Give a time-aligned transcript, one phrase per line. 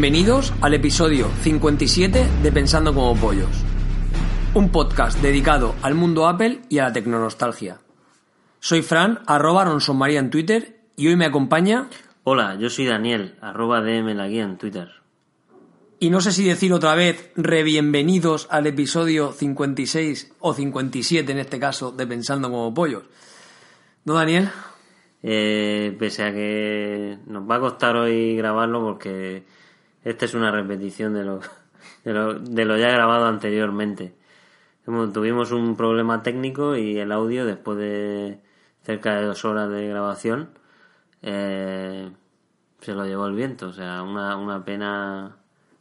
[0.00, 3.64] Bienvenidos al episodio 57 de Pensando como Pollos,
[4.54, 7.80] un podcast dedicado al mundo Apple y a la tecnonostalgia.
[8.60, 11.88] Soy Fran, arroba Ronson María en Twitter, y hoy me acompaña...
[12.22, 14.88] Hola, yo soy Daniel, arroba DM la guía en Twitter.
[15.98, 21.58] Y no sé si decir otra vez, rebienvenidos al episodio 56 o 57 en este
[21.58, 23.02] caso de Pensando como Pollos.
[24.04, 24.48] ¿No, Daniel?
[25.24, 29.57] Eh, pese a que nos va a costar hoy grabarlo porque
[30.04, 31.40] esta es una repetición de lo,
[32.04, 34.14] de lo, de lo ya grabado anteriormente.
[35.12, 38.40] Tuvimos un problema técnico y el audio, después de
[38.82, 40.48] cerca de dos horas de grabación,
[41.20, 42.10] eh,
[42.80, 43.66] se lo llevó el viento.
[43.66, 45.36] O sea, una, una pena,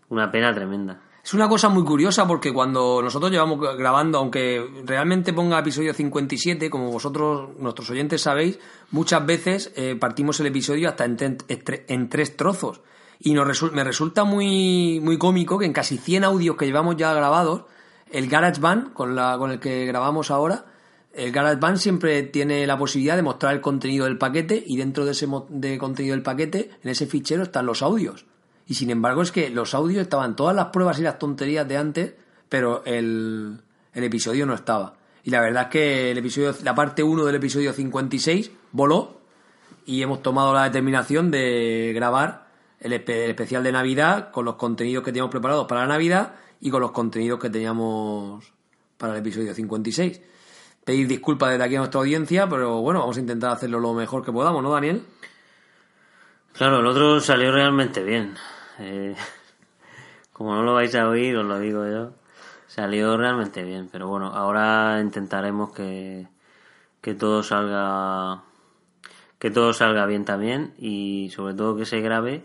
[0.10, 1.00] una pena tremenda.
[1.24, 6.70] Es una cosa muy curiosa porque cuando nosotros llevamos grabando, aunque realmente ponga episodio 57,
[6.70, 8.60] como vosotros, nuestros oyentes sabéis,
[8.92, 12.82] muchas veces eh, partimos el episodio hasta en, en tres trozos.
[13.20, 17.14] Y nos me resulta muy, muy cómico que en casi 100 audios que llevamos ya
[17.14, 17.64] grabados,
[18.12, 20.66] el GarageBand, con, la, con el que grabamos ahora,
[21.14, 25.12] el GarageBand siempre tiene la posibilidad de mostrar el contenido del paquete y dentro de
[25.12, 28.26] ese de contenido del paquete, en ese fichero están los audios.
[28.68, 31.78] Y sin embargo es que los audios estaban todas las pruebas y las tonterías de
[31.78, 32.14] antes,
[32.50, 33.60] pero el,
[33.94, 34.96] el episodio no estaba.
[35.24, 39.20] Y la verdad es que el episodio, la parte 1 del episodio 56 voló
[39.86, 42.47] y hemos tomado la determinación de grabar
[42.80, 46.82] el, especial de Navidad con los contenidos que teníamos preparados para la Navidad y con
[46.82, 48.52] los contenidos que teníamos
[48.98, 50.22] para el episodio 56.
[50.84, 54.24] Pedir disculpas desde aquí a nuestra audiencia, pero bueno, vamos a intentar hacerlo lo mejor
[54.24, 55.04] que podamos, ¿no, Daniel?
[56.54, 58.36] Claro, el otro salió realmente bien.
[58.80, 59.16] Eh,
[60.34, 62.12] como no lo vais a oír, os lo digo yo.
[62.68, 66.28] Salió realmente bien, pero bueno, ahora intentaremos que,
[67.02, 68.44] que todo salga
[69.40, 72.44] que todo salga bien también y sobre todo que se grabe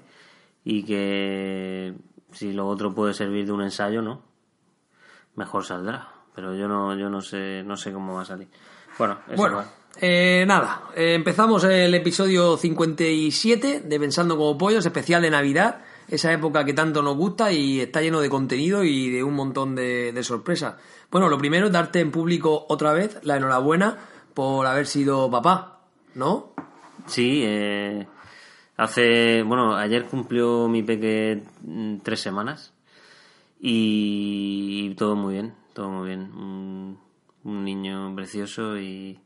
[0.65, 1.95] y que
[2.33, 4.23] si lo otro puede servir de un ensayo, ¿no?
[5.35, 8.49] Mejor saldrá, pero yo no yo no sé no sé cómo va a salir.
[8.99, 9.65] Bueno, eso bueno
[10.01, 16.33] eh, nada, eh, empezamos el episodio 57 de Pensando como Pollos, especial de Navidad, esa
[16.33, 20.13] época que tanto nos gusta y está lleno de contenido y de un montón de,
[20.13, 20.77] de sorpresas.
[21.11, 23.99] Bueno, lo primero es darte en público otra vez la enhorabuena
[24.33, 25.81] por haber sido papá,
[26.15, 26.53] ¿no?
[27.07, 28.07] Sí, eh,
[28.83, 32.73] Hace, bueno, ayer cumplió mi peque mm, tres semanas
[33.61, 36.33] y todo muy bien, todo muy bien.
[36.33, 36.99] Un,
[37.45, 39.21] niño precioso y,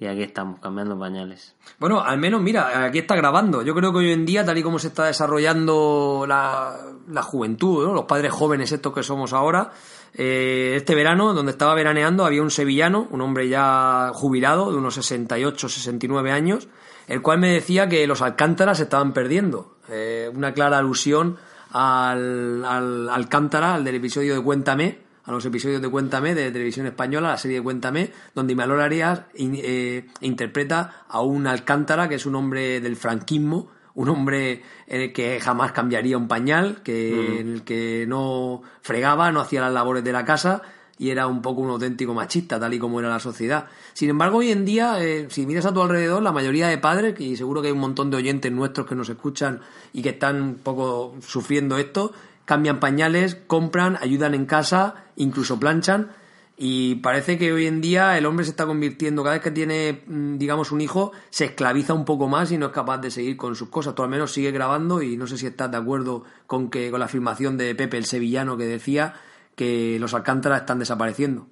[0.00, 1.56] aquí estamos, cambiando pañales.
[1.80, 3.62] Bueno, al menos, mira, aquí está grabando.
[3.62, 6.76] Yo creo que hoy en día, tal y como se está desarrollando la,
[7.08, 9.72] la juventud, los padres jóvenes estos que somos ahora,
[10.14, 14.94] eh, este verano, donde estaba veraneando, había un sevillano, un hombre ya jubilado, de unos
[14.94, 16.68] 68, 69 años,
[17.10, 19.74] el cual me decía que los Alcántaras se estaban perdiendo.
[19.88, 21.38] Eh, una clara alusión
[21.72, 26.86] al, al Alcántara, al del episodio de Cuéntame, a los episodios de Cuéntame de televisión
[26.86, 32.26] española, la serie de Cuéntame, donde Imanol Arias eh, interpreta a un Alcántara que es
[32.26, 37.52] un hombre del franquismo, un hombre en el que jamás cambiaría un pañal, que, en
[37.54, 40.62] el que no fregaba, no hacía las labores de la casa
[41.00, 43.64] y era un poco un auténtico machista, tal y como era la sociedad.
[43.94, 47.18] Sin embargo, hoy en día, eh, si miras a tu alrededor, la mayoría de padres,
[47.18, 49.60] y seguro que hay un montón de oyentes nuestros que nos escuchan
[49.94, 52.12] y que están un poco sufriendo esto,
[52.44, 56.10] cambian pañales, compran, ayudan en casa, incluso planchan.
[56.58, 60.02] Y parece que hoy en día el hombre se está convirtiendo, cada vez que tiene,
[60.06, 63.38] mm, digamos, un hijo, se esclaviza un poco más y no es capaz de seguir
[63.38, 63.94] con sus cosas.
[63.94, 67.00] Tú al menos sigue grabando y no sé si estás de acuerdo con que con
[67.00, 69.14] la afirmación de Pepe el sevillano que decía
[69.56, 71.48] que los Alcántaras están desapareciendo.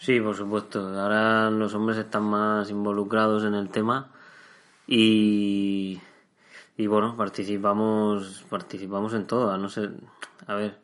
[0.00, 0.80] Sí, por supuesto.
[0.98, 4.10] Ahora los hombres están más involucrados en el tema
[4.86, 6.00] y,
[6.76, 9.50] y bueno, participamos participamos en todo.
[9.52, 9.92] A no ser,
[10.46, 10.78] a ver,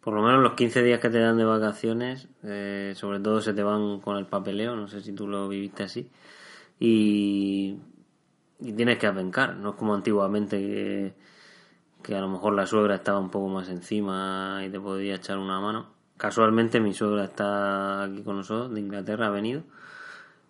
[0.00, 3.54] por lo menos los 15 días que te dan de vacaciones, eh, sobre todo se
[3.54, 6.10] te van con el papeleo, no sé si tú lo viviste así,
[6.80, 7.78] y,
[8.58, 11.14] tienes que apencar, no es como antiguamente que,
[12.02, 15.38] que a lo mejor la suegra estaba un poco más encima y te podía echar
[15.38, 19.62] una mano casualmente mi suegra está aquí con nosotros, de Inglaterra ha venido.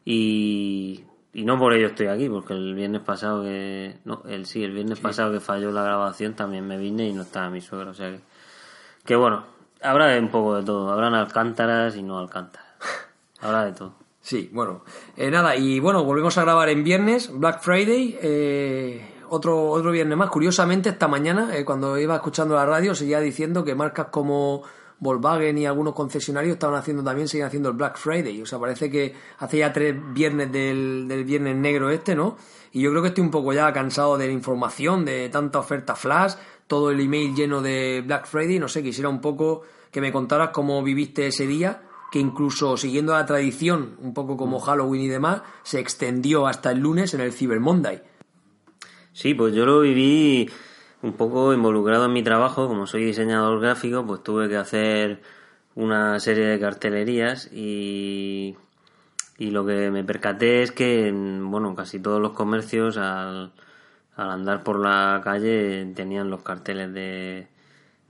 [0.05, 3.99] Y, y no por ello estoy aquí, porque el viernes pasado que.
[4.05, 7.23] No, el sí, el viernes pasado que falló la grabación también me vine y no
[7.23, 7.91] estaba mi suegra.
[7.91, 8.20] O sea que.
[9.05, 9.44] Que bueno,
[9.82, 10.91] habrá un poco de todo.
[10.91, 12.69] Habrán alcántaras y no alcántaras.
[13.41, 13.94] Habrá de todo.
[14.21, 14.82] Sí, bueno.
[15.17, 18.19] Eh, nada, y bueno, volvemos a grabar en viernes, Black Friday.
[18.21, 20.31] Eh, otro, otro viernes más.
[20.31, 24.64] Curiosamente, esta mañana, eh, cuando iba escuchando la radio, seguía diciendo que marcas como
[25.00, 28.41] Volkswagen y algunos concesionarios estaban haciendo también, siguen haciendo el Black Friday.
[28.43, 32.37] O sea, parece que hace ya tres viernes del, del viernes negro este, ¿no?
[32.73, 35.95] Y yo creo que estoy un poco ya cansado de la información, de tanta oferta
[35.95, 36.35] flash,
[36.67, 38.59] todo el email lleno de Black Friday.
[38.59, 43.12] No sé, quisiera un poco que me contaras cómo viviste ese día, que incluso siguiendo
[43.12, 47.33] la tradición, un poco como Halloween y demás, se extendió hasta el lunes en el
[47.33, 48.03] Cyber Monday.
[49.12, 50.49] Sí, pues yo lo viví
[51.03, 55.21] un poco involucrado en mi trabajo, como soy diseñador gráfico, pues tuve que hacer
[55.75, 58.56] una serie de cartelerías y,
[59.39, 63.53] y lo que me percaté es que, bueno, casi todos los comercios al,
[64.17, 67.49] andar por la calle tenían los carteles de,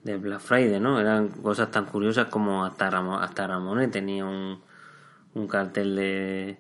[0.05, 0.99] de Black Friday, ¿no?
[0.99, 4.63] Eran cosas tan curiosas como hasta, Ramón, hasta Ramonet tenía un,
[5.35, 6.59] un cartel de,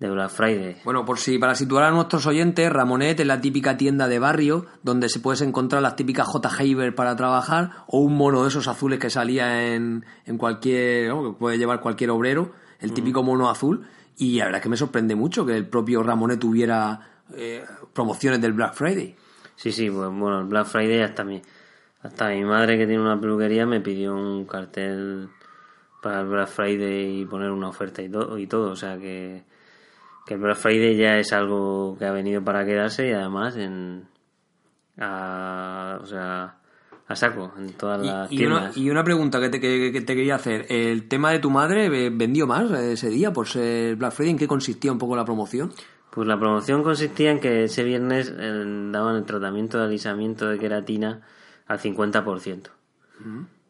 [0.00, 0.76] de Black Friday.
[0.84, 4.66] Bueno, por si para situar a nuestros oyentes, Ramonet es la típica tienda de barrio
[4.82, 6.48] donde se puedes encontrar las típicas J.
[6.48, 11.24] Haber para trabajar o un mono de esos azules que salía en, en cualquier, ¿no?
[11.24, 13.86] que puede llevar cualquier obrero, el típico mono azul.
[14.16, 17.00] Y la verdad es que me sorprende mucho que el propio Ramonet tuviera
[17.34, 19.16] eh, promociones del Black Friday.
[19.56, 21.42] Sí, sí, pues bueno, el Black Friday hasta mi,
[22.02, 25.28] hasta mi madre que tiene una peluquería me pidió un cartel
[26.00, 29.42] para el Black Friday y poner una oferta y todo, y todo o sea que
[30.28, 34.04] que el Black Friday ya es algo que ha venido para quedarse y además en
[34.98, 36.54] a, o sea
[37.08, 38.76] a saco en todas las Y tiendas.
[38.76, 40.66] una, y una pregunta que te, que- que te quería hacer.
[40.68, 44.32] ¿El tema de tu madre vendió más ese día por ser Black Friday?
[44.32, 45.72] ¿En qué consistía un poco la promoción?
[46.10, 50.58] Pues la promoción consistía en que ese viernes eh, daban el tratamiento de alisamiento de
[50.58, 51.22] queratina
[51.66, 52.68] al 50%.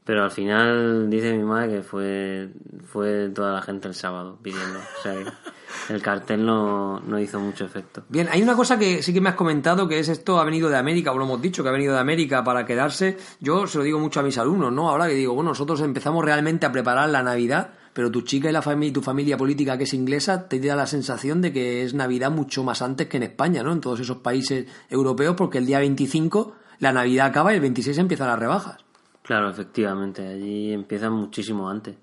[0.08, 2.48] Pero al final dice mi madre que fue
[2.86, 4.78] fue toda la gente el sábado pidiendo.
[4.78, 5.26] O sea que
[5.92, 8.04] el cartel no, no hizo mucho efecto.
[8.08, 10.70] Bien, hay una cosa que sí que me has comentado, que es esto ha venido
[10.70, 13.18] de América, o lo hemos dicho, que ha venido de América para quedarse.
[13.40, 14.88] Yo se lo digo mucho a mis alumnos, ¿no?
[14.88, 18.52] Ahora que digo, bueno, nosotros empezamos realmente a preparar la Navidad, pero tu chica y
[18.52, 21.92] la familia, tu familia política que es inglesa te da la sensación de que es
[21.92, 23.72] Navidad mucho más antes que en España, ¿no?
[23.72, 27.98] En todos esos países europeos, porque el día 25 la Navidad acaba y el 26
[27.98, 28.87] empiezan las rebajas.
[29.28, 31.94] Claro, efectivamente, allí empiezan muchísimo antes.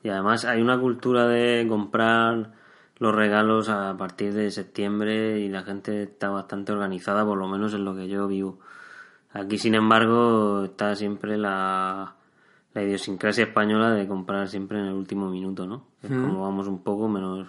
[0.00, 2.52] Y además hay una cultura de comprar
[2.98, 7.74] los regalos a partir de septiembre y la gente está bastante organizada, por lo menos
[7.74, 8.60] en lo que yo vivo.
[9.32, 12.14] Aquí, sin embargo, está siempre la,
[12.74, 15.84] la idiosincrasia española de comprar siempre en el último minuto, ¿no?
[16.00, 17.48] Es como vamos un poco, menos,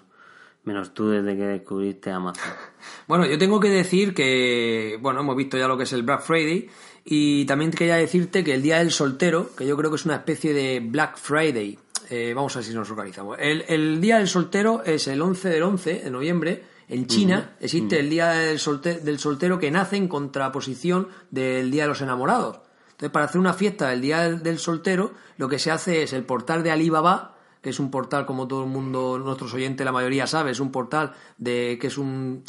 [0.63, 2.51] menos tú desde que descubriste Amazon.
[3.07, 6.21] Bueno, yo tengo que decir que, bueno, hemos visto ya lo que es el Black
[6.21, 6.69] Friday
[7.11, 10.17] y también quería decirte que el Día del Soltero, que yo creo que es una
[10.17, 11.79] especie de Black Friday,
[12.11, 13.37] eh, vamos a ver si nos organizamos.
[13.39, 16.63] El, el Día del Soltero es el 11 del 11 de noviembre.
[16.87, 21.83] En China existe el Día del, solte- del Soltero que nace en contraposición del Día
[21.83, 22.59] de los Enamorados.
[22.91, 26.13] Entonces, para hacer una fiesta del Día del, del Soltero, lo que se hace es
[26.13, 29.91] el portal de Alibaba, que es un portal, como todo el mundo, nuestros oyentes, la
[29.91, 32.43] mayoría sabe, es un portal de que es un,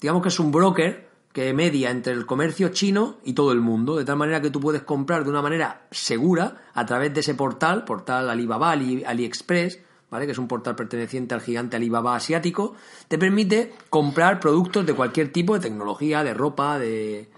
[0.00, 3.96] digamos que es un broker que media entre el comercio chino y todo el mundo,
[3.96, 7.34] de tal manera que tú puedes comprar de una manera segura a través de ese
[7.34, 10.26] portal, portal Alibaba, Ali- AliExpress, ¿vale?
[10.26, 12.76] que es un portal perteneciente al gigante Alibaba asiático,
[13.08, 17.28] te permite comprar productos de cualquier tipo de tecnología, de ropa, de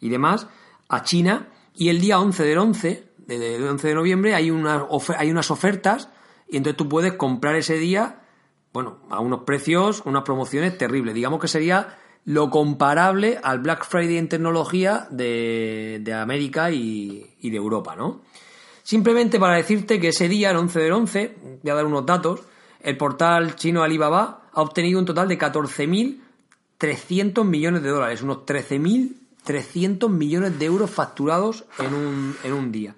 [0.00, 0.48] y demás
[0.88, 1.46] a China
[1.76, 5.30] y el día 11 del 11, de, de 11 de noviembre, hay unas, ofe- hay
[5.30, 6.08] unas ofertas
[6.48, 8.20] y entonces tú puedes comprar ese día
[8.72, 11.14] bueno, a unos precios, unas promociones terribles.
[11.14, 11.96] Digamos que sería
[12.26, 18.20] lo comparable al Black Friday en tecnología de, América y, y de Europa, ¿no?
[18.82, 22.42] Simplemente para decirte que ese día, el 11 del 11, voy a dar unos datos,
[22.82, 30.10] el portal chino Alibaba ha obtenido un total de 14.300 millones de dólares, unos 13.300
[30.10, 32.94] millones de euros facturados en un, en un día.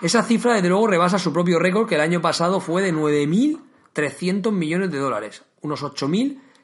[0.00, 4.50] Esa cifra, desde luego, rebasa su propio récord, que el año pasado fue de 9.300
[4.50, 5.82] millones de dólares, unos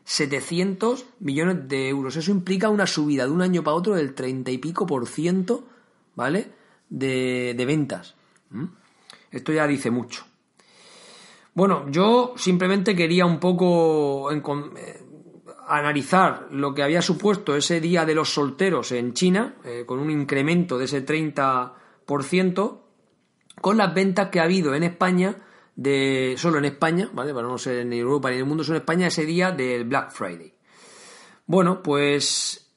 [0.09, 2.17] 8.700 millones de euros.
[2.17, 5.69] Eso implica una subida de un año para otro del 30 y pico por ciento,
[6.15, 6.51] ¿vale?
[6.89, 8.15] De, de ventas.
[9.31, 10.25] Esto ya dice mucho.
[11.53, 15.03] Bueno, yo simplemente quería un poco eh,
[15.67, 20.11] analizar lo que había supuesto ese día de los solteros en China, eh, con un
[20.11, 22.79] incremento de ese 30%,
[23.61, 25.37] con las ventas que ha habido en España,
[25.79, 27.33] de solo en España, ¿vale?
[27.33, 29.85] Para no ser ni Europa ni en el mundo, solo en España, ese día del
[29.85, 30.53] Black Friday.
[31.47, 32.69] Bueno, pues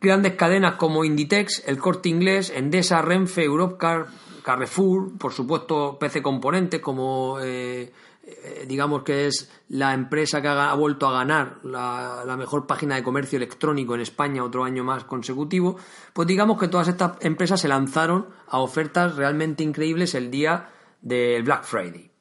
[0.00, 4.08] grandes cadenas como Inditex, El Corte Inglés, Endesa, Renfe, Europcar,
[4.42, 7.92] Carrefour, por supuesto PC Componentes como eh,
[8.24, 12.66] eh, digamos que es la empresa que ha, ha vuelto a ganar la, la mejor
[12.66, 15.76] página de comercio electrónico en España otro año más consecutivo,
[16.12, 20.70] pues digamos que todas estas empresas se lanzaron a ofertas realmente increíbles el día
[21.00, 22.11] del Black Friday.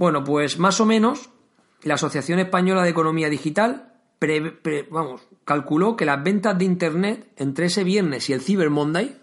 [0.00, 1.28] Bueno, pues más o menos
[1.82, 3.92] la Asociación Española de Economía Digital
[4.90, 9.20] vamos, calculó que las ventas de Internet entre ese viernes y el Cyber Monday,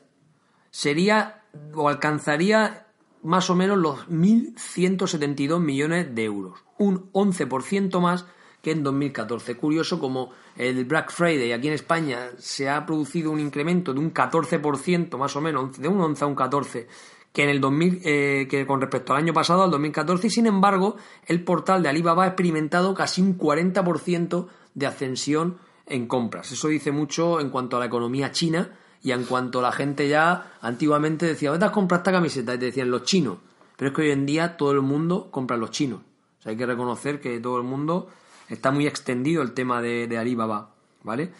[0.69, 1.41] sería
[1.73, 2.85] o alcanzaría
[3.23, 8.27] más o menos los 1.172 millones de euros, un 11% más
[8.61, 9.55] que en 2014.
[9.55, 14.13] Curioso como el Black Friday aquí en España se ha producido un incremento de un
[14.13, 16.87] 14% más o menos, de un 11 a un 14
[17.33, 20.47] que en el 2000 eh, que con respecto al año pasado al 2014 y sin
[20.47, 26.51] embargo el portal de Alibaba ha experimentado casi un 40% de ascensión en compras.
[26.51, 30.07] Eso dice mucho en cuanto a la economía china y en cuanto a la gente
[30.07, 33.37] ya antiguamente decía, vete a comprar esta camiseta y te decían los chinos.
[33.77, 36.01] Pero es que hoy en día todo el mundo compra los chinos.
[36.45, 38.09] Hay que reconocer que todo el mundo
[38.49, 40.71] está muy extendido el tema de, de Alibaba,
[41.03, 41.31] ¿vale?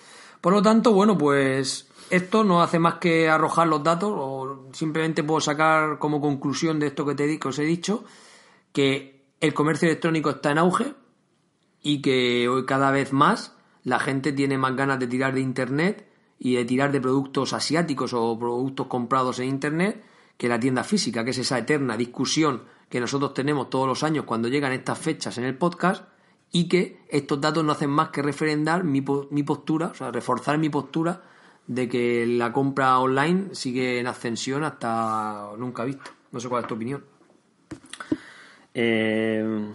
[0.42, 5.24] Por lo tanto, bueno, pues esto no hace más que arrojar los datos o simplemente
[5.24, 8.04] puedo sacar como conclusión de esto que, te, que os he dicho
[8.72, 10.94] que el comercio electrónico está en auge
[11.82, 16.08] y que hoy cada vez más la gente tiene más ganas de tirar de internet
[16.40, 20.04] y de tirar de productos asiáticos o productos comprados en internet
[20.38, 24.26] que la tienda física, que es esa eterna discusión que nosotros tenemos todos los años
[24.26, 26.06] cuando llegan estas fechas en el podcast
[26.52, 30.58] y que estos datos no hacen más que referendar mi, mi postura, o sea, reforzar
[30.58, 31.24] mi postura
[31.68, 36.12] de que la compra online sigue en ascensión hasta nunca visto.
[36.32, 37.04] No sé cuál es tu opinión.
[38.74, 39.74] Eh,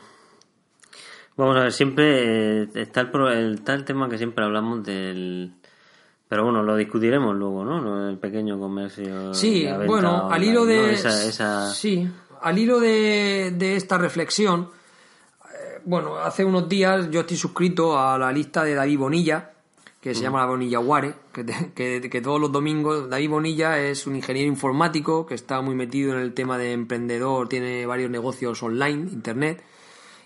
[1.37, 5.55] vamos a ver, siempre eh, está, el, está el tema que siempre hablamos del...
[6.29, 8.09] Pero bueno, lo discutiremos luego, ¿no?
[8.09, 9.35] El pequeño comercio.
[9.35, 10.97] Sí, bueno, al hilo de...
[11.75, 12.09] Sí,
[12.41, 14.71] al hilo de, de esta reflexión,
[15.45, 19.52] eh, bueno, hace unos días yo estoy suscrito a la lista de David Bonilla,
[20.03, 24.17] que se llama la Bonilla Ware, que, que, todos los domingos, David Bonilla es un
[24.17, 29.13] ingeniero informático que está muy metido en el tema de emprendedor, tiene varios negocios online,
[29.13, 29.63] internet,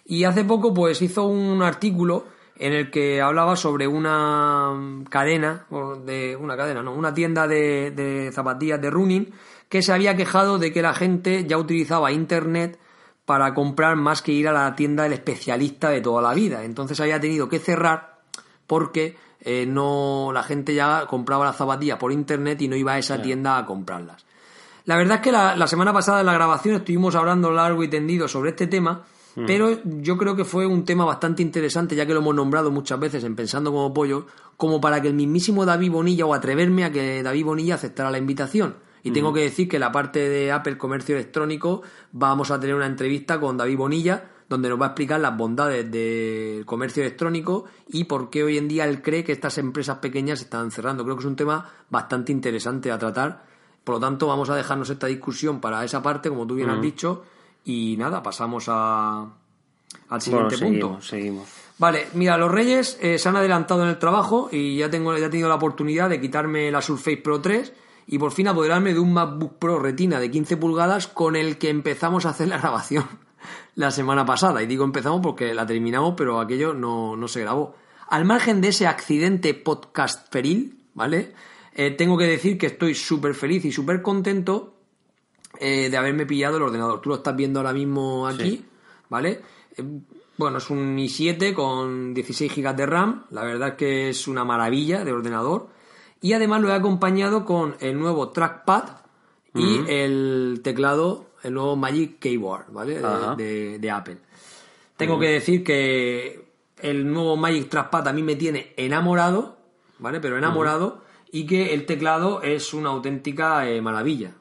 [0.07, 2.25] y hace poco pues hizo un artículo
[2.59, 4.73] en el que hablaba sobre una
[5.11, 5.67] cadena,
[6.07, 9.31] de una cadena, no, una tienda de, de zapatillas de running
[9.69, 12.79] que se había quejado de que la gente ya utilizaba internet
[13.27, 16.65] para comprar más que ir a la tienda del especialista de toda la vida.
[16.65, 18.21] Entonces había tenido que cerrar
[18.67, 22.99] porque eh, no la gente ya compraba las zapatillas por internet y no iba a
[22.99, 24.25] esa tienda a comprarlas.
[24.87, 28.29] La verdad es que la, semana pasada en la grabación estuvimos hablando largo y tendido
[28.29, 29.45] sobre este tema, mm.
[29.45, 33.01] pero yo creo que fue un tema bastante interesante, ya que lo hemos nombrado muchas
[33.01, 34.27] veces en Pensando como Pollo,
[34.57, 38.19] como para que el mismísimo David Bonilla o atreverme a que David Bonilla aceptara la
[38.19, 38.77] invitación.
[39.03, 39.35] Y tengo mm.
[39.35, 43.57] que decir que la parte de Apple Comercio Electrónico vamos a tener una entrevista con
[43.57, 48.45] David Bonilla, donde nos va a explicar las bondades del comercio electrónico y por qué
[48.45, 51.05] hoy en día él cree que estas empresas pequeñas se están cerrando.
[51.05, 53.45] Creo que es un tema bastante interesante a tratar.
[53.83, 56.81] Por lo tanto, vamos a dejarnos esta discusión para esa parte, como tú bien has
[56.81, 57.25] dicho,
[57.65, 59.27] y nada, pasamos a,
[60.09, 61.01] al siguiente punto.
[61.01, 61.49] Seguimos.
[61.79, 65.27] Vale, mira, los Reyes eh, se han adelantado en el trabajo y ya tengo ya
[65.27, 67.73] he tenido la oportunidad de quitarme la Surface Pro 3
[68.07, 71.69] y por fin apoderarme de un MacBook Pro Retina de 15 pulgadas con el que
[71.69, 73.26] empezamos a hacer la grabación
[73.75, 74.63] la semana pasada.
[74.63, 77.75] Y digo empezamos porque la terminamos, pero aquello no, no se grabó.
[78.09, 81.33] Al margen de ese accidente podcast peril, ¿vale?
[81.75, 84.77] Eh, tengo que decir que estoy súper feliz y súper contento
[85.59, 87.01] eh, de haberme pillado el ordenador.
[87.01, 88.65] Tú lo estás viendo ahora mismo aquí,
[89.09, 89.43] ¿vale?
[89.77, 89.83] Eh,
[90.39, 93.27] bueno, es un i7 con 16 GB de RAM.
[93.31, 95.69] La verdad es que es una maravilla de ordenador.
[96.21, 98.85] Y además lo he acompañado con el nuevo trackpad
[99.55, 103.01] y el teclado el nuevo Magic Keyboard, ¿vale?
[103.01, 104.19] De, Apple.
[104.97, 106.49] Tengo que decir que
[106.81, 109.59] el nuevo Magic Trackpad a mí me tiene enamorado,
[109.99, 110.21] ¿vale?
[110.21, 114.33] Pero enamorado, y que el teclado es una auténtica eh, maravilla.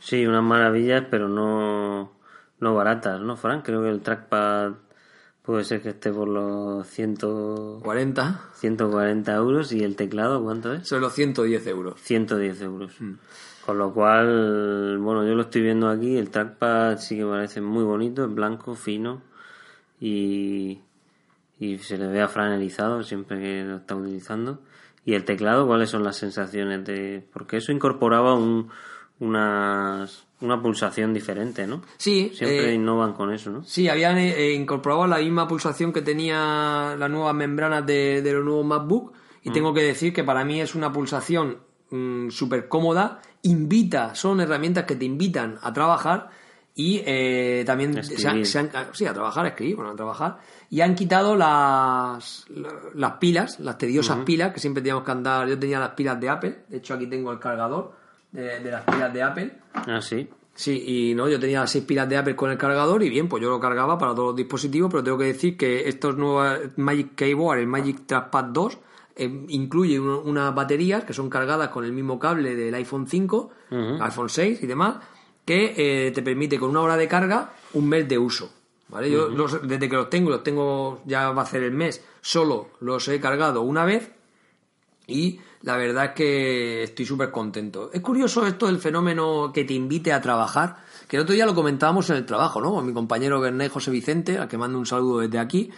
[0.00, 2.12] Sí, unas maravillas, pero no,
[2.60, 3.64] no baratas, ¿no, Frank?
[3.64, 4.72] Creo que el trackpad
[5.42, 8.40] puede ser que esté por los 140.
[8.54, 10.86] 140 euros y el teclado, ¿cuánto es?
[10.86, 12.00] Son los 110 euros.
[12.00, 13.00] 110 euros.
[13.00, 13.14] Mm.
[13.68, 17.84] Con lo cual, bueno, yo lo estoy viendo aquí, el trackpad sí que parece muy
[17.84, 19.20] bonito, es blanco, fino
[20.00, 20.80] y,
[21.60, 24.60] y se le ve afranelizado siempre que lo está utilizando.
[25.04, 27.22] Y el teclado, ¿cuáles son las sensaciones de...?
[27.30, 28.70] Porque eso incorporaba un,
[29.20, 30.08] una
[30.62, 31.82] pulsación diferente, ¿no?
[31.98, 32.30] Sí.
[32.32, 33.64] Siempre eh, innovan con eso, ¿no?
[33.64, 38.64] Sí, habían eh, incorporado la misma pulsación que tenía las nuevas membranas de, los nuevos
[38.64, 39.52] MacBook y mm.
[39.52, 44.84] tengo que decir que para mí es una pulsación mm, súper cómoda invita, son herramientas
[44.84, 46.30] que te invitan a trabajar
[46.74, 50.38] y eh, también se han, sí, a trabajar, a escribir, bueno, a trabajar,
[50.70, 52.46] y han quitado las,
[52.94, 55.48] las pilas, las tediosas pilas que siempre teníamos que andar.
[55.48, 57.94] Yo tenía las pilas de Apple, de hecho aquí tengo el cargador
[58.30, 59.58] de, las pilas de Apple.
[59.74, 60.28] Ah, sí.
[60.54, 63.28] Sí, y no, yo tenía las seis pilas de Apple con el cargador y bien,
[63.28, 66.60] pues yo lo cargaba para todos los dispositivos, pero tengo que decir que estos nuevos
[66.76, 68.78] Magic Keyboard, el Magic Trackpad 2,
[69.18, 73.50] eh, incluye un- unas baterías que son cargadas con el mismo cable del iPhone 5,
[74.00, 74.96] iPhone 6 y demás,
[75.44, 78.52] que eh, te permite con una hora de carga un mes de uso.
[78.88, 79.10] ¿vale?
[79.10, 82.68] Yo los- desde que los tengo, los tengo, ya va a hacer el mes, solo
[82.80, 84.12] los he cargado una vez
[85.06, 87.90] y la verdad es que estoy súper contento.
[87.92, 90.76] Es curioso esto del fenómeno que te invite a trabajar,
[91.08, 92.70] que el otro día lo comentábamos en el trabajo, ¿no?
[92.72, 95.70] Con mi compañero Bernay José Vicente, al que mando un saludo desde aquí,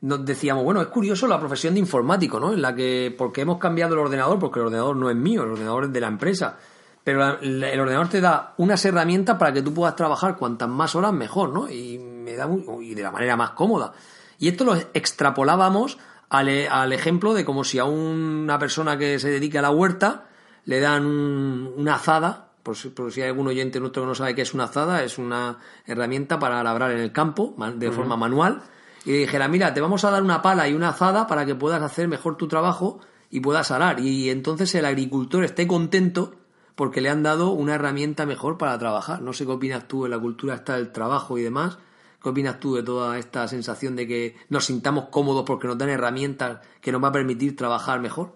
[0.00, 2.52] nos decíamos, bueno, es curioso la profesión de informático, ¿no?
[2.52, 5.50] En la que, porque hemos cambiado el ordenador, porque el ordenador no es mío, el
[5.50, 6.56] ordenador es de la empresa.
[7.02, 10.68] Pero la- la- el ordenador te da unas herramientas para que tú puedas trabajar cuantas
[10.68, 11.68] más horas mejor, ¿no?
[11.70, 13.92] Y me da muy- y de la manera más cómoda.
[14.38, 15.98] Y esto lo extrapolábamos
[16.30, 20.26] al, al ejemplo de como si a una persona que se dedique a la huerta
[20.64, 24.14] le dan un- una azada, por si, por si hay algún oyente nuestro que no
[24.14, 28.16] sabe qué es una azada, es una herramienta para labrar en el campo de forma
[28.16, 28.60] manual.
[29.08, 31.54] Y le dijera, mira, te vamos a dar una pala y una azada para que
[31.54, 33.00] puedas hacer mejor tu trabajo
[33.30, 34.00] y puedas arar.
[34.00, 36.34] Y entonces el agricultor esté contento
[36.74, 39.22] porque le han dado una herramienta mejor para trabajar.
[39.22, 41.78] No sé qué opinas tú de la cultura esta del trabajo y demás.
[42.22, 45.88] ¿Qué opinas tú de toda esta sensación de que nos sintamos cómodos porque nos dan
[45.88, 48.34] herramientas que nos va a permitir trabajar mejor?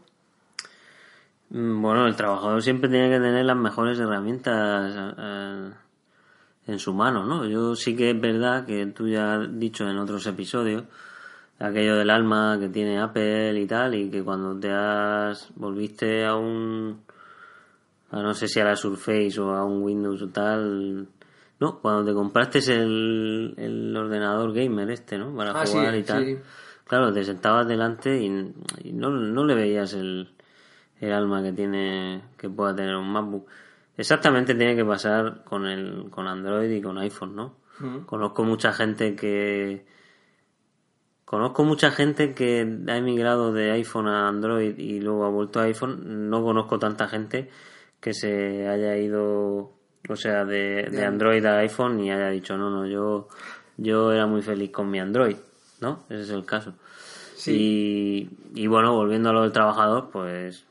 [1.51, 5.71] Mm, Bueno, el trabajador siempre tiene que tener las mejores herramientas eh,
[6.67, 7.45] en su mano, ¿no?
[7.47, 10.85] Yo sí que es verdad que tú ya has dicho en otros episodios
[11.59, 16.35] aquello del alma que tiene Apple y tal, y que cuando te has volviste a
[16.37, 17.01] un
[18.11, 21.07] a no sé si a la Surface o a un Windows o tal,
[21.61, 25.35] no, cuando te compraste el, el ordenador gamer este, ¿no?
[25.35, 26.25] Para Ah, sí, jugar y tal.
[26.25, 26.37] sí.
[26.87, 28.27] Claro, te sentabas delante y,
[28.85, 30.29] y no, no le veías el,
[31.01, 33.47] el alma que tiene que pueda tener un MacBook.
[33.97, 37.57] Exactamente tiene que pasar con el con Android y con iPhone, ¿no?
[38.07, 39.85] Conozco mucha gente que
[41.25, 45.65] conozco mucha gente que ha emigrado de iPhone a Android y luego ha vuelto a
[45.65, 46.31] iPhone.
[46.31, 47.51] No conozco tanta gente
[48.01, 49.73] que se haya ido,
[50.09, 53.29] o sea, de, de Android a iPhone y haya dicho, no, no, yo
[53.77, 55.37] yo era muy feliz con mi Android,
[55.81, 56.05] ¿no?
[56.09, 56.75] Ese es el caso.
[57.47, 60.65] Y, y bueno, volviendo a lo del trabajador, pues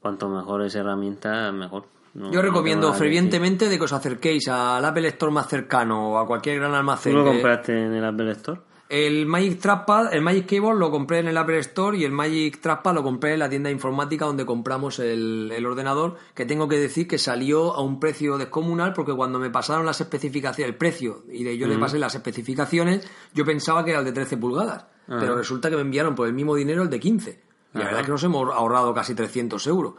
[0.00, 1.84] cuanto mejor es herramienta, mejor.
[2.14, 2.98] No- Yo no recomiendo decir.
[3.04, 6.76] fervientemente de que os acerquéis al Apple Store más cercano o a cualquier gran ¿Tú
[6.76, 7.14] almacén.
[7.14, 8.60] lo que- compraste en el Apple Store?
[8.88, 12.60] El Magic Trackpad, el Magic Keyboard lo compré en el Apple Store y el Magic
[12.60, 16.76] Trackpad lo compré en la tienda informática donde compramos el, el ordenador, que tengo que
[16.76, 21.22] decir que salió a un precio descomunal porque cuando me pasaron las especificaciones, el precio,
[21.30, 24.86] y de- yo le pasé las especificaciones, yo pensaba que era el de 13 pulgadas,
[25.06, 27.40] pero resulta que me enviaron por el mismo dinero el de 15.
[27.72, 29.94] Y la verdad es que nos hemos ahorrado casi 300 euros.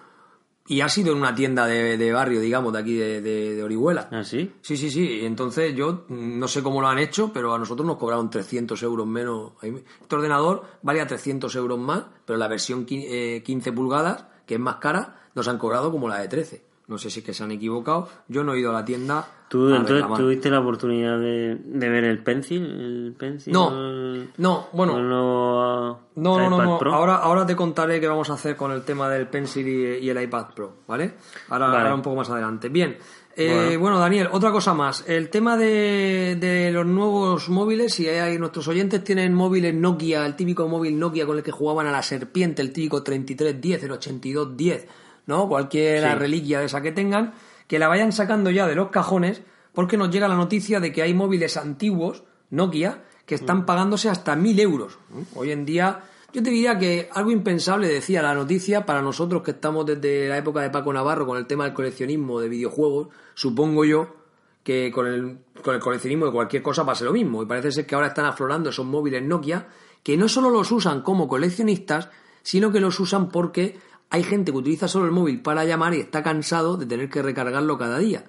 [0.68, 3.64] Y ha sido en una tienda de, de barrio, digamos, de aquí de, de- de
[3.64, 4.08] Orihuela.
[4.12, 4.52] ¿Ah, sí?
[4.62, 5.20] Sí, sí, sí.
[5.24, 9.06] Entonces yo no sé cómo lo han hecho, pero a nosotros nos cobraron 300 euros
[9.08, 9.54] menos.
[9.62, 14.54] Este ordenador vale a 300 euros más, pero la versión qui- eh, 15 pulgadas, que
[14.56, 16.64] es más cara, nos han cobrado como la de 13.
[16.88, 18.08] No sé si es que se han equivocado.
[18.28, 19.28] Yo no he ido a la tienda.
[19.52, 22.64] ¿Tú a entonces tuviste la oportunidad de, de ver el Pencil?
[22.64, 23.52] ¿El Pencil?
[23.52, 24.98] No, el- no, bueno.
[24.98, 26.78] No, no, no, iPad no.
[26.80, 26.94] Pro?
[26.94, 30.10] Ahora, ahora te contaré qué vamos a hacer con el tema del Pencil y, y
[30.10, 31.16] el iPad Pro, ¿vale?
[31.50, 31.78] Ahora, Vale.
[31.80, 32.70] ahora un poco más adelante.
[32.70, 32.98] Bien.
[33.36, 34.00] Eh, bueno.
[34.00, 35.04] Daniel, otra cosa más.
[35.06, 40.38] El tema de, de los nuevos móviles, si hay nuestros oyentes tienen móviles Nokia, el
[40.38, 44.88] típico móvil Nokia con el que jugaban a la serpiente, el típico 3310, el 8210,
[45.28, 45.48] ¿no?
[45.50, 46.16] Cualquier Sí.
[46.16, 47.34] reliquia de esa que tengan,
[47.72, 51.04] que la vayan sacando ya de los cajones, porque nos llega la noticia de que
[51.04, 55.00] hay móviles antiguos, Nokia, que están pagándose hasta mil euros.
[55.36, 56.02] Hoy en día,
[56.34, 60.38] yo te diría que algo impensable, decía la noticia, para nosotros que estamos desde la
[60.38, 64.18] época de Paco Navarro con el tema del coleccionismo de videojuegos, supongo yo
[64.64, 67.42] que con el, con el coleccionismo de cualquier cosa pase lo mismo.
[67.42, 69.70] Y parece ser que ahora están aflorando esos móviles Nokia,
[70.04, 72.10] que no solo los usan como coleccionistas,
[72.44, 73.80] sino que los usan porque
[74.12, 77.22] hay gente que utiliza solo el móvil para llamar y está cansado de tener que
[77.22, 78.26] recargarlo cada día.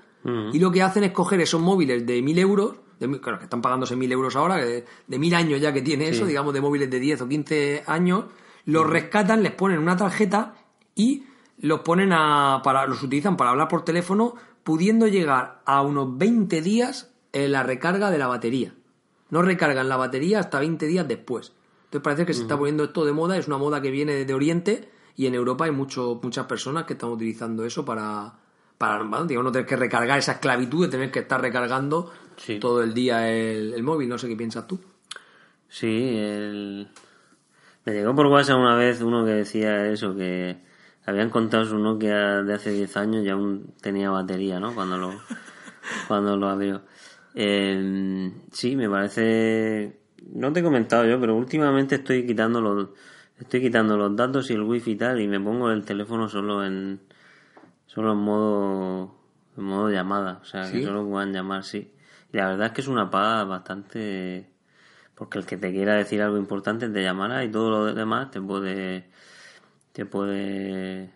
[0.52, 3.44] Y lo que hacen es coger esos móviles de mil euros, de, mil- claro, que
[3.44, 6.60] están pagándose mil euros ahora, de, de mil años ya que tiene eso, digamos de
[6.60, 8.24] móviles de 10 o 15 años,
[8.64, 10.54] los rescatan, les ponen una tarjeta
[10.94, 11.24] y
[11.58, 16.62] los ponen a, para, los utilizan para hablar por teléfono, pudiendo llegar a unos 20
[16.62, 18.74] días en la recarga de la batería.
[19.30, 21.52] No recargan la batería hasta 20 días después.
[21.86, 24.34] Entonces parece que se está poniendo esto de moda, es una moda que viene desde
[24.34, 28.32] Oriente y en Europa hay mucho, muchas personas que están utilizando eso para,
[28.78, 32.58] para bueno, digamos, no tener que recargar esa esclavitud de tener que estar recargando Sí.
[32.58, 34.08] todo el día el, el móvil.
[34.08, 34.80] No sé qué piensas tú.
[35.68, 36.88] Sí, el...
[37.84, 40.58] me llegó por WhatsApp una vez uno que decía eso, que
[41.06, 44.74] habían contado su Nokia de hace 10 años y aún tenía batería, ¿no?
[44.74, 45.12] Cuando lo,
[46.08, 46.82] cuando lo abrió.
[47.34, 50.00] Eh, sí, me parece...
[50.32, 52.88] No te he comentado yo, pero últimamente estoy quitando los...
[53.42, 56.64] Estoy quitando los datos y el wifi y tal y me pongo el teléfono solo
[56.64, 57.00] en
[57.86, 59.16] solo en modo
[59.56, 61.92] en modo llamada, o sea, que solo puedan llamar, sí.
[62.32, 64.48] Y la verdad es que es una paga bastante
[65.16, 68.40] porque el que te quiera decir algo importante te llamará y todo lo demás te
[68.40, 69.10] puede
[69.90, 71.10] te puede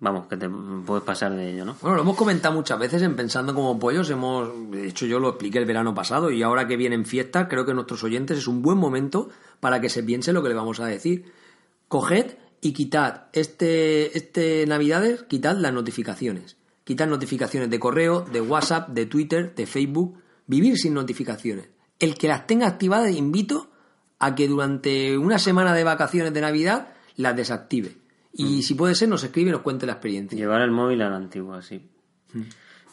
[0.00, 1.76] vamos, que te puedes pasar de ello, ¿no?
[1.80, 5.30] Bueno, lo hemos comentado muchas veces en Pensando como Pollos, hemos, de hecho yo lo
[5.30, 8.62] expliqué el verano pasado y ahora que vienen fiestas, creo que nuestros oyentes es un
[8.62, 9.30] buen momento
[9.60, 11.32] para que se piense lo que le vamos a decir.
[11.88, 16.56] Coged y quitad este, este Navidades, quitad las notificaciones.
[16.84, 20.18] Quitad notificaciones de correo, de WhatsApp, de Twitter, de Facebook.
[20.46, 21.68] Vivir sin notificaciones.
[21.98, 23.70] El que las tenga activadas, invito
[24.18, 28.03] a que durante una semana de vacaciones de Navidad las desactive
[28.36, 28.62] y mm.
[28.62, 30.36] si puede ser, nos escribe y nos cuente la experiencia.
[30.36, 31.80] Llevar el móvil a la antigua, sí.
[32.32, 32.42] Mm.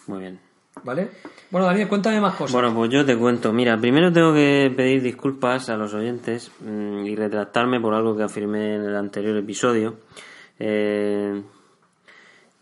[0.08, 0.40] Muy bien.
[0.84, 1.12] ¿Vale?
[1.50, 2.54] Bueno, Daniel, cuéntame más cosas.
[2.54, 3.52] Bueno, pues yo te cuento.
[3.52, 8.24] Mira, primero tengo que pedir disculpas a los oyentes mm, y retractarme por algo que
[8.24, 9.98] afirmé en el anterior episodio.
[10.60, 11.42] Eh,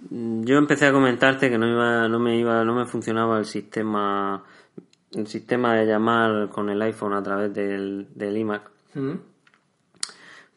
[0.10, 4.44] yo empecé a comentarte que no iba, no me iba, no me funcionaba el sistema,
[5.14, 8.72] el sistema de llamar con el iPhone a través del, del iMac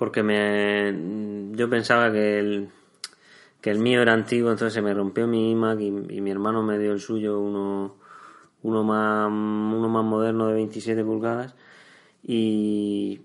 [0.03, 2.71] porque me yo pensaba que el,
[3.61, 6.77] que el mío era antiguo, entonces se me rompió mi iMac y, mi hermano me
[6.77, 7.95] dio el suyo, uno,
[8.65, 11.55] uno, más, uno más moderno de 27 pulgadas
[12.21, 13.21] y,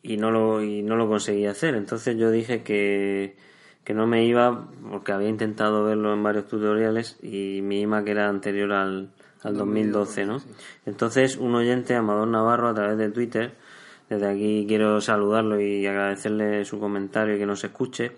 [0.00, 1.74] y, no lo, y no lo conseguí hacer.
[1.74, 3.36] Entonces yo dije que,
[3.82, 8.28] que no me iba porque había intentado verlo en varios tutoriales y mi iMac era
[8.28, 9.10] anterior al,
[9.42, 10.40] al 2012, ¿no?
[10.84, 13.65] Entonces un oyente, Amador Navarro, a través de Twitter,
[14.08, 18.12] desde aquí quiero saludarlo y agradecerle su comentario y que nos escuche.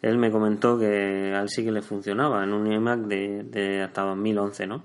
[0.00, 3.82] Él me comentó que a él sí que le funcionaba en un iMac de, de
[3.82, 4.84] hasta 2011, ¿no?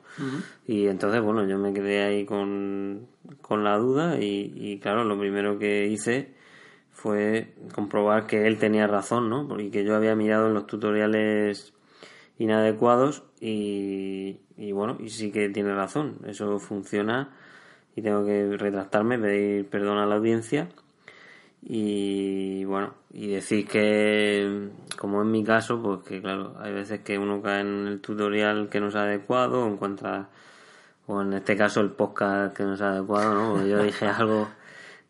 [0.65, 3.07] Y entonces, bueno, yo me quedé ahí con,
[3.41, 6.33] con la duda y, y, claro, lo primero que hice
[6.91, 9.47] fue comprobar que él tenía razón, ¿no?
[9.47, 11.73] Porque que yo había mirado en los tutoriales
[12.39, 16.19] inadecuados y, y bueno, y sí que tiene razón.
[16.25, 17.35] Eso funciona
[17.95, 20.69] y tengo que retractarme, pedir perdón a la audiencia
[21.65, 27.17] y bueno, y decir que como en mi caso, pues que claro, hay veces que
[27.17, 30.29] uno cae en el tutorial que no es adecuado o encuentra,
[31.08, 33.53] o en este caso el podcast que no es adecuado, ¿no?
[33.53, 34.49] Porque yo dije algo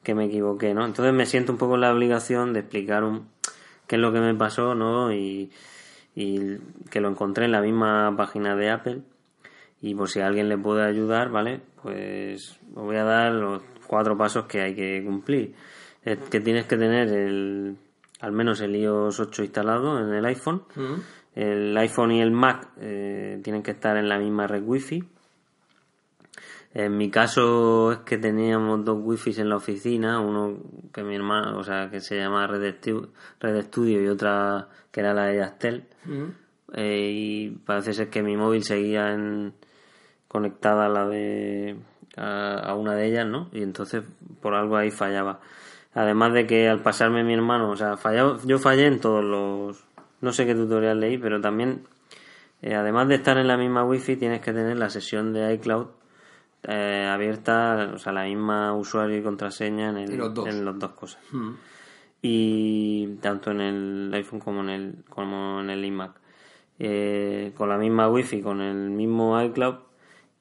[0.04, 0.86] que me equivoqué, ¿no?
[0.86, 3.30] Entonces me siento un poco en la obligación de explicar un,
[3.88, 5.12] qué es lo que me pasó, ¿no?
[5.12, 5.52] Y,
[6.16, 6.58] y
[6.92, 9.02] que lo encontré en la misma página de Apple
[9.84, 11.60] y por si alguien le puede ayudar, ¿vale?
[11.82, 15.54] Pues os voy a dar los cuatro pasos que hay que cumplir.
[16.02, 17.76] que tienes que tener el,
[18.22, 20.64] al menos el iOS 8 instalado en el iPhone.
[21.36, 25.04] El iPhone y el Mac eh, tienen que estar en la misma red Wi-Fi.
[26.76, 30.60] En mi caso es que teníamos dos Wi-Fi en la oficina, uno
[30.94, 32.76] que mi hermano, o sea, que se llama Red,
[33.64, 35.84] Studio y otra que era la de Yastel.
[36.74, 39.54] Eh, y parece ser que mi móvil seguía en,
[40.34, 41.78] conectada a la de
[42.18, 43.50] a, una de ellas, ¿no?
[43.54, 44.04] Y entonces
[44.42, 45.40] por algo ahí fallaba.
[45.94, 49.86] Además de que al pasarme mi hermano, o sea, fallaba, yo fallé en todos los
[50.22, 51.84] no sé qué tutorial leí, pero también
[52.64, 55.88] eh, además de estar en la misma wifi tienes que tener la sesión de iCloud
[56.64, 60.48] eh, abierta, o sea, la misma usuario y contraseña en, el, los dos.
[60.48, 61.22] en las dos cosas.
[61.32, 61.52] Hmm.
[62.24, 66.14] Y tanto en el iPhone como en el como en el iMac.
[66.80, 69.76] Eh, con la misma wifi, con el mismo iCloud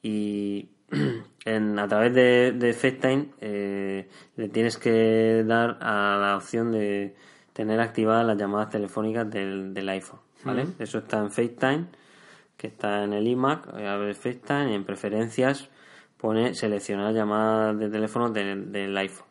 [0.02, 0.68] y
[1.44, 7.14] en, a través de, de FaceTime eh, le tienes que dar a la opción de
[7.52, 10.66] tener activadas las llamadas telefónicas del, del iPhone, ¿vale?
[10.78, 11.86] Eso está en FaceTime,
[12.56, 15.70] que está en el iMac, eh, abre FaceTime y en preferencias
[16.16, 19.26] pone seleccionar llamadas de teléfono del iPhone,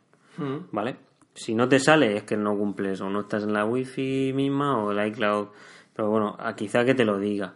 [0.71, 0.97] ¿vale?
[1.33, 4.83] Si no te sale es que no cumples o no estás en la Wi-Fi misma
[4.83, 5.47] o el iCloud,
[5.95, 7.55] pero bueno, quizá que te lo diga,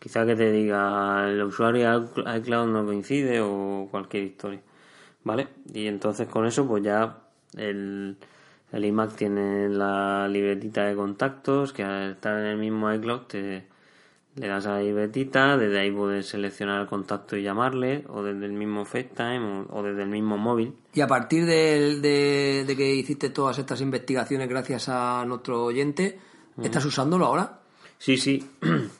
[0.00, 4.60] Quizá que te diga el usuario iCloud no coincide o cualquier historia.
[5.22, 5.48] ¿Vale?
[5.72, 7.18] Y entonces con eso pues ya
[7.56, 8.16] el,
[8.72, 13.66] el iMac tiene la libretita de contactos que al estar en el mismo iCloud te
[14.36, 18.46] le das a la libretita, desde ahí puedes seleccionar el contacto y llamarle, o desde
[18.46, 20.74] el mismo FaceTime, o, desde el mismo móvil.
[20.94, 26.18] Y a partir de, de, que hiciste todas estas investigaciones gracias a nuestro oyente,
[26.62, 27.60] ¿estás usándolo ahora?
[27.98, 28.48] Sí, sí.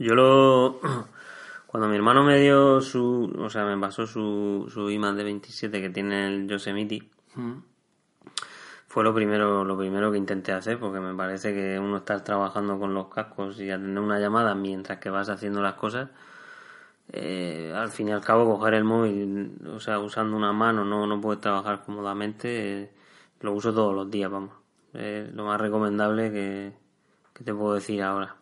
[0.00, 0.80] Yo lo...
[1.66, 3.30] Cuando mi hermano me dio su...
[3.38, 7.52] O sea, me pasó su, su iMac de 27 que tiene el Yosemite, mm.
[8.88, 12.78] fue lo primero, lo primero que intenté hacer porque me parece que uno estar trabajando
[12.78, 16.08] con los cascos y atender una llamada mientras que vas haciendo las cosas...
[17.12, 21.08] Eh, al fin y al cabo coger el móvil, o sea, usando una mano no,
[21.08, 22.92] no puedes trabajar cómodamente,
[23.40, 24.52] lo uso todos los días, vamos.
[24.94, 26.72] es lo más recomendable que,
[27.34, 28.39] que te puedo decir ahora.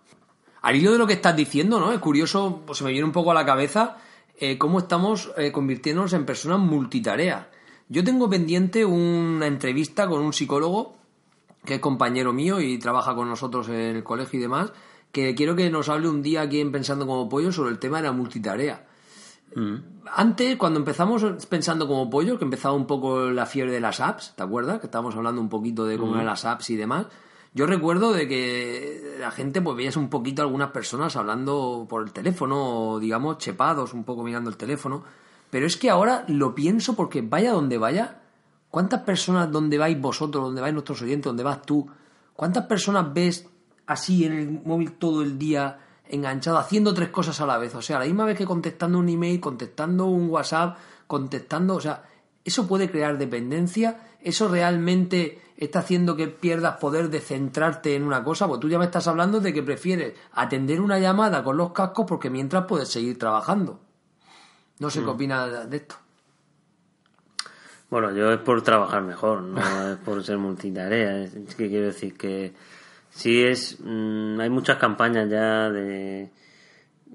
[0.62, 1.92] Al hilo de lo que estás diciendo, ¿no?
[1.92, 3.96] Es curioso, pues se me viene un poco a la cabeza
[4.38, 7.50] eh, cómo estamos eh, convirtiéndonos en personas multitarea.
[7.88, 10.96] Yo tengo pendiente una entrevista con un psicólogo
[11.64, 14.72] que es compañero mío y trabaja con nosotros en el colegio y demás,
[15.12, 17.98] que quiero que nos hable un día aquí en Pensando como Pollo sobre el tema
[17.98, 18.86] de la multitarea.
[19.54, 19.76] Mm.
[20.14, 24.34] Antes, cuando empezamos pensando como pollo, que empezaba un poco la fiebre de las apps,
[24.36, 24.80] ¿te acuerdas?
[24.80, 27.06] Que estábamos hablando un poquito de cómo eran las apps y demás.
[27.58, 32.12] Yo recuerdo de que la gente, pues veías un poquito algunas personas hablando por el
[32.12, 35.02] teléfono, o digamos, chepados, un poco mirando el teléfono.
[35.50, 38.20] Pero es que ahora lo pienso porque vaya donde vaya,
[38.70, 41.84] ¿cuántas personas donde vais vosotros, donde vais nuestros oyentes, donde vas tú?
[42.32, 43.48] ¿Cuántas personas ves
[43.88, 47.74] así en el móvil todo el día enganchado, haciendo tres cosas a la vez?
[47.74, 52.04] O sea, la misma vez que contestando un email, contestando un WhatsApp, contestando, o sea,
[52.48, 58.22] eso puede crear dependencia, eso realmente está haciendo que pierdas poder de centrarte en una
[58.22, 61.72] cosa, pues tú ya me estás hablando de que prefieres atender una llamada con los
[61.72, 63.80] cascos porque mientras puedes seguir trabajando.
[64.78, 65.96] No sé qué opinas de esto.
[67.90, 71.24] Bueno, yo es por trabajar mejor, no es por ser multitarea.
[71.24, 72.52] Es que quiero decir que
[73.10, 73.78] sí es.
[73.80, 76.30] mm, hay muchas campañas ya de.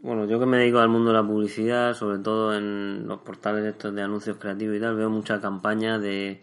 [0.03, 3.63] Bueno, yo que me dedico al mundo de la publicidad, sobre todo en los portales
[3.63, 6.41] estos de anuncios creativos y tal, veo muchas campañas de.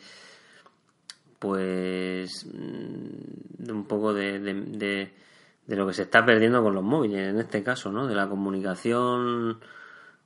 [1.38, 2.46] Pues.
[2.46, 5.12] mm, de un poco de, de,
[5.77, 8.07] lo que se está perdiendo con los móviles, en este caso, ¿no?
[8.07, 9.61] De la comunicación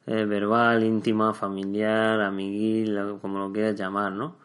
[0.07, 4.37] eh, verbal, íntima, familiar, amiguil, como lo quieras llamar, ¿no?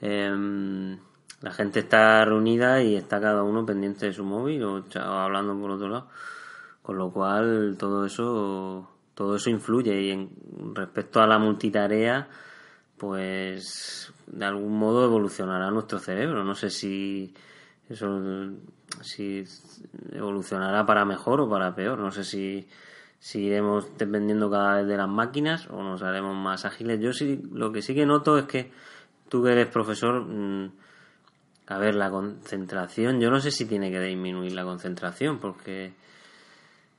[0.00, 0.98] Em,
[1.42, 5.72] la gente está reunida y está cada uno pendiente de su móvil o hablando por
[5.72, 6.08] otro lado,
[6.88, 10.00] con lo cual todo eso todo eso influye.
[10.00, 10.30] Y en
[10.74, 12.30] respecto a la multitarea
[12.96, 16.44] pues de algún modo evolucionará nuestro cerebro.
[16.44, 17.34] No sé si
[17.90, 18.08] eso
[19.02, 19.44] si
[20.12, 21.98] evolucionará para mejor o para peor.
[21.98, 22.66] No sé si
[23.18, 27.00] si iremos dependiendo cada vez de las máquinas o nos haremos más ágiles.
[27.00, 28.72] Yo sí lo que sí que noto es que
[29.28, 30.72] tú que eres profesor mm,
[31.66, 35.92] a ver la concentración yo no sé si tiene que disminuir la concentración porque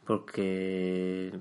[0.09, 1.31] porque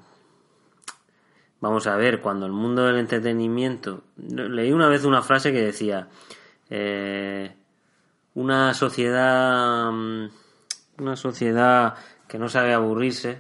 [1.61, 6.09] vamos a ver cuando el mundo del entretenimiento leí una vez una frase que decía
[6.69, 7.51] eh,
[8.35, 10.29] una sociedad mm,
[10.99, 11.95] una sociedad
[12.29, 13.39] que no sabe aburrirse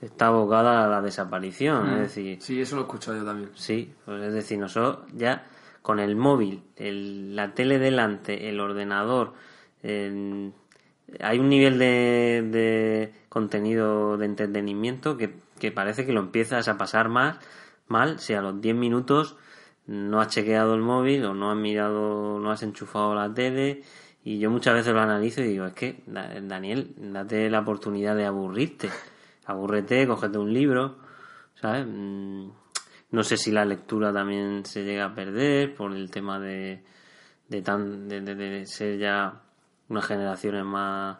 [0.00, 3.50] está abocada a la desaparición es decir Sí, eso lo he escuchado yo también.
[3.54, 5.44] Sí, pues es decir, nosotros ya
[5.82, 9.34] con el móvil, el- la tele delante, el ordenador,
[9.82, 10.54] en-
[11.20, 16.76] hay un nivel de, de contenido de entretenimiento que, que parece que lo empiezas a
[16.76, 17.38] pasar más
[17.88, 19.36] mal si a los 10 minutos
[19.86, 23.82] no has chequeado el móvil o no has mirado, no has enchufado la tele
[24.22, 28.14] y yo muchas veces lo analizo y digo, es que Da- Daniel, date la oportunidad
[28.14, 28.90] de aburrirte,
[29.46, 30.96] abúrrete, cógete un libro,
[31.54, 31.86] ¿sabes?
[31.88, 32.50] Mm,
[33.12, 36.84] No sé si la lectura también se llega a perder por el tema de,
[37.48, 39.40] de, tan, de ser ya
[39.88, 41.16] unas generaciones más,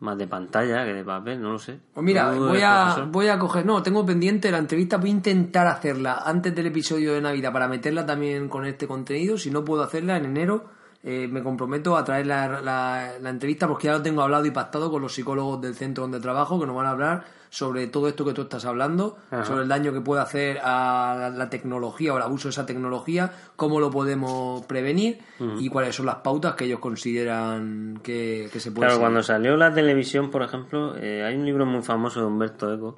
[0.00, 1.78] más de pantalla que de papel, no lo sé.
[1.92, 3.10] Pues mira, voy a, profesor.
[3.10, 7.14] voy a coger, no, tengo pendiente la entrevista, voy a intentar hacerla antes del episodio
[7.14, 9.38] de Navidad para meterla también con este contenido.
[9.38, 10.68] Si no puedo hacerla en enero,
[11.04, 14.50] eh, me comprometo a traer la, la- la entrevista porque ya lo tengo hablado y
[14.50, 18.08] pactado con los psicólogos del centro donde trabajo que nos van a hablar sobre todo
[18.08, 19.44] esto que tú estás hablando, Ajá.
[19.44, 22.66] sobre el daño que puede hacer a la, la tecnología o el abuso de esa
[22.66, 25.18] tecnología, cómo lo podemos prevenir
[25.60, 29.56] y cuáles son las pautas que ellos consideran que, que se pueden Claro, cuando salió
[29.56, 32.96] la televisión, por ejemplo, eh, hay un libro muy famoso de Humberto Eco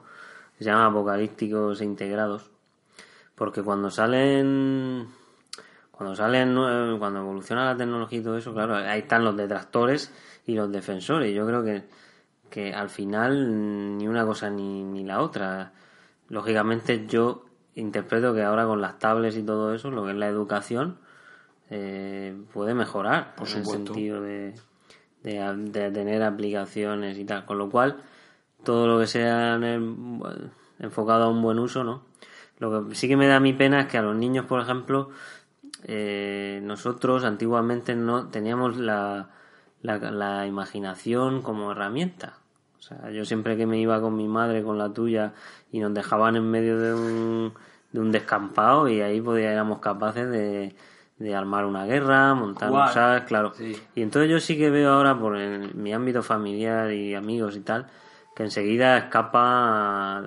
[0.57, 2.49] que se llama Apocalípticos e Integrados,
[3.35, 5.07] porque cuando salen,
[5.96, 6.54] cuando salen,
[6.98, 10.12] cuando evoluciona la tecnología y todo eso, claro, ahí están los detractores
[10.46, 11.35] y los defensores.
[11.35, 11.85] Yo creo que,
[12.50, 15.72] que al final ni una cosa ni, ni la otra.
[16.28, 17.44] Lógicamente yo
[17.76, 20.98] interpreto que ahora con las tablets y todo eso, lo que es la educación,
[21.70, 24.54] eh, puede mejorar Por en el sentido de,
[25.22, 27.44] de, de tener aplicaciones y tal.
[27.44, 27.96] Con lo cual,
[28.64, 29.96] todo lo que sea en el-
[30.78, 32.02] enfocado a un buen uso, ¿no?
[32.59, 35.11] Lo que sí que me da mi pena es que a los niños, por ejemplo,
[35.88, 39.29] eh, nosotros antiguamente no teníamos la,
[39.83, 42.35] la, la imaginación como herramienta.
[42.79, 45.33] O sea, yo siempre que me iba con mi madre, con la tuya,
[45.72, 47.55] y nos dejaban en medio de un,
[47.92, 50.75] de un descampado y ahí podía, éramos capaces de,
[51.18, 52.70] de armar una guerra, montar.
[52.92, 53.22] ¿sabes?
[53.22, 53.53] Claro.
[53.55, 53.77] Sí.
[53.94, 57.61] Y entonces yo sí que veo ahora por el- mi ámbito familiar y amigos y
[57.61, 57.87] tal,
[58.35, 60.22] que enseguida escapa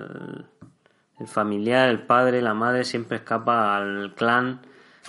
[1.18, 4.60] el familiar, el padre, la madre siempre escapa al clan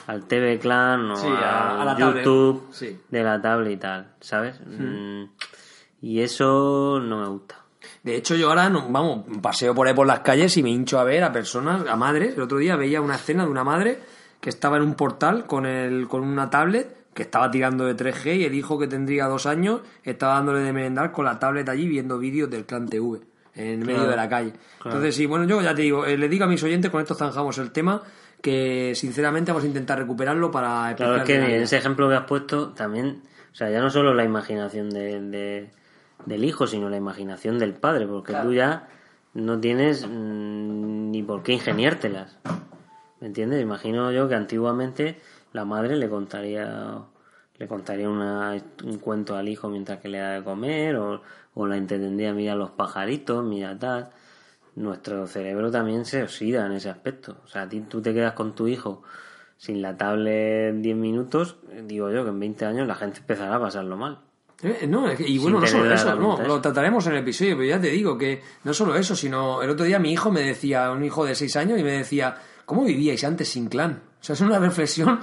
[0.07, 1.95] al TV Clan o Sí, a- la.
[1.97, 2.97] YouTube Sí.
[3.09, 4.59] de la tablet y tal, ¿sabes?
[4.65, 5.23] Mm,
[6.03, 7.57] Y eso no me gusta.
[8.01, 10.99] De hecho, yo ahora, no- vamos, paseo por ahí por las calles y me hincho
[10.99, 12.35] a ver a personas, a madres.
[12.35, 13.99] El otro día veía una escena de una madre
[14.39, 18.37] que estaba en un portal con, el, con una tablet que estaba tirando de 3G
[18.37, 21.87] y el hijo que tendría dos años estaba dándole de merendar con la tablet allí
[21.87, 23.19] viendo vídeos del Clan TV
[23.53, 24.53] en medio de la calle.
[24.83, 27.13] Entonces, sí, bueno, yo ya te digo, eh, le digo a mis oyentes, con esto
[27.13, 28.01] zanjamos el tema,
[28.41, 30.95] que sinceramente vamos a intentar recuperarlo para...
[30.95, 34.23] Claro, es que ese ejemplo que has puesto también, o sea, ya no solo la
[34.23, 35.69] imaginación de, de-
[36.25, 38.87] del hijo, sino la imaginación del padre, porque tú ya
[39.33, 42.37] no tienes mm, ni por qué ingeniártelas.
[43.19, 43.61] ¿Me entiendes?
[43.61, 45.19] Imagino yo que antiguamente
[45.53, 46.97] la madre le contaría
[47.57, 51.21] le contaría una- un cuento al hijo mientras que le da de comer o,
[51.53, 54.09] o la entendía, mira los pajaritos, mira tal.
[54.75, 57.37] Nuestro cerebro también se oxida en ese aspecto.
[57.43, 59.03] O sea, a ti tú te quedas con tu hijo
[59.57, 63.59] sin la tablet 10 minutos, digo yo que en 20 años la gente empezará a
[63.59, 64.19] pasarlo mal.
[64.63, 67.57] Eh, No, es que- y bueno, no solo eso, no, lo trataremos en el episodio,
[67.57, 70.41] pero ya te digo que no solo eso, sino el otro día mi hijo me
[70.41, 74.01] decía, un hijo de 6 años, y me decía, ¿cómo vivíais antes sin clan?
[74.21, 75.19] O sea, es una reflexión.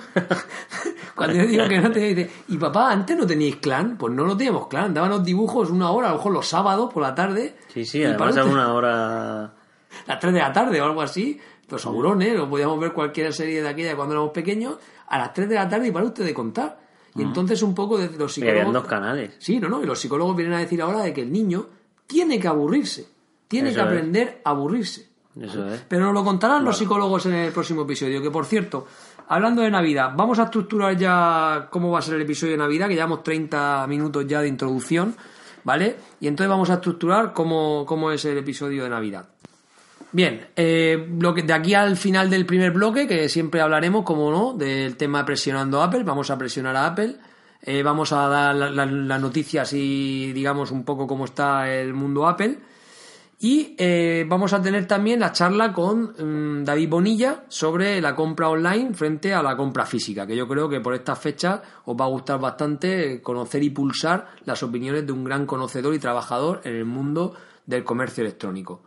[1.14, 4.24] Cuando yo digo que no te dice, y papá, antes no teníais clan, pues no
[4.24, 7.14] lo teníamos clan, daban los dibujos una hora, a lo mejor los sábados por la
[7.14, 7.56] tarde.
[7.72, 9.54] Sí, sí, además a una hora...
[10.06, 13.62] las 3 de la tarde o algo así, los saurones, o podíamos ver cualquier serie
[13.62, 16.34] de aquella cuando éramos pequeños, a las 3 de la tarde y para usted de
[16.34, 16.80] contar.
[17.14, 18.72] Y entonces un poco de los psicólogos...
[18.72, 19.34] dos canales.
[19.38, 21.66] Sí, no, no, y los psicólogos vienen a decir ahora de que el niño
[22.06, 23.08] tiene que aburrirse,
[23.48, 23.86] tiene Eso que es.
[23.86, 25.07] aprender a aburrirse.
[25.40, 25.84] Eso es.
[25.88, 28.86] Pero nos lo contarán los psicólogos en el próximo episodio, que por cierto,
[29.28, 32.88] hablando de Navidad, vamos a estructurar ya cómo va a ser el episodio de Navidad,
[32.88, 35.14] que llevamos 30 minutos ya de introducción,
[35.64, 35.96] ¿vale?
[36.20, 39.26] Y entonces vamos a estructurar cómo, cómo es el episodio de Navidad.
[40.10, 44.30] Bien, eh, lo que, de aquí al final del primer bloque, que siempre hablaremos, como
[44.30, 47.16] no, del tema presionando a Apple, vamos a presionar a Apple,
[47.62, 51.92] eh, vamos a dar la- la- las noticias y digamos un poco cómo está el
[51.92, 52.58] mundo Apple.
[53.40, 58.48] Y eh, vamos a tener también la charla con mm, David Bonilla sobre la compra
[58.48, 62.06] online frente a la compra física, que yo creo que por estas fechas os va
[62.06, 66.74] a gustar bastante conocer y pulsar las opiniones de un gran conocedor y trabajador en
[66.74, 68.80] el mundo del comercio electrónico.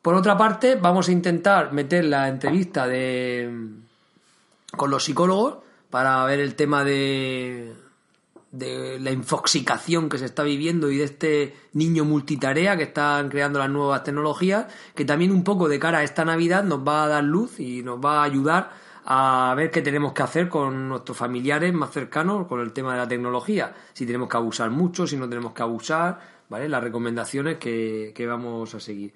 [0.00, 3.50] Por otra parte, vamos a intentar meter la entrevista de
[4.76, 5.58] con los psicólogos
[5.90, 7.74] para ver el tema de
[8.52, 13.58] de la infoxicación que se está viviendo y de este niño multitarea que están creando
[13.58, 17.08] las nuevas tecnologías, que también un poco de cara a esta Navidad nos va a
[17.08, 18.70] dar luz y nos va a ayudar
[19.04, 22.98] a ver qué tenemos que hacer con nuestros familiares más cercanos con el tema de
[22.98, 26.68] la tecnología, si tenemos que abusar mucho, si no tenemos que abusar, ¿vale?
[26.68, 29.12] Las recomendaciones que, que vamos a seguir.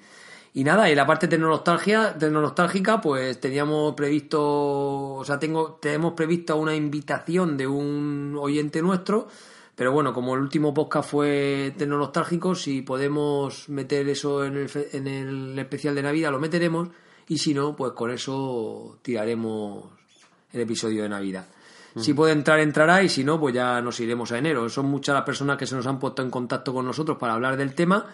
[0.57, 6.77] Y nada, y la parte tecnonostalgica, pues teníamos previsto, o sea, tengo, tenemos previsto una
[6.77, 9.27] invitación de un oyente nuestro,
[9.75, 15.09] pero bueno, como el último podcast fue tecnonostalgico, si podemos meter eso en el, en
[15.09, 16.89] el especial de Navidad, lo meteremos,
[17.27, 19.87] y si no, pues con eso tiraremos
[20.53, 21.47] el episodio de Navidad.
[21.97, 24.69] Si puede entrar, entrará, y si no, pues ya nos iremos a enero.
[24.69, 27.57] Son muchas las personas que se nos han puesto en contacto con nosotros para hablar
[27.57, 28.07] del tema,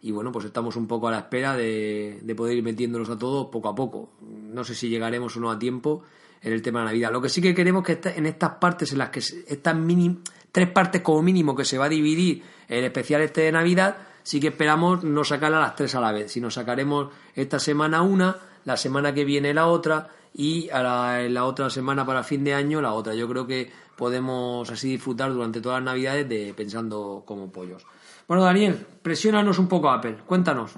[0.00, 3.18] y bueno, pues estamos un poco a la espera de, de poder ir metiéndolos a
[3.18, 4.10] todos poco a poco.
[4.20, 6.04] No sé si llegaremos o no a tiempo
[6.40, 7.12] en el tema de Navidad.
[7.12, 10.20] Lo que sí que queremos que en estas partes, en las que estas mini,
[10.52, 14.40] tres partes como mínimo que se va a dividir el especial este de Navidad, sí
[14.40, 18.36] que esperamos no sacarla a las tres a la vez, sino sacaremos esta semana una,
[18.64, 22.54] la semana que viene la otra y a la, la otra semana para fin de
[22.54, 23.14] año la otra.
[23.14, 27.84] Yo creo que podemos así disfrutar durante todas las Navidades de pensando como pollos.
[28.28, 30.74] Bueno, Daniel, presiónanos un poco Apple, cuéntanos.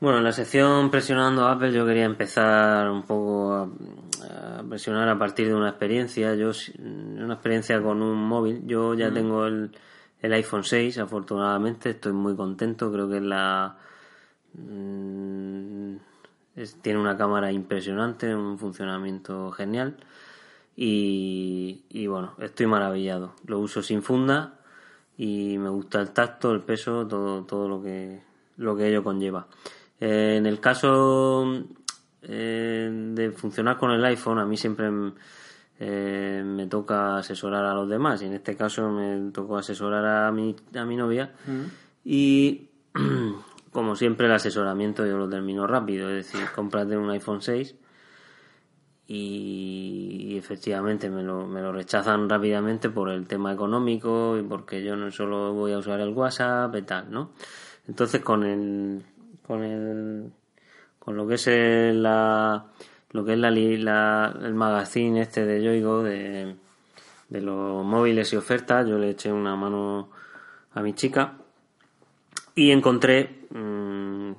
[0.00, 3.62] Bueno, en la sección presionando a Apple yo quería empezar un poco a,
[4.58, 6.34] a presionar a partir de una experiencia.
[6.34, 6.50] Yo
[6.84, 8.62] una experiencia con un móvil.
[8.66, 9.70] Yo ya tengo el,
[10.20, 12.90] el iPhone 6, afortunadamente, estoy muy contento.
[12.92, 13.76] Creo que es la
[14.54, 15.94] mm,
[16.56, 19.98] es- tiene una cámara impresionante, un funcionamiento genial.
[20.76, 23.34] Y, y bueno, estoy maravillado.
[23.46, 24.54] Lo uso sin funda
[25.18, 28.20] y me gusta el tacto, el peso, todo, todo lo que
[28.56, 29.46] lo que ello conlleva.
[30.00, 31.46] Eh, en el caso
[32.22, 34.90] eh, de funcionar con el iPhone, a mí siempre
[35.78, 40.32] eh, me toca asesorar a los demás y en este caso me tocó asesorar a
[40.32, 41.32] mi, a mi novia
[42.04, 42.68] y
[43.72, 47.74] como siempre el asesoramiento yo lo termino rápido, es decir, cómprate un iPhone 6
[49.08, 54.96] y, efectivamente me lo, me lo rechazan rápidamente por el tema económico y porque yo
[54.96, 57.30] no solo voy a usar el WhatsApp y tal, ¿no?
[57.88, 59.02] Entonces con el
[59.46, 60.30] con el
[60.98, 62.66] con lo que es el- la,
[63.10, 66.54] lo que es la, la- el magazine este de Yoigo de,
[67.28, 68.86] de los móviles y ofertas.
[68.88, 70.10] Yo le eché una mano
[70.74, 71.34] a mi chica
[72.54, 74.32] y encontré mm,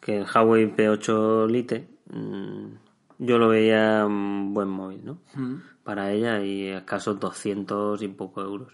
[0.00, 2.87] que el Huawei P8 Lite mm,
[3.18, 5.18] yo lo veía un buen móvil, ¿no?
[5.84, 8.72] Para ella y a escasos 200 y poco euros.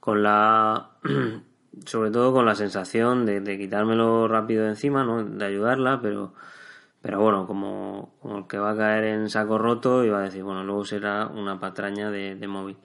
[0.00, 0.90] Con la
[1.86, 5.24] sobre todo con la sensación de, de quitármelo rápido de encima, ¿no?
[5.24, 6.34] De ayudarla, pero
[7.02, 10.44] pero bueno, como, como el que va a caer en saco roto, iba a decir,
[10.44, 12.76] bueno, luego será una patraña de, de móvil.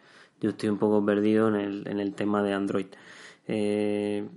[0.42, 2.88] Yo estoy un poco perdido en el, en el tema de Android.
[3.48, 4.28] Eh,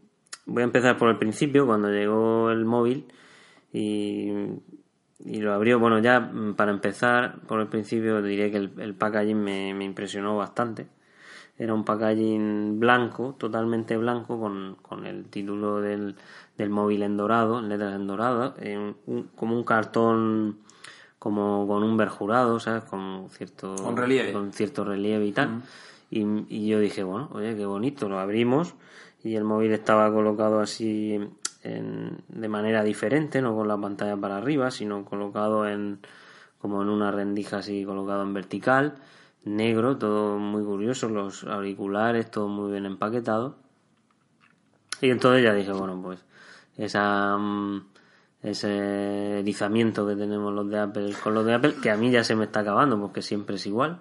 [0.45, 3.07] voy a empezar por el principio, cuando llegó el móvil
[3.73, 4.31] y,
[5.25, 5.79] y lo abrió.
[5.79, 9.85] Bueno, ya mm, para empezar por el principio diré que el, el packaging me, me
[9.85, 10.87] impresionó bastante.
[11.59, 16.17] Era un packaging blanco, totalmente blanco, con, con el título del,
[16.57, 20.59] del móvil en dorado, en letras en dorado, en un- como un cartón
[21.19, 22.85] como con un verjurado, ¿sabes?
[22.85, 24.33] Con cierto Con relieve.
[24.33, 25.61] con cierto relieve y tal.
[26.11, 28.75] y, y yo dije, bueno, oye, qué bonito, lo abrimos
[29.23, 31.21] y el móvil estaba colocado así
[31.63, 36.01] en- de manera diferente, no con la pantalla para arriba, sino colocado en
[36.59, 38.95] como en una rendija así colocado en vertical,
[39.45, 43.57] negro, todo muy curioso, los auriculares, todo muy bien empaquetado.
[45.01, 46.23] Y entonces ya dije, bueno, pues
[46.77, 47.87] esa mm,
[48.43, 52.25] ese erizamiento que tenemos los de Apple con los de Apple, que a mí ya
[52.25, 54.01] se me está acabando porque siempre es igual.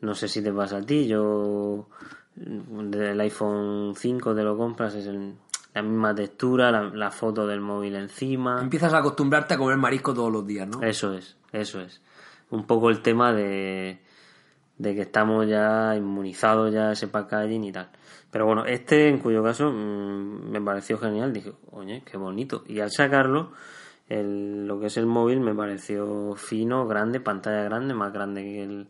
[0.00, 1.88] No sé si te pasa a ti, yo
[2.36, 5.34] del iPhone 5 te lo compras, es el-
[5.74, 8.60] la misma textura, la, la foto del móvil encima.
[8.60, 10.82] Empiezas a acostumbrarte a comer marisco todos los días, ¿no?
[10.82, 12.00] Eso es, eso es.
[12.50, 14.00] Un poco el tema de,
[14.78, 17.88] de que estamos ya inmunizados ya a ese packaging y tal.
[18.32, 21.32] Pero bueno, este en cuyo caso mm, me pareció genial.
[21.32, 22.64] Dije, oye, qué bonito.
[22.66, 23.52] Y al sacarlo,
[24.08, 28.62] el- lo que es el móvil me pareció fino, grande, pantalla grande, más grande que
[28.64, 28.88] el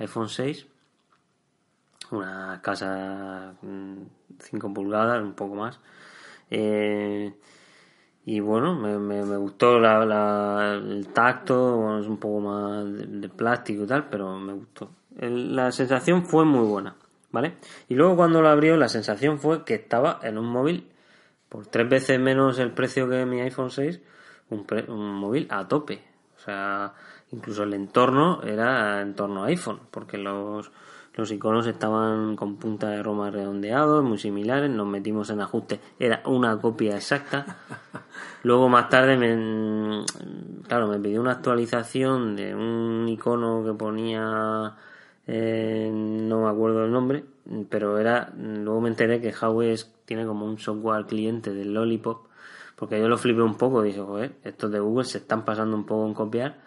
[0.00, 0.66] iPhone 6.
[2.12, 3.54] Una casa
[4.38, 5.80] 5 pulgadas, un poco más.
[6.50, 7.32] Eh,
[8.24, 12.84] y bueno, me, me, gustó la, la- el tacto, es un poco más
[13.20, 14.90] de, plástico y tal, pero me gustó.
[15.18, 16.96] La sensación fue muy buena,
[17.30, 17.56] ¿vale?
[17.88, 20.88] Y luego cuando lo abrió, la sensación fue que estaba en un móvil
[21.48, 24.00] por tres veces menos el precio que mi iPhone 6,
[24.50, 26.02] un, pre- un móvil a tope.
[26.36, 26.94] O sea,
[27.32, 30.70] incluso el entorno era entorno iPhone, porque los,
[31.16, 36.22] los iconos estaban con punta de Roma redondeados, muy similares, nos metimos en ajuste, era
[36.26, 37.56] una copia exacta.
[38.42, 40.04] Luego más tarde me,
[40.68, 44.74] claro, me pidió una actualización de un icono que ponía,
[45.26, 47.24] eh, no me acuerdo el nombre,
[47.70, 52.26] pero era, luego me enteré que Huawei tiene como un software cliente del Lollipop,
[52.76, 55.86] porque yo lo flipé un poco, dije, joder, estos de Google se están pasando un
[55.86, 56.58] poco en copiar,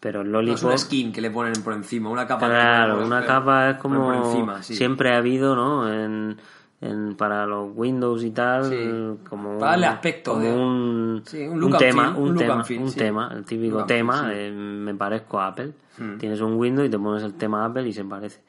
[0.00, 0.64] pero el No es Lollipop...
[0.68, 2.46] una skin que le ponen por encima, una capa.
[2.46, 4.74] Claro, una capa es como por encima, sí.
[4.74, 5.92] siempre ha habido, ¿no?
[5.92, 6.36] En,
[6.80, 9.26] en- para los Windows y tal, Sí.
[9.28, 12.64] como Para darle aspecto como de- un, Sí, un look tema, feel, un, look tema,
[12.64, 14.22] feel, un tema, el típico feel, tema.
[14.22, 14.30] Hmm.
[14.32, 15.72] eh, me parezco a Apple.
[16.20, 18.40] Tienes un Windows y te pones el tema Apple y se parece.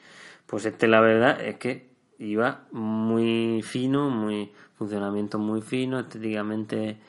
[0.45, 1.89] Pues este la verdad es que
[2.19, 6.99] iba muy fino, muy funcionamiento muy fino, estéticamente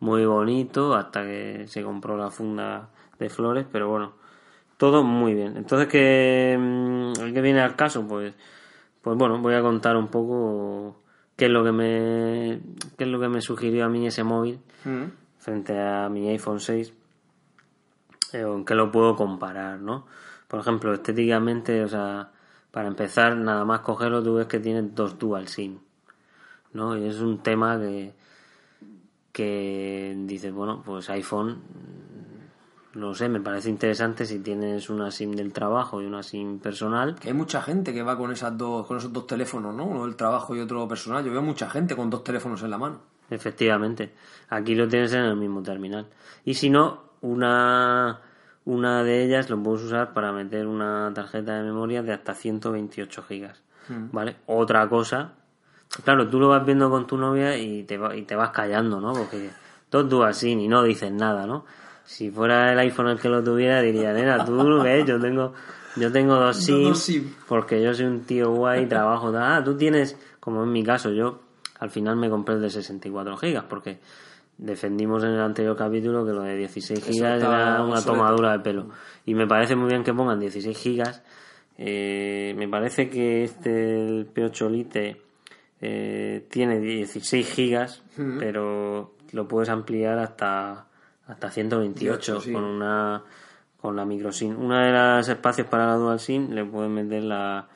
[0.00, 4.12] muy bonito, hasta que se compró la funda de flores, pero bueno,
[4.76, 5.56] todo muy bien.
[5.56, 8.06] Entonces, que el que viene al caso?
[8.06, 8.34] Pues,
[9.02, 10.96] pues bueno, voy a contar un poco
[11.36, 12.60] qué es lo que me,
[12.96, 15.04] qué es lo que me sugirió a mí ese móvil Mm.
[15.38, 16.92] frente a mi iPhone 6,
[18.32, 20.06] eh, qué lo puedo comparar, ¿no?
[20.46, 22.30] Por ejemplo, estéticamente, o sea,
[22.70, 25.78] para empezar, nada más cogerlo, tú ves que tiene dos dual SIM,
[26.72, 26.96] ¿no?
[26.96, 28.12] Y es un tema que,
[29.32, 31.97] que dices, bueno, pues iPhone, mm,
[32.94, 37.14] no sé, me parece interesante si tienes una SIM del trabajo y una SIM personal.
[37.16, 39.84] Que hay mucha gente que va con esas dos, con esos dos teléfonos, ¿no?
[39.84, 41.24] Uno del trabajo y otro personal.
[41.24, 43.00] Yo veo mucha gente con dos teléfonos en la mano.
[43.30, 44.14] Efectivamente,
[44.48, 46.06] aquí lo tienes en el mismo terminal.
[46.44, 48.20] Y si no, una,
[48.64, 53.22] una de ellas lo puedes usar para meter una tarjeta de memoria de hasta 128
[53.24, 53.62] gigas.
[54.12, 54.36] ¿Vale?
[54.46, 55.32] Otra cosa,
[56.04, 59.00] claro, tú lo vas viendo con tu novia y te, va- y te vas callando,
[59.00, 59.14] ¿no?
[59.14, 59.50] Porque
[59.90, 61.64] dos dual SIM y no dices nada, ¿no?
[62.08, 65.52] Si fuera el iPhone el que lo tuviera, diría, nena, tú lo ves, yo tengo,
[65.94, 70.62] yo tengo dos SIM, porque yo soy un tío guay, trabajo, ah, tú tienes, como
[70.62, 71.40] en mi caso, yo
[71.78, 73.98] al final me compré el de 64 gigas, porque
[74.56, 78.88] defendimos en el anterior capítulo que lo de 16 gigas era una tomadura de pelo.
[79.26, 81.22] Y me parece muy bien que pongan 16 gigas.
[81.76, 85.20] Eh, me parece que este, el P8 Lite,
[85.82, 88.02] eh, tiene 16 gigas,
[88.38, 90.87] pero lo puedes ampliar hasta
[91.28, 92.52] hasta 128 sí.
[92.52, 93.22] con una
[93.80, 94.60] con la microSIM.
[94.60, 97.68] Una de las espacios para la dual SIM le puedes meter la,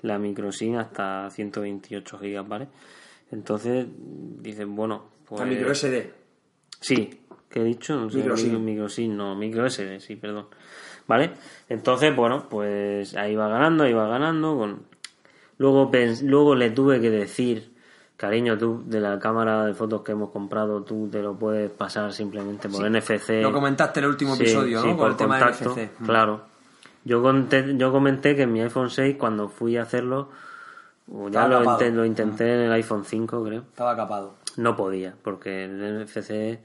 [0.00, 2.68] la microSIM hasta 128 gigas, ¿vale?
[3.30, 3.86] Entonces
[4.40, 6.12] dices, bueno, pues La micro SD.
[6.80, 7.96] Sí, ¿qué he dicho?
[7.96, 8.64] No sé, Micro SIM.
[8.64, 10.48] micro, no, micro SD, sí, perdón.
[11.06, 11.32] ¿Vale?
[11.68, 14.56] Entonces, bueno, pues ahí va ganando, ahí va ganando.
[14.56, 14.82] Con...
[15.58, 15.90] Luego,
[16.22, 17.73] luego le tuve que decir,
[18.16, 22.12] cariño, tú de la cámara de fotos que hemos comprado, tú te lo puedes pasar
[22.12, 23.42] simplemente por NFC.
[23.42, 24.96] Lo comentaste en el último Sí, episodio, sí, ¿no?
[24.96, 26.00] por el tema de NFC.
[26.00, 26.04] Mm.
[26.04, 26.42] Claro.
[27.04, 30.30] Yo, conté, yo comenté que en mi iPhone 6, cuando fui a hacerlo,
[31.12, 33.60] o ya lo, lo intenté en el iPhone 5, creo.
[33.60, 34.36] Estaba capado.
[34.56, 36.60] No podía, porque el NFC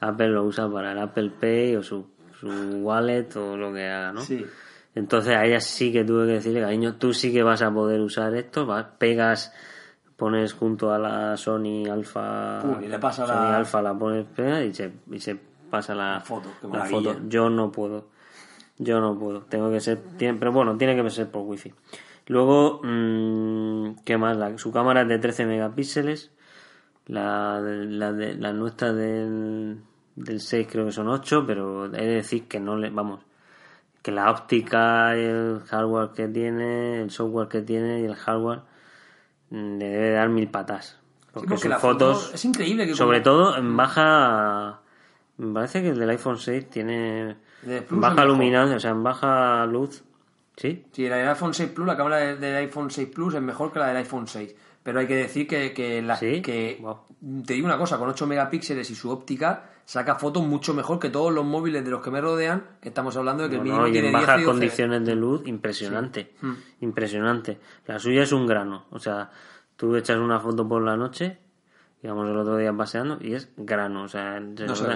[0.00, 2.06] Apple lo usa para el Apple Pay o su,
[2.40, 4.20] su wallet o lo que haga, ¿no?
[4.22, 4.44] Sí.
[4.94, 8.00] Entonces a ella sí que tuve que decirle, cariño, tú sí que vas a poder
[8.00, 9.52] usar esto, vas, pegas,
[10.22, 14.24] pones junto a la Sony Alpha, Pum, y le pasa Sony la- Alpha la pones
[14.24, 15.34] pega y se, y se
[15.68, 16.86] pasa la, foto, la.
[17.28, 18.04] Yo no puedo,
[18.78, 21.72] yo no puedo, tengo que ser, tiene- pero bueno, tiene que ser por wifi.
[22.28, 24.36] Luego, mm, ¿qué más?
[24.36, 26.30] La- su cámara es de 13 megapíxeles,
[27.06, 29.80] la, la, de, la nuestra del,
[30.14, 33.22] del 6 creo que son 8, pero he de decir que no le, vamos,
[34.02, 38.60] que la óptica, el hardware que tiene, el software que tiene y el hardware
[39.52, 40.98] le debe dar mil patas.
[41.32, 44.80] Porque, porque sus la foto- fotos, es increíble que sobre como- todo en baja,
[45.38, 47.36] me parece que el del iPhone 6 tiene
[47.90, 50.02] baja luminancia, o sea, en baja luz,
[50.56, 50.84] ¿sí?
[50.92, 53.72] Sí, la del iPhone 6 Plus, la cámara de- del iPhone 6 Plus es mejor
[53.72, 54.54] que la del iPhone 6.
[54.82, 56.42] Pero hay que decir que, que, la, ¿Sí?
[56.42, 56.98] que Wow.
[57.46, 61.10] te digo una cosa, con 8 megapíxeles y su óptica saca fotos mucho mejor que
[61.10, 63.64] todos los móviles de los que me rodean, que estamos hablando de que el No,
[63.64, 64.50] mínimo no, y tiene en 10 bajas 12.
[64.50, 66.32] condiciones de luz, impresionante.
[66.40, 66.52] Mm.
[66.80, 67.58] Impresionante.
[67.86, 68.86] La suya es un grano.
[68.90, 69.30] O sea,
[69.76, 71.36] tú echas una foto por la noche,
[72.00, 74.04] digamos el otro día paseando, y es grano.
[74.04, 74.86] O sea, No se.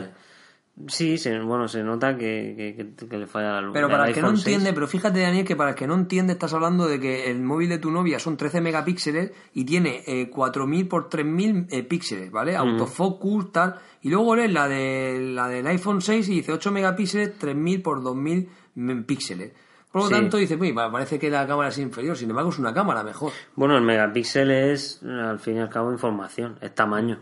[0.88, 3.70] Sí, se, bueno, se nota que, que, que- que le falla la luz.
[3.72, 5.86] Pero para el que no iPhone 6, entiende, pero fíjate Daniel que para el que
[5.86, 9.64] no entiende estás hablando de que el móvil de tu novia son 13 megapíxeles y
[9.64, 12.56] tiene eh, 4000 por 3000 eh, píxeles, ¿vale?
[12.56, 13.76] Autofocus, tal.
[14.02, 18.02] Y luego lees la, de, la del iPhone 6 y dice 8 megapíxeles, 3000 por
[18.02, 19.52] 2000 mm, píxeles.
[19.90, 20.12] Por lo Sí.
[20.14, 23.02] tanto, dice, "Uy, pa- parece que la cámara es inferior, sin embargo es una cámara
[23.02, 23.32] mejor.
[23.54, 27.18] Bueno, el megapíxel es, al fin y al cabo, información, es tamaño.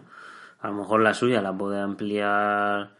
[0.60, 2.90] A lo mejor la suya la puede ampliar,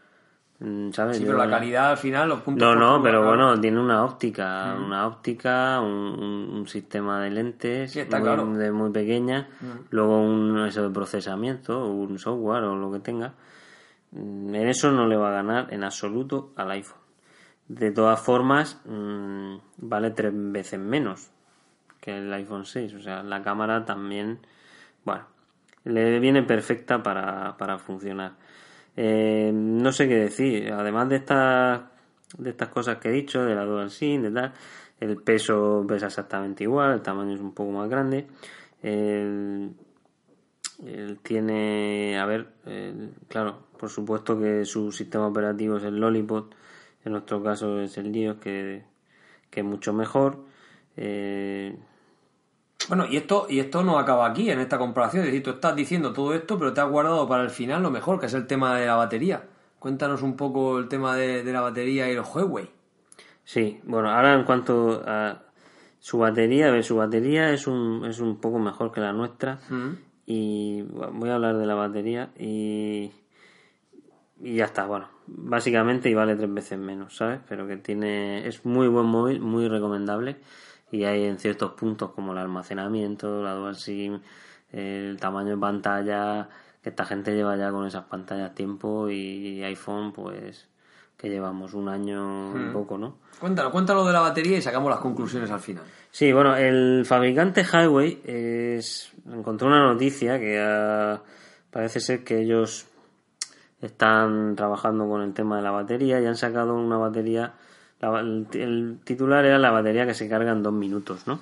[0.93, 1.17] ¿sabes?
[1.17, 2.75] Sí, Yo pero la calidad al final, los puntos...
[2.75, 3.27] No, no, pero claro.
[3.37, 8.25] bueno, tiene una óptica, una óptica, un, un- un sistema de lentes Sí, está muy,
[8.27, 8.53] claro.
[8.53, 9.49] de muy pequeña,
[9.89, 13.33] luego un eso de procesamiento, un software o lo que tenga.
[14.11, 16.99] Mm, En eso no le va a ganar en absoluto al iPhone.
[17.67, 21.31] De todas formas, mm, vale tres veces menos
[21.99, 24.39] que el iPhone 6, o sea, la cámara también,
[25.03, 25.23] bueno,
[25.83, 28.33] le viene perfecta para, para funcionar.
[28.97, 31.81] Eh, no sé qué decir, además de estas
[32.37, 34.53] de estas cosas que he dicho, de la dual de tal,
[34.99, 38.27] el peso pesa exactamente igual, el tamaño es un poco más grande,
[38.81, 39.73] el,
[41.23, 42.47] tiene, a ver,
[43.29, 46.53] claro, por supuesto que su sistema operativo es el Lollipop,
[47.05, 48.83] en nuestro caso es el Dios, que,
[49.49, 50.43] que es mucho mejor.
[50.97, 51.77] Eh,
[52.87, 55.23] Bueno, y esto, y esto no acaba aquí, en esta comparación.
[55.23, 57.89] Es decir, tú estás diciendo todo esto, pero te has guardado para el final lo
[57.89, 59.43] mejor, que es el tema de la batería.
[59.79, 62.69] Cuéntanos un poco el tema de, de la batería y los Huawei.
[63.43, 65.43] Sí, bueno, ahora en cuanto a
[65.99, 69.59] su batería, a ver, su batería es un, es un poco mejor que la nuestra.
[70.25, 73.11] Y bueno, voy a hablar de la batería y,
[74.41, 77.39] y ya está, bueno, básicamente y vale tres veces menos, ¿sabes?
[77.47, 80.37] Pero que tiene, es muy buen móvil, muy recomendable
[80.91, 84.19] y hay en ciertos puntos como el almacenamiento, la dual SIM,
[84.71, 86.49] el tamaño de pantalla,
[86.81, 90.67] que esta gente lleva ya con esas pantallas tiempo y iPhone pues
[91.17, 93.17] que llevamos un año un poco, ¿no?
[93.39, 95.83] Cuéntalo, cuéntalo de la batería y sacamos las conclusiones al final.
[96.11, 101.21] Sí, bueno, el fabricante Highway es, encontró una noticia que ah,
[101.71, 102.87] parece ser que ellos
[103.81, 107.53] están trabajando con el tema de la batería y han sacado una batería.
[107.99, 111.39] La- el, el titular era la batería que se carga en dos minutos, ¿no?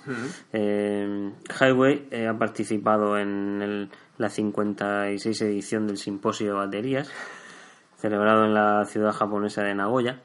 [0.54, 7.10] Eh, Highway eh, ha participado en el- la 56 edición del simposio de baterías
[7.98, 10.22] celebrado en la ciudad japonesa de Nagoya.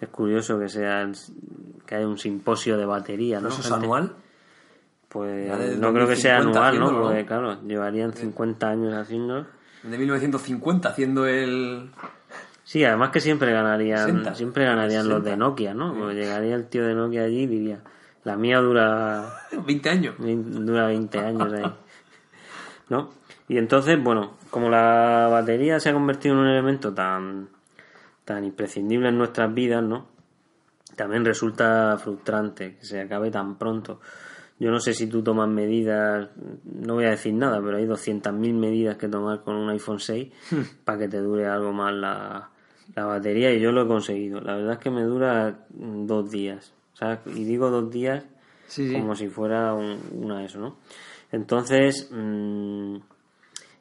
[0.00, 1.16] Es curioso que sea el-
[1.86, 3.48] que haya un simposio de batería, ¿no?
[3.48, 4.14] ¿Eso es anual?
[5.08, 7.02] Pues no creo que sea 2050 anual, ¿no?
[7.02, 9.46] Porque claro, llevarían 50 años haciendo.
[9.82, 11.90] De 1950, haciendo el...
[12.66, 14.34] Sí, además que siempre ganarían, 60.
[14.34, 15.36] siempre ganarían los de 60.
[15.36, 15.94] Nokia, ¿no?
[15.94, 17.80] Porque llegaría el tío de Nokia allí y diría,
[18.24, 20.16] la mía dura 20 años.
[20.18, 21.72] dura 20 años ahí.
[22.88, 23.10] ¿No?
[23.48, 27.50] Y entonces, bueno, como la batería se ha convertido en un elemento tan
[28.24, 30.08] tan imprescindible en nuestras vidas, ¿no?
[30.96, 34.00] También resulta frustrante que se acabe tan pronto.
[34.58, 36.30] Yo no sé si tú tomas medidas,
[36.64, 40.32] no voy a decir nada, pero hay 200.000 medidas que tomar con un iPhone 6
[40.84, 42.50] para que te dure algo más la,
[42.94, 44.40] la batería y yo lo he conseguido.
[44.40, 46.72] La verdad es que me dura dos días.
[46.94, 48.24] O sea, y digo dos días
[48.68, 48.94] Sí, sí.
[48.94, 50.76] como si fuera un- una eso, ¿no?
[51.32, 52.96] Entonces, mm,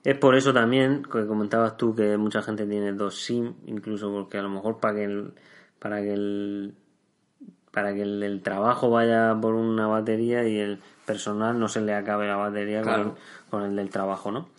[0.03, 4.37] es por eso también que comentabas tú que mucha gente tiene dos SIM, incluso porque
[4.37, 5.33] a lo mejor para que el,
[5.79, 6.73] para que el,
[7.71, 11.93] para que el, el trabajo vaya por una batería y el personal no se le
[11.93, 13.15] acabe la batería con-
[13.49, 14.49] con, el del trabajo, ¿no?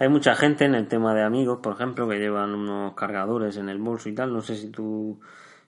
[0.00, 3.68] Hay mucha gente en el tema de amigos, por ejemplo, que llevan unos cargadores en
[3.68, 4.32] el bolso y tal.
[4.32, 5.18] No sé si tú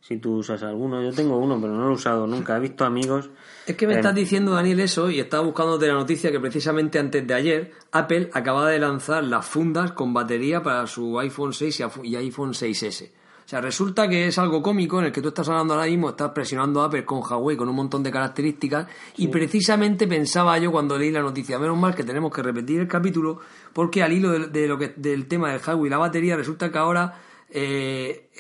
[0.00, 1.00] si tú usas alguno.
[1.00, 2.56] Yo tengo uno, pero no lo he usado nunca.
[2.56, 3.30] He visto amigos
[3.68, 6.98] Es que me Eh, estás diciendo, Daniel, eso, y estaba buscándote la noticia que precisamente
[6.98, 11.78] antes de ayer, Apple acaba de lanzar las fundas con batería para su iPhone 6
[11.78, 13.12] y afu- y iPhone 6S.
[13.44, 16.10] O sea, resulta que es algo cómico en el que tú estás hablando ahora mismo,
[16.10, 20.72] estás presionando a Apple con Huawei con un montón de características, y precisamente pensaba yo
[20.72, 23.40] cuando leí la noticia, menos mal que tenemos que repetir el capítulo,
[23.72, 26.78] porque al hilo de, lo que, del tema del Huawei y la batería, resulta que
[26.78, 28.30] ahora eh,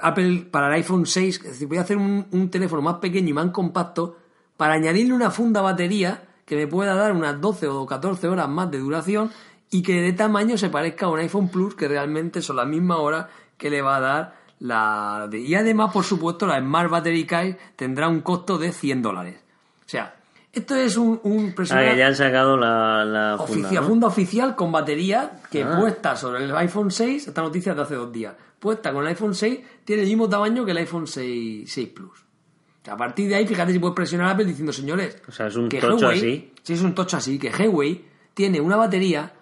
[0.00, 3.32] Apple para el iPhone 6, es decir, voy a hacer un, teléfono más pequeño y
[3.32, 4.16] más compacto
[4.56, 8.70] para añadirle una funda batería que me pueda dar unas 12 o 14 horas más
[8.70, 9.30] de duración
[9.70, 12.98] y que de tamaño se parezca a un iPhone Plus que realmente son las mismas
[12.98, 13.26] horas
[13.56, 15.28] que le va a dar la...
[15.32, 19.40] Y además, por supuesto, la Smart Battery Case tendrá un costo de 100 dólares.
[19.86, 20.19] O sea,
[20.52, 21.20] esto es un...
[21.22, 23.88] un Ah, personal- que ya han sacado la, la funda, Oficial, ¿no?
[23.88, 25.76] funda oficial con batería que Ah.
[25.78, 29.08] puesta sobre el iPhone 6, esta noticia es de hace dos días, puesta con el
[29.08, 32.20] iPhone 6, tiene el mismo tamaño que el iPhone 6, 6 Plus.
[32.20, 35.32] O sea, a partir de ahí, fíjate si puedes presionar a Apple diciendo, señores, O
[35.32, 36.52] sea, es un que tocho Huawei- así.
[36.62, 39.32] Sí, es un tocho así, que Huawei tiene una batería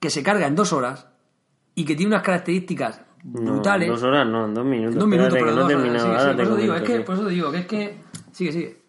[0.00, 1.08] que se carga en dos horas
[1.74, 3.88] y que tiene unas características No, brutales.
[3.88, 4.94] dos horas, no, en dos minutos.
[4.94, 6.06] dos minutos, pero no he terminado.
[6.06, 7.04] Sí, sí, te por, eso digo, es comento, que, sí.
[7.04, 7.96] por eso digo que es que...
[8.32, 8.82] Sigue, sigue.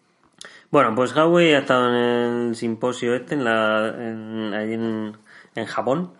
[0.70, 5.16] Bueno, pues Huawei ha estado en el simposio este, en la, en, allí en,
[5.56, 6.12] en Japón,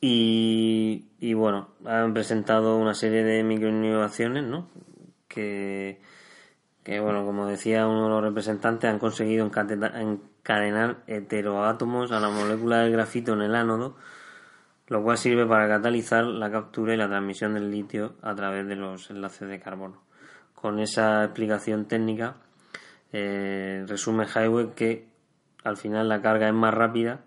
[0.00, 4.68] y, y bueno, han presentado una serie de microinnovaciones, ¿no?
[5.28, 6.00] Que,
[6.82, 12.78] que, bueno, como decía uno de los representantes, han conseguido encadenar heteroátomos a la molécula
[12.78, 13.96] del grafito en el ánodo,
[14.88, 18.74] lo cual sirve para catalizar la captura y la transmisión del litio a través de
[18.74, 20.02] los enlaces de carbono.
[20.56, 22.34] Con esa explicación técnica,
[23.12, 25.06] eh, resume Highway que
[25.64, 27.20] al final la carga es más rápida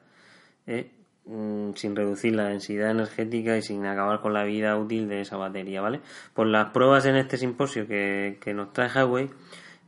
[0.68, 0.92] eh,
[1.26, 5.38] mm, sin reducir la densidad energética y sin acabar con la vida útil de esa
[5.38, 6.02] batería, ¿vale?
[6.34, 9.30] Pues las pruebas en este simposio que, que nos trae Highway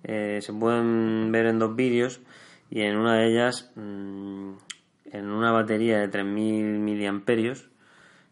[0.03, 2.21] eh, se pueden ver en dos vídeos
[2.69, 4.51] y en una de ellas mm,
[5.11, 7.69] en una batería de 3000 miliamperios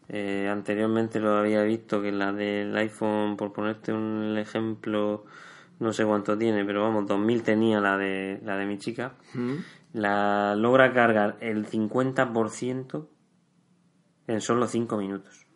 [0.08, 5.24] eh, anteriormente lo había visto que la del iPhone, por ponerte un ejemplo,
[5.78, 9.14] no sé cuánto tiene, pero vamos, 2000 tenía la de, la de mi chica.
[9.92, 13.06] La logra cargar el 50%
[14.28, 15.46] en solo 5 minutos.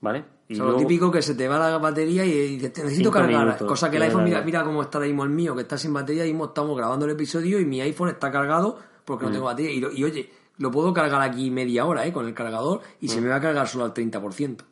[0.00, 0.24] ¿Vale?
[0.48, 2.82] Y O sea, luego- lo típico que se te va la batería y dices, "Te
[2.82, 3.44] necesito cargar.
[3.46, 5.78] minutos, cosa que el iPhone, mira, mira cómo está ahora mismo el mío, que está
[5.78, 9.32] sin batería, mismo estamos grabando el episodio y mi iPhone está cargado porque no Mm.
[9.34, 9.70] tengo batería.
[9.70, 12.12] Y, lo- y, oye, lo puedo cargar aquí media hora ¿eh?
[12.12, 13.08] con el cargador y Mm.
[13.10, 14.64] se me va a cargar solo al 30%.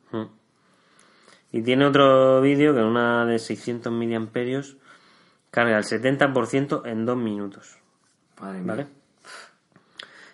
[1.53, 4.77] Y tiene otro vídeo que en una de 600 miliamperios
[5.51, 7.79] carga el 70% en 2 minutos.
[8.41, 8.67] Madre mía.
[8.69, 8.87] ¿Vale?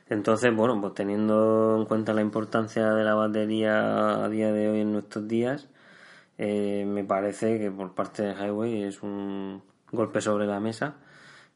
[0.09, 4.81] Entonces, bueno, pues teniendo en cuenta la importancia de la batería a día de hoy
[4.81, 5.69] en nuestros días,
[6.39, 10.97] eh, me parece que por parte de Highway es un golpe sobre la mesa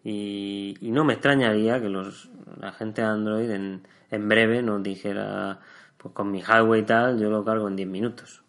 [0.02, 4.82] y, y no me extrañaría que los, la gente de Android en, en breve nos
[4.82, 5.60] dijera,
[5.96, 8.42] pues con mi Highway y tal, yo lo cargo en 10 minutos.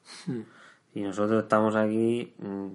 [0.94, 2.68] Y nosotros estamos aquí mm,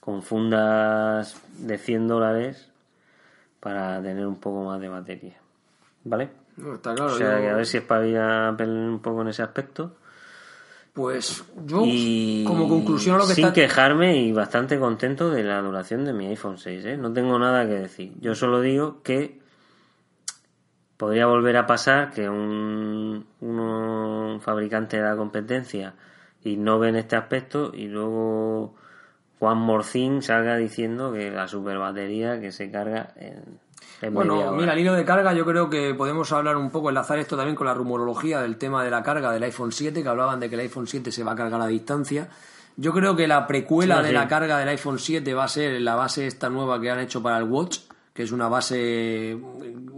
[0.00, 2.70] con fundas de 100 dólares
[3.60, 5.36] para tener un poco más de batería.
[6.04, 6.30] ¿Vale?
[6.56, 7.12] No, está claro.
[7.12, 9.96] o sea, yo- que a ver si espabila Apple un poco en ese aspecto.
[10.94, 13.54] Pues yo, Y como conclusión a lo que sin está...
[13.54, 16.84] quejarme y bastante contento de la duración de mi iPhone 6.
[16.86, 16.96] ¿eh?
[16.96, 18.14] No tengo nada que decir.
[18.20, 19.38] Yo solo digo que
[20.96, 25.92] podría volver a pasar que un, un fabricante de la competencia
[26.50, 28.74] innove en este aspecto y luego
[29.40, 33.58] More Thing salga diciendo que la super batería que se carga en,
[34.02, 37.18] en Bueno, mira, el hilo de carga, yo creo que podemos hablar un poco, enlazar
[37.18, 40.40] esto también con la rumorología del tema de la carga del iPhone 7, que hablaban
[40.40, 42.28] de que el iPhone 7 se va a cargar a distancia.
[42.76, 44.14] Yo creo que la precuela Sí, de sí.
[44.14, 47.22] la carga del iPhone 7 va a ser la base esta nueva que han hecho
[47.22, 47.78] para el Watch,
[48.12, 49.38] que es una base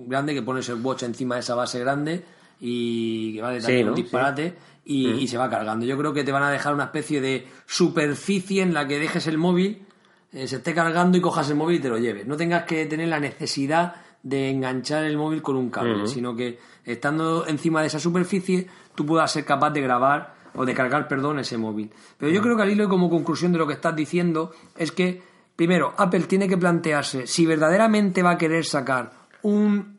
[0.06, 2.24] grande que pones el Watch encima de esa base grande
[2.60, 3.92] y que vale también ¿no?
[3.92, 4.54] un disparate.
[4.88, 5.84] Y, y se va cargando.
[5.84, 9.26] Yo creo que te van a dejar una especie de superficie en la que dejes
[9.26, 9.86] el móvil,
[10.32, 12.26] eh, se esté cargando y cojas el móvil y te lo lleves.
[12.26, 16.58] No tengas que tener la necesidad de enganchar el móvil con un cable, sino que
[16.84, 21.38] estando encima de esa superficie tú puedas ser capaz de grabar o de cargar, perdón,
[21.38, 21.92] ese móvil.
[22.16, 24.90] Pero yo creo que al hilo y como conclusión de lo que estás diciendo es
[24.90, 25.22] que,
[25.54, 29.12] primero, Apple tiene que plantearse si verdaderamente va a querer sacar
[29.42, 29.98] un,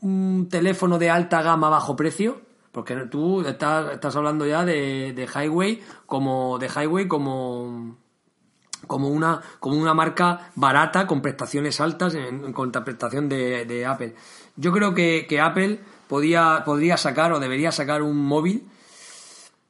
[0.00, 2.40] un teléfono de alta gama a bajo precio,
[2.72, 7.96] porque tú estás, estás hablando ya de, de Highway como de Highway como
[8.86, 14.14] como una, como una marca barata con prestaciones altas en, en contraprestación de, de Apple.
[14.56, 18.68] Yo creo que, que Apple podía, podría sacar o debería sacar un móvil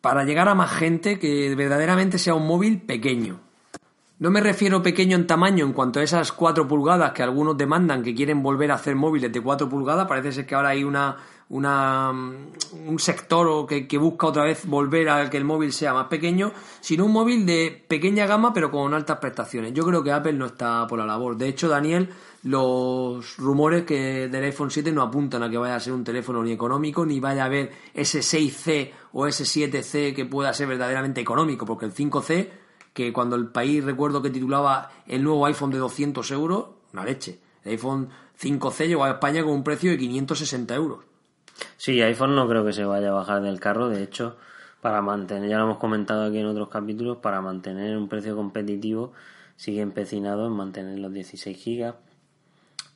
[0.01, 3.41] para llegar a más gente que verdaderamente sea un móvil pequeño.
[4.19, 8.03] No me refiero pequeño en tamaño en cuanto a esas 4 pulgadas que algunos demandan
[8.03, 10.07] que quieren volver a hacer móviles de 4 pulgadas.
[10.07, 11.17] Parece ser que ahora hay una,
[11.53, 16.07] una, un sector que, que, busca otra vez volver a que el móvil sea más
[16.07, 16.51] pequeño,
[16.81, 19.75] sino un móvil de pequeña gama pero con altas prestaciones.
[19.75, 21.37] Yo creo que Apple no está por la labor.
[21.37, 22.09] De hecho, Daniel,
[22.45, 26.43] los rumores que del iPhone 7 no apuntan a que vaya a ser un teléfono
[26.43, 31.21] ni económico, ni vaya a haber ese 6C o ese 7C que pueda ser verdaderamente
[31.21, 32.49] económico, porque el 5C,
[32.95, 37.39] que cuando el país recuerdo que titulaba el nuevo iPhone de 200 euros, una leche.
[37.63, 38.09] El iPhone
[38.41, 41.12] 5C llegó a España con un precio de 560 euros.
[41.77, 44.37] Sí, iPhone no creo que se vaya a bajar del carro, de hecho,
[44.81, 49.13] para mantener, ya lo hemos comentado aquí en otros capítulos, para mantener un precio competitivo
[49.57, 51.95] sigue empecinado en mantener los 16 gigas,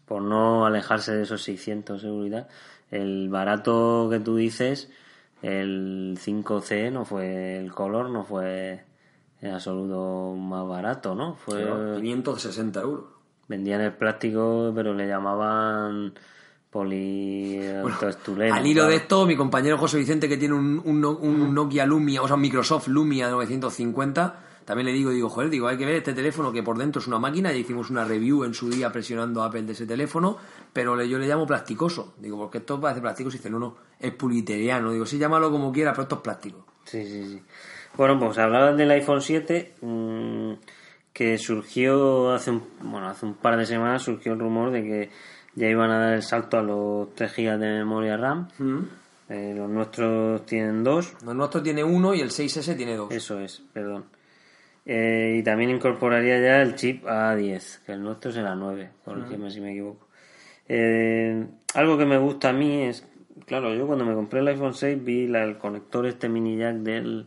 [0.05, 2.49] por no alejarse de esos 600 seguridad.
[2.91, 4.91] El barato que tú dices,
[5.43, 8.85] el 5C no fue el color, no fue
[9.41, 11.35] en absoluto más barato, ¿no?
[11.35, 11.65] Fue
[12.01, 13.05] 560 euros.
[13.49, 16.15] Vendían el plástico, pero le llamaban
[16.77, 17.97] poli bueno,
[18.53, 22.21] al hilo de esto, mi compañero José Vicente, que tiene un, un, un, Nokia Lumia,
[22.21, 25.95] o sea, un Microsoft Lumia 950, también le digo, digo, joder, digo, hay que ver
[25.95, 28.93] este teléfono que por dentro es una máquina, y hicimos una review en su día
[28.93, 30.37] presionando a Apple de ese teléfono,
[30.71, 32.15] pero yo le llamo plasticoso.
[32.19, 34.93] Digo, porque esto parece plasticoso, y dice, no, no, es puliteriano.
[34.93, 36.67] Digo, sí, llámalo como quiera, pero esto es plástico.
[36.85, 37.43] Sí, sí, sí.
[37.97, 40.53] Bueno, pues hablaban del iPhone 7, mmm,
[41.15, 45.11] que surgió hace un, bueno, hace un par de semanas, surgió el rumor de que
[45.57, 48.49] ya iban a dar el salto a los 3 GB de memoria RAM.
[48.59, 48.79] Mm.
[49.29, 51.25] Eh, los nuestros tienen 2.
[51.25, 53.11] Los nuestros tiene 1 y el 6S tiene 2.
[53.11, 54.05] Eso es, perdón.
[54.85, 59.51] Eh, y también incorporaría ya el chip A10, que el nuestro será 9, corrígeme mm.
[59.51, 60.07] si me equivoco.
[60.69, 61.45] Eh,
[61.75, 63.05] algo que me gusta a mí es,
[63.47, 66.77] claro, yo cuando me compré el iPhone 6 vi la, el conector este mini jack
[66.77, 67.27] del,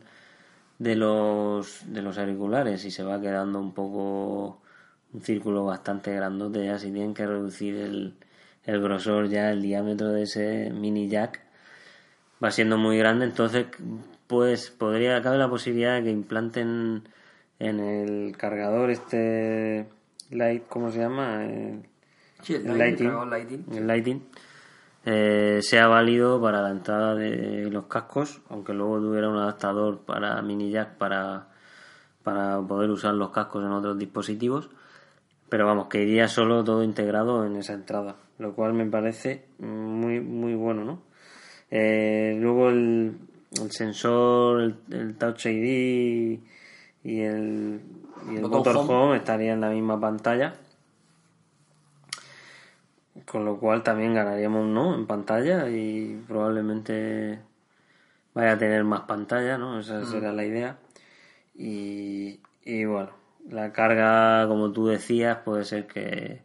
[0.78, 4.62] de, los, de los auriculares y se va quedando un poco
[5.14, 8.14] un círculo bastante grandote ya si tienen que reducir el,
[8.66, 11.41] el grosor ya el diámetro de ese mini jack.
[12.43, 13.68] Va siendo muy grande entonces
[14.28, 17.03] pues podría cabe la posibilidad de que implanten
[17.57, 19.88] en el cargador este
[20.30, 21.84] light cómo se llama el,
[22.43, 24.24] sí, el, el lighting, lighting, el lighting.
[25.05, 30.41] Eh, sea válido para la entrada de los cascos aunque luego tuviera un adaptador para
[30.41, 31.47] mini jack para
[32.24, 34.70] para poder usar los cascos en otros dispositivos
[35.50, 40.20] pero vamos, que iría solo todo integrado en esa entrada, lo cual me parece muy,
[40.20, 41.02] muy bueno, ¿no?
[41.72, 43.18] Eh, luego el,
[43.62, 46.39] el sensor, el, el, Touch ID
[47.04, 47.82] y el,
[48.32, 50.56] y el Motorhome home estaría en la misma pantalla,
[53.26, 57.39] con lo cual también ganaríamos no en pantalla y probablemente
[58.34, 59.80] vaya a tener más pantalla, ¿no?
[59.80, 60.78] Esa será la idea.
[61.56, 63.19] Y, y bueno,
[63.50, 66.41] la carga, como tú decías, puede ser que,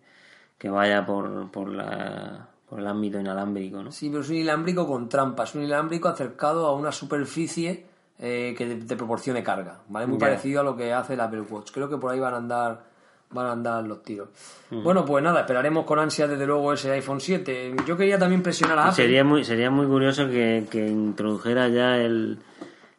[0.58, 3.92] que vaya por, por, la, por el ámbito inalámbrico, ¿no?
[3.92, 7.86] Sí, pero es un inalámbrico con trampas, un inalámbrico acercado a una superficie
[8.18, 10.06] eh, que te, proporcione carga, ¿vale?
[10.06, 11.70] Muy parecido a lo que hace el Apple Watch.
[11.72, 12.94] Creo que por ahí van a andar
[13.30, 14.28] van a andar los tiros.
[14.70, 17.74] Bueno, pues nada, esperaremos con ansia desde luego ese iPhone 7.
[17.84, 18.94] Yo quería también presionar a Apple.
[18.94, 22.38] Sería muy, sería muy curioso que, que introdujera ya el,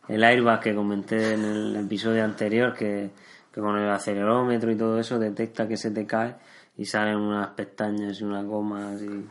[0.09, 3.11] el airbag que comenté en el episodio anterior, que,
[3.55, 6.35] que con el acelerómetro y todo eso detecta que se te cae
[6.77, 9.25] y salen unas pestañas y unas gomas y...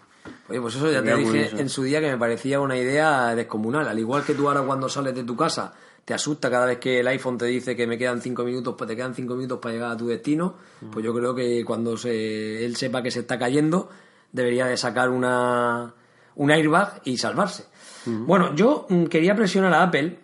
[0.49, 1.59] Oye, pues eso ya te dije curioso.
[1.59, 3.87] en su día que me parecía una idea descomunal.
[3.87, 5.75] Al igual que tú ahora cuando sales de tu casa
[6.07, 8.89] te asusta cada vez que el iPhone te dice que me quedan cinco minutos, pues
[8.89, 10.55] te quedan cinco minutos para llegar a tu destino.
[10.91, 13.91] Pues yo creo que cuando se, él sepa que se está cayendo,
[14.33, 15.93] debería de sacar una,
[16.37, 17.67] un airbag y salvarse.
[18.07, 20.24] Bueno, yo mm, quería presionar a Apple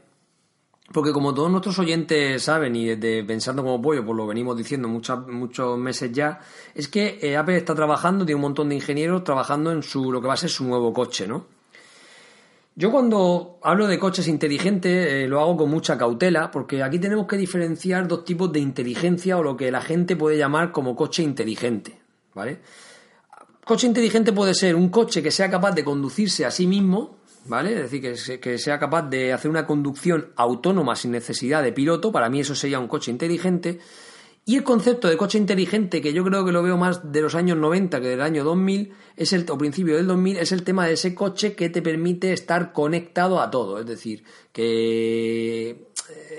[0.92, 4.88] porque como todos nuestros oyentes saben y desde pensando como pollo, pues lo venimos diciendo
[4.88, 6.40] muchos meses ya,
[6.74, 10.20] es que eh, Apple está trabajando, tiene un montón de ingenieros trabajando en su lo
[10.20, 11.46] que va a ser su nuevo coche, ¿no?
[12.74, 17.26] Yo cuando hablo de coches inteligentes eh, lo hago con mucha cautela porque aquí tenemos
[17.26, 21.22] que diferenciar dos tipos de inteligencia o lo que la gente puede llamar como coche
[21.22, 22.00] inteligente,
[22.34, 22.60] ¿vale?
[23.64, 27.74] Coche inteligente puede ser un coche que sea capaz de conducirse a sí mismo, ¿vale?
[27.74, 32.12] Es decir, que, que sea capaz de hacer una conducción autónoma sin necesidad de piloto,
[32.12, 33.78] para mí eso sería un coche inteligente.
[34.46, 37.34] Y el concepto de coche inteligente, que yo creo que lo veo más de los
[37.34, 40.86] años 90 que del año 2000, es el, o principio del 2000, es el tema
[40.86, 43.78] de ese coche que te permite estar conectado a todo.
[43.78, 44.24] Es decir,
[44.90, 45.86] que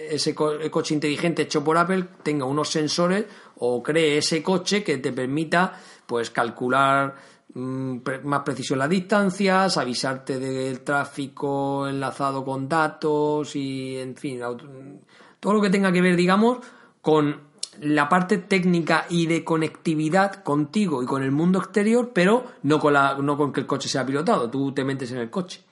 [0.10, 3.26] ese co- el coche inteligente hecho por Apple tenga unos sensores
[3.58, 7.16] o cree ese coche que te permita pues calcular
[7.54, 14.40] más precisión las distancias, avisarte del tráfico enlazado con datos y en fin,
[15.40, 16.60] todo lo que tenga que ver, digamos,
[17.02, 22.80] con la parte técnica y de conectividad contigo y con el mundo exterior, pero no
[22.80, 25.64] con, la, no con que el coche sea pilotado, tú te metes en el coche.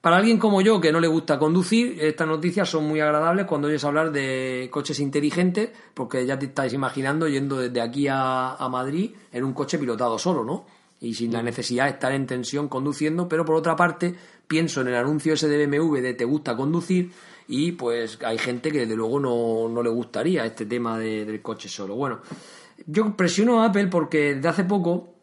[0.00, 3.68] Para alguien como yo que no le gusta conducir, estas noticias son muy agradables cuando
[3.68, 9.12] oyes hablar de coches inteligentes, porque ya te estáis imaginando yendo desde aquí a Madrid
[9.30, 10.64] en un coche pilotado solo, ¿no?
[11.02, 14.14] Y sin la necesidad de estar en tensión conduciendo, pero por otra parte
[14.46, 17.10] pienso en el anuncio ese de BMW de te gusta conducir
[17.48, 21.42] y pues hay gente que desde luego no, no le gustaría este tema de- del
[21.42, 21.96] coche solo.
[21.96, 22.20] Bueno,
[22.86, 25.14] yo presiono a Apple porque desde hace poco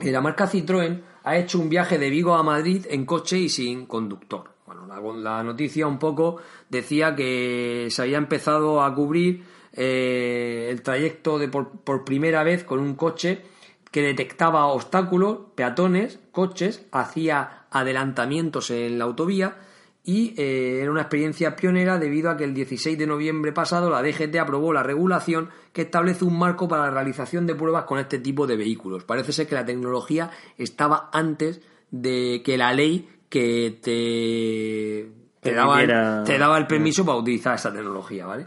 [0.00, 3.48] eh, la marca Citroën ha hecho un viaje de Vigo a Madrid en coche y
[3.48, 4.50] sin conductor.
[4.66, 6.36] Bueno, la, noticia un poco
[6.68, 12.64] decía que se había empezado a cubrir eh, el trayecto de por, por primera vez
[12.64, 13.53] con un coche
[13.94, 19.56] que detectaba obstáculos, peatones, coches, hacía adelantamientos en la autovía
[20.02, 24.02] y eh, era una experiencia pionera debido a que el 16 de noviembre pasado la
[24.02, 28.18] DGT aprobó la regulación que establece un marco para la realización de pruebas con este
[28.18, 29.04] tipo de vehículos.
[29.04, 30.28] Parece ser que la tecnología
[30.58, 31.60] estaba antes
[31.92, 35.08] de que la ley que te,
[35.40, 38.46] te, daba, te daba el permiso para utilizar esa tecnología, ¿vale?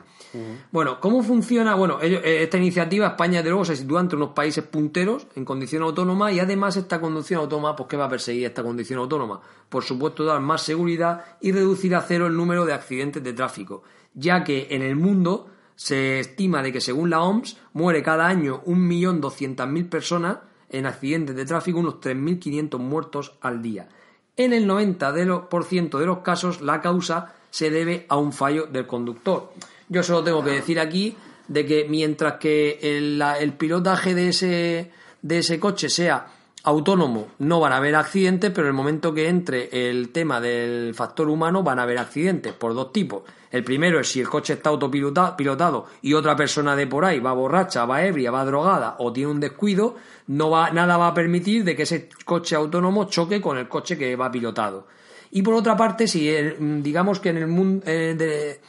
[0.71, 1.75] Bueno, ¿cómo funciona?
[1.75, 5.83] Bueno, eh, esta iniciativa, España, de luego, se sitúa entre unos países punteros en condición
[5.83, 9.41] autónoma y además esta conducción autónoma, pues ¿qué va a perseguir esta condición autónoma?
[9.69, 13.83] Por supuesto, dar más seguridad y reducir a cero el número de accidentes de tráfico,
[14.13, 18.63] ya que en el mundo se estima de que según la OMS muere cada año
[18.65, 23.87] 1.200.000 personas en accidentes de tráfico, unos 3.500 muertos al día.
[24.35, 28.17] En el 90% de los, por ciento de los casos la causa se debe a
[28.17, 29.51] un fallo del conductor.
[29.89, 31.15] Yo solo tengo que decir aquí
[31.47, 36.27] de que mientras que el, el pilotaje de ese, de ese coche sea
[36.63, 40.93] autónomo no van a haber accidentes, pero en el momento que entre el tema del
[40.93, 43.23] factor humano van a haber accidentes por dos tipos.
[43.49, 47.21] El primero es si el coche está autopilotado pilotado y otra persona de por ahí
[47.21, 49.95] va borracha, va ebria, va drogada o tiene un descuido,
[50.27, 53.97] no va, nada va a permitir de que ese coche autónomo choque con el coche
[53.97, 54.87] que va pilotado.
[55.31, 58.59] Y por otra parte, si el- digamos que en el mundo de,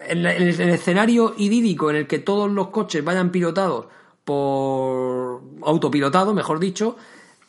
[0.00, 3.86] en, el, en el escenario idílico en el que todos los coches vayan pilotados
[4.24, 6.96] por autopilotado, mejor dicho,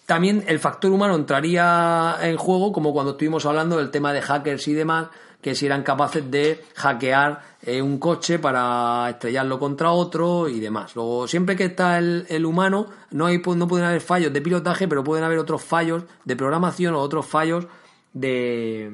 [0.05, 4.67] también el factor humano entraría en juego, como cuando estuvimos hablando del tema de hackers
[4.67, 5.07] y demás,
[5.41, 10.95] que si eran capaces de hackear eh, un coche para estrellarlo contra otro y demás.
[10.95, 15.03] Luego, siempre que está el, humano, no, hay, no pueden haber fallos de pilotaje, pero
[15.03, 17.67] pueden haber otros fallos de programación o otros fallos
[18.13, 18.91] de,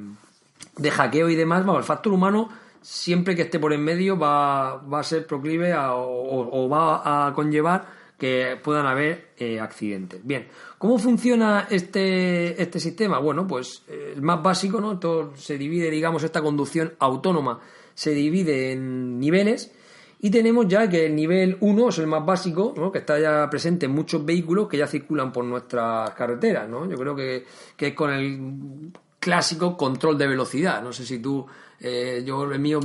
[0.78, 2.49] de hackeo y demás, vamos, el factor humano
[2.82, 8.02] siempre que esté por en medio va, va a ser proclive o va a conllevar
[8.22, 10.24] que puedan haber eh, accidentes.
[10.24, 13.18] Bien, ¿cómo funciona este, este sistema?
[13.18, 15.00] Bueno, pues eh, el más básico, ¿no?
[15.00, 17.60] Todo se divide, digamos, esta conducción autónoma
[17.96, 19.72] se divide en niveles
[20.20, 22.92] y tenemos ya que el nivel 1 es el más básico, ¿no?
[22.92, 26.70] que está ya presente en muchos vehículos que ya circulan por nuestras carreteras.
[26.70, 26.88] ¿no?
[26.88, 27.44] Yo creo que,
[27.76, 30.84] que es con el clásico control de velocidad.
[30.84, 31.48] No sé si tú,
[31.82, 32.80] eh, yo el mío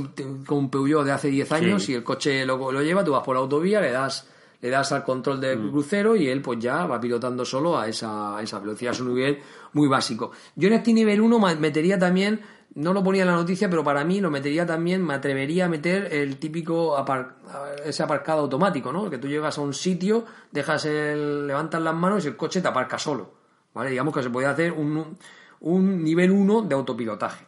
[0.45, 1.91] con un Peugeot de hace 10 años Sí.
[1.93, 4.27] y el coche lo, lo lleva, tú vas por la autovía, le das
[4.59, 8.35] le das al control del crucero y él pues ya va pilotando solo a esa,
[8.35, 8.91] a esa velocidad.
[8.93, 9.37] Es un nivel
[9.73, 10.31] muy básico.
[10.55, 12.41] Yo en este nivel 1 ma- metería también,
[12.73, 15.69] no lo ponía en la noticia, pero para mí lo metería también, me atrevería a
[15.69, 17.35] meter el típico apar-
[17.85, 19.11] ese aparcado automático, ¿no?
[19.11, 22.67] Que tú llegas a un sitio, dejas el, levantas las manos y el coche te
[22.67, 23.29] aparca solo.
[23.75, 23.91] ¿Vale?
[23.91, 25.17] Digamos que se puede hacer un,
[25.59, 27.45] un nivel 1 de autopilotaje.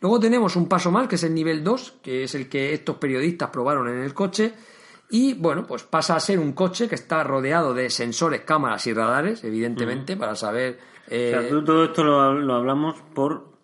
[0.00, 2.96] Luego tenemos un paso más, que es el nivel 2, que es el que estos
[2.96, 4.54] periodistas probaron en el coche.
[5.10, 8.92] Y bueno, pues pasa a ser un coche que está rodeado de sensores, cámaras y
[8.92, 10.78] radares, evidentemente, para saber.
[11.02, 13.55] O eh, sea, tú todo esto lo, lo hablamos por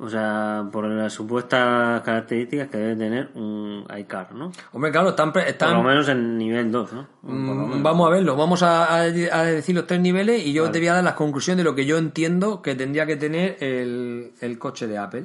[0.00, 4.52] O sea, por las supuestas características que debe tener un iCar, ¿no?
[4.72, 7.06] Hombre, claro, están, pre- Por están lo menos en nivel 2, ¿no?
[7.22, 7.82] Mm.
[7.82, 11.04] Vamos a verlo, vamos a, decir los tres niveles y yo te voy a dar
[11.04, 14.98] las conclusiones de lo que yo entiendo que tendría que tener el, el coche de
[14.98, 15.24] Apple.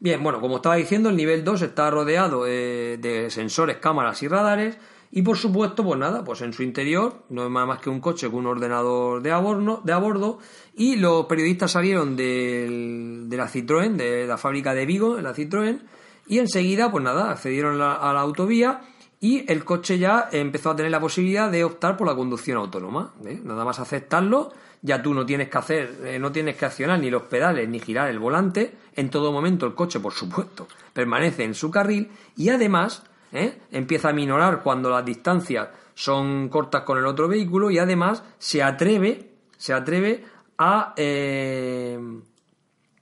[0.00, 4.28] Bien, bueno, como estaba diciendo, el nivel 2 está rodeado eh, de sensores, cámaras y
[4.28, 4.78] radares
[5.16, 8.00] y por supuesto, pues nada, pues en su interior no es nada más que un
[8.00, 10.38] coche con un ordenador de a bordo, de a bordo
[10.74, 15.32] y los periodistas salieron del- de la Citroën, de la fábrica de Vigo, de la
[15.32, 15.80] Citroën,
[16.26, 18.80] y enseguida, pues nada, accedieron a la autovía
[19.20, 23.14] y el coche ya empezó a tener la posibilidad de optar por la conducción autónoma.
[23.24, 23.40] ¿eh?
[23.44, 24.52] Nada más aceptarlo,
[24.82, 27.78] ya tú no tienes que hacer, eh, no tienes que accionar ni los pedales ni
[27.78, 28.74] girar el volante.
[28.96, 33.02] En todo momento el coche, por supuesto, permanece en su carril y además
[33.34, 33.60] ¿eh?
[33.70, 38.62] empieza a minorar cuando las distancias son cortas con el otro vehículo y además se
[38.62, 40.24] atreve, se atreve
[40.56, 41.98] a, eh,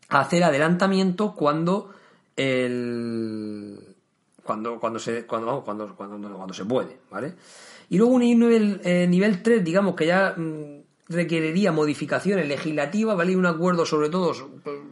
[0.09, 1.91] hacer adelantamiento cuando
[2.37, 3.78] el
[4.43, 7.35] cuando cuando se cuando cuando, cuando, cuando se puede vale
[7.91, 13.32] y luego un nivel eh, nivel 3 digamos que ya mm, requeriría modificaciones legislativas vale
[13.32, 14.32] y un acuerdo sobre todo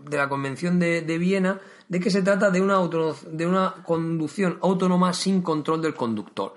[0.09, 3.75] de la convención de, de Viena de que se trata de una auto- de una
[3.85, 6.55] conducción autónoma sin control del conductor.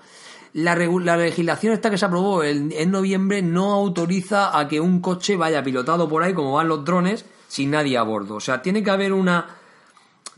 [0.53, 4.99] La, la legislación esta que se aprobó en, en noviembre no autoriza a que un
[5.01, 8.35] coche vaya pilotado por ahí como van los drones sin nadie a bordo.
[8.35, 9.57] O sea tiene que haber una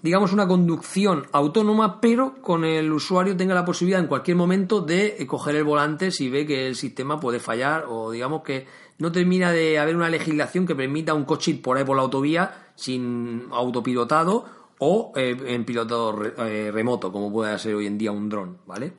[0.02, 5.18] digamos, una conducción autónoma, pero con el usuario tenga la posibilidad en cualquier momento de
[5.28, 8.68] coger el volante si ve que el sistema puede fallar o digamos que
[8.98, 12.04] no termina de haber una legislación que permita un coche ir por ahí por la
[12.04, 14.46] autovía sin autopilotado
[14.80, 18.58] o eh, en pilotado re- eh, remoto, como puede ser hoy en día un dron,
[18.66, 18.94] ¿vale?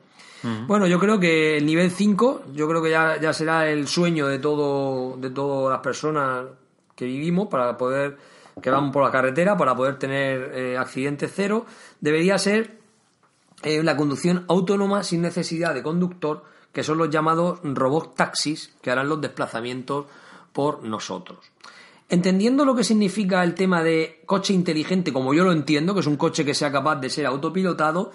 [0.67, 4.27] Bueno, yo creo que el nivel 5, yo creo que ya, ya será el sueño
[4.27, 6.45] de todo, de todas las personas
[6.95, 8.17] que vivimos para poder,
[8.61, 11.65] que vamos por la carretera, para poder tener eh, accidentes cero,
[11.99, 12.77] debería ser
[13.63, 16.43] eh, la conducción autónoma sin necesidad de conductor,
[16.77, 20.05] que son los llamados robots taxis, que harán los desplazamientos
[20.53, 21.39] por nosotros.
[22.07, 26.05] Entendiendo lo que significa el tema de coche inteligente, como yo lo entiendo, que es
[26.05, 28.11] un coche que sea capaz de ser autopilotado,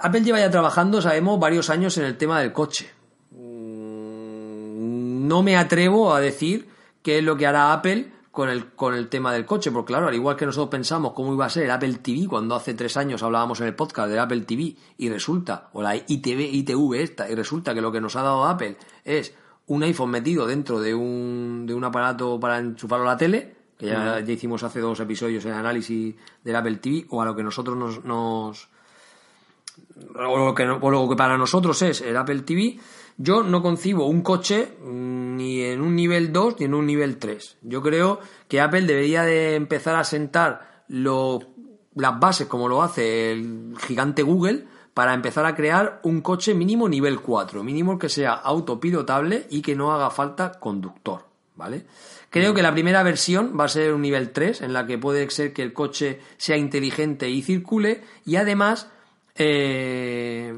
[0.00, 2.88] Apple lleva ya trabajando, sabemos, varios años en el tema del coche.
[3.32, 6.70] Mm, No me atrevo a decir
[7.02, 10.08] qué es lo que hará Apple con el, con el tema del coche, porque claro,
[10.08, 12.98] al igual que nosotros pensamos cómo iba a ser el Apple TV cuando hace tres
[12.98, 17.30] años hablábamos en el podcast del Apple TV y resulta, o la ITV, ITV esta,
[17.30, 18.76] y resulta que lo que nos ha dado Apple
[19.06, 19.32] es
[19.68, 23.86] un iPhone metido dentro de un, de un aparato para enchufarlo a la tele, que
[23.86, 26.14] ya, ya hicimos hace dos episodios el análisis
[26.44, 28.68] del Apple TV, o a lo que nosotros nos, nos
[30.14, 32.78] o lo, que, o lo que para nosotros es el Apple TV,
[33.18, 37.18] yo no concibo un coche mm, ni en un nivel 2 ni en un nivel
[37.18, 37.58] 3.
[37.62, 43.74] Yo creo que Apple debería de empezar a sentar las bases como lo hace el
[43.78, 44.64] gigante Google
[44.94, 49.76] para empezar a crear un coche mínimo nivel 4, mínimo que sea autopilotable y que
[49.76, 51.84] no haga falta conductor, ¿vale?
[52.30, 55.28] Creo que la primera versión va a ser un nivel 3 en la que puede
[55.30, 58.90] ser que el coche sea inteligente y circule y además
[59.34, 60.54] eh,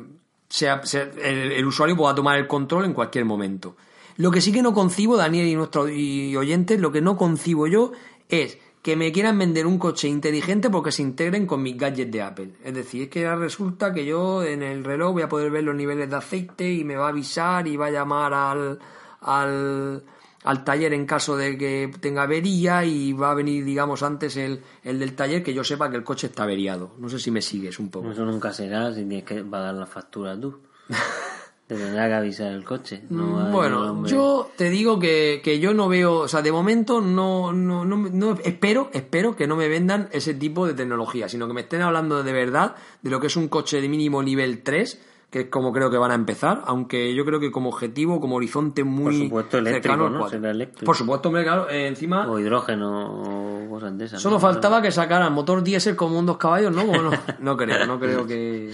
[0.48, 0.80] sea,
[1.22, 3.76] el, el usuario pueda tomar el control en cualquier momento.
[4.16, 7.92] Lo que sí que no concibo, Daniel y nuestros oyentes, lo que no concibo yo
[8.28, 12.22] es que me quieran vender un coche inteligente porque se integren con mis gadgets de
[12.22, 12.50] Apple.
[12.64, 15.64] Es decir, es que ahora resulta que yo en el reloj voy a poder ver
[15.64, 18.78] los niveles de aceite y me va a avisar y va a llamar al,
[19.20, 20.02] al,
[20.48, 24.62] al taller en caso de que tenga avería y va a venir, digamos, antes el,
[24.82, 26.94] el del taller que yo sepa que el coche está averiado.
[26.98, 28.10] No sé si me sigues un poco.
[28.10, 30.60] Eso nunca será si tienes que pagar la factura tú.
[31.66, 33.02] Te tendrá que avisar el coche.
[33.10, 37.02] No el Bueno, yo te digo que, que yo no veo, o sea, de momento
[37.02, 41.46] no, no, no, no- espero, espero que no me vendan ese tipo de tecnología, sino
[41.46, 44.62] que me estén hablando de verdad de lo que es un coche de mínimo nivel
[44.62, 44.98] 3,
[45.30, 48.36] que es como creo que van a empezar, aunque yo creo que como objetivo, como
[48.36, 50.28] horizonte muy Por supuesto, eléctrico, cercano ¿no?
[50.28, 50.86] Será eléctrico.
[50.86, 54.22] Por supuesto, hombre, claro, eh, encima O hidrógeno o cosas de esas.
[54.22, 54.40] Solo ¿no?
[54.40, 56.86] faltaba que sacaran motor diésel como un dos caballos, ¿no?
[56.86, 57.10] Como no,
[57.40, 58.72] no creo, no creo que,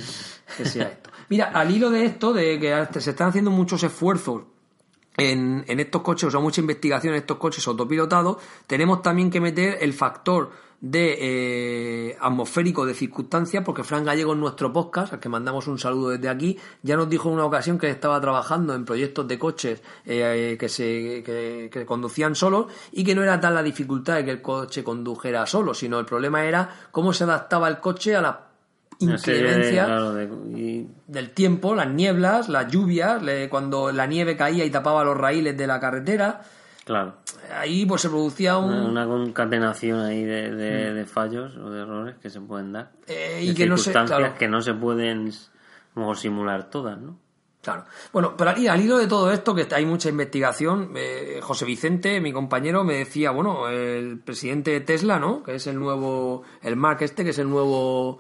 [0.57, 1.11] que sea esto.
[1.29, 4.43] Mira, al hilo de esto, de que se están haciendo muchos esfuerzos
[5.17, 9.79] en, estos coches, o sea, mucha investigación en estos coches autopilotados, tenemos también que meter
[9.81, 10.51] el factor
[10.81, 11.17] de
[12.11, 16.11] eh, atmosférico de circunstancias, porque Fran Gallego en nuestro podcast, al que mandamos un saludo
[16.11, 19.83] desde aquí, ya nos dijo en una ocasión que estaba trabajando en proyectos de coches
[20.05, 24.31] eh, que se que, conducían solos y que no era tal la dificultad de que
[24.33, 28.54] el coche condujera solo, sino el problema era cómo se adaptaba el coche a la
[29.07, 30.25] De- inclemencia claro, de-
[30.59, 35.17] y- del tiempo, las nieblas, las lluvias, le- cuando la nieve caía y tapaba los
[35.17, 36.43] raíles de la carretera.
[36.85, 37.15] Claro.
[37.57, 38.73] Ahí pues se producía un...
[38.73, 42.91] Una, una concatenación ahí de, de, de fallos o de errores que se pueden dar.
[43.07, 43.91] Eh, De y que no se...
[43.93, 44.35] claro.
[44.39, 45.33] que no se pueden
[46.15, 47.19] simular todas, ¿no?
[47.63, 47.87] Claro.
[48.13, 52.31] Bueno, pero al hilo de todo esto, que hay mucha investigación, eh, José Vicente, mi
[52.31, 55.43] compañero, me decía, bueno, el presidente de Tesla, ¿no?
[55.43, 58.19] Que es el nuevo, el Mark este, que es el nuevo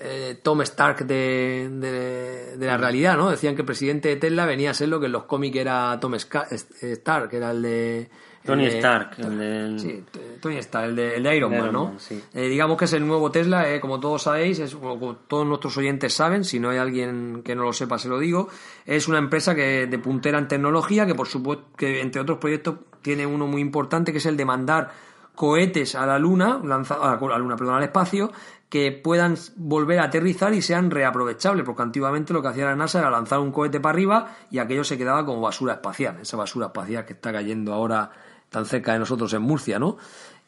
[0.00, 3.30] eh, Tom Stark de, de, de la realidad, ¿no?
[3.30, 5.98] Decían que el presidente de Tesla venía a ser lo que en los cómics era
[6.00, 8.10] Tom Ska- Stark, que era el de...
[8.44, 9.78] Tony el de- Stark, el del...
[9.80, 10.04] Sí,
[10.40, 11.84] Tony Stark, el de, el de Iron De Man, ¿no?
[11.90, 12.20] Man, sí.
[12.34, 15.46] Eh, digamos que es el nuevo Tesla, eh, como todos sabéis, es, como como todos
[15.46, 18.48] nuestros oyentes saben, si no hay alguien que no lo sepa se lo digo,
[18.84, 22.76] es una empresa que de puntera en tecnología, que por supuesto, que entre otros proyectos
[23.00, 24.90] tiene uno muy importante, que es el de mandar
[25.36, 28.32] cohetes a la luna, lanza- a la luna, perdón, al espacio,
[28.72, 33.00] que puedan volver a aterrizar y sean reaprovechables, porque antiguamente lo que hacía la NASA
[33.00, 36.68] era lanzar un cohete para arriba y aquello se quedaba como basura espacial, esa basura
[36.68, 38.10] espacial que está cayendo ahora
[38.48, 39.98] tan cerca de nosotros en Murcia, ¿no?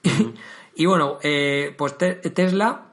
[0.75, 2.87] y bueno, eh, pues Te- Tesla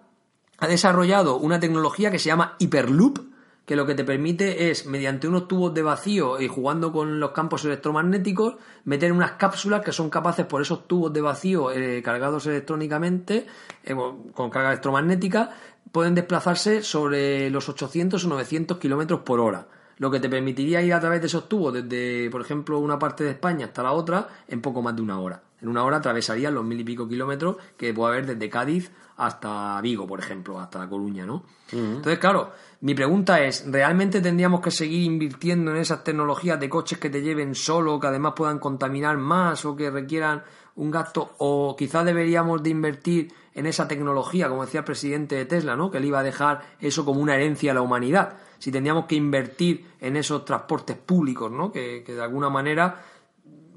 [0.57, 3.19] ha desarrollado una tecnología que se llama Hyperloop,
[3.65, 7.31] que lo que te permite es, mediante unos tubos de vacío y jugando con los
[7.31, 8.55] campos electromagnéticos,
[8.85, 13.45] meter unas cápsulas que son capaces por esos tubos de vacío eh, cargados electrónicamente,
[13.83, 13.95] eh,
[14.33, 15.51] con carga electromagnética,
[15.91, 19.67] pueden desplazarse sobre los 800 o 900 kilómetros por hora.
[19.97, 23.23] Lo que te permitiría ir a través de esos tubos desde, por ejemplo, una parte
[23.23, 25.43] de España hasta la otra en poco más de una hora.
[25.61, 29.79] En una hora atravesarías los mil y pico kilómetros que puede haber desde Cádiz hasta
[29.81, 31.43] Vigo, por ejemplo, hasta La Coruña, ¿no?
[31.71, 32.51] Entonces, claro,
[32.81, 37.21] mi pregunta es, ¿realmente tendríamos que seguir invirtiendo en esas tecnologías de coches que te
[37.21, 40.43] lleven solo, que además puedan contaminar más o que requieran
[40.75, 41.35] un gasto?
[41.37, 45.91] ¿O quizás deberíamos de invertir en esa tecnología, como decía el presidente de Tesla, ¿no?
[45.91, 48.37] Que le iba a dejar eso como una herencia a la humanidad.
[48.57, 51.71] Si tendríamos que invertir en esos transportes públicos, ¿no?
[51.71, 53.03] Que, que de alguna manera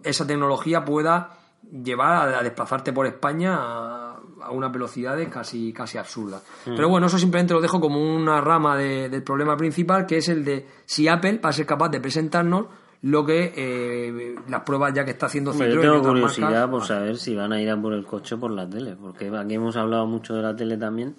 [0.03, 1.41] esa tecnología pueda
[1.71, 4.04] llevar a, a desplazarte por España a,
[4.45, 6.43] a unas velocidades casi, casi absurdas.
[6.65, 10.29] Pero bueno, eso simplemente lo dejo como una rama de- del problema principal, que es
[10.29, 12.67] el de si Apple va a ser capaz de presentarnos
[13.03, 16.71] lo que eh, las pruebas ya que está haciendo yo Citroën y tengo curiosidad marcas-
[16.71, 19.29] por saber si van a ir a por el coche o por la tele, porque
[19.37, 21.15] aquí hemos hablado mucho de la tele también.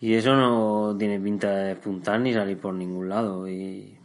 [0.00, 3.46] Y eso no tiene pinta de despuntar ni salir por ningún lado.
[3.48, 3.98] Y,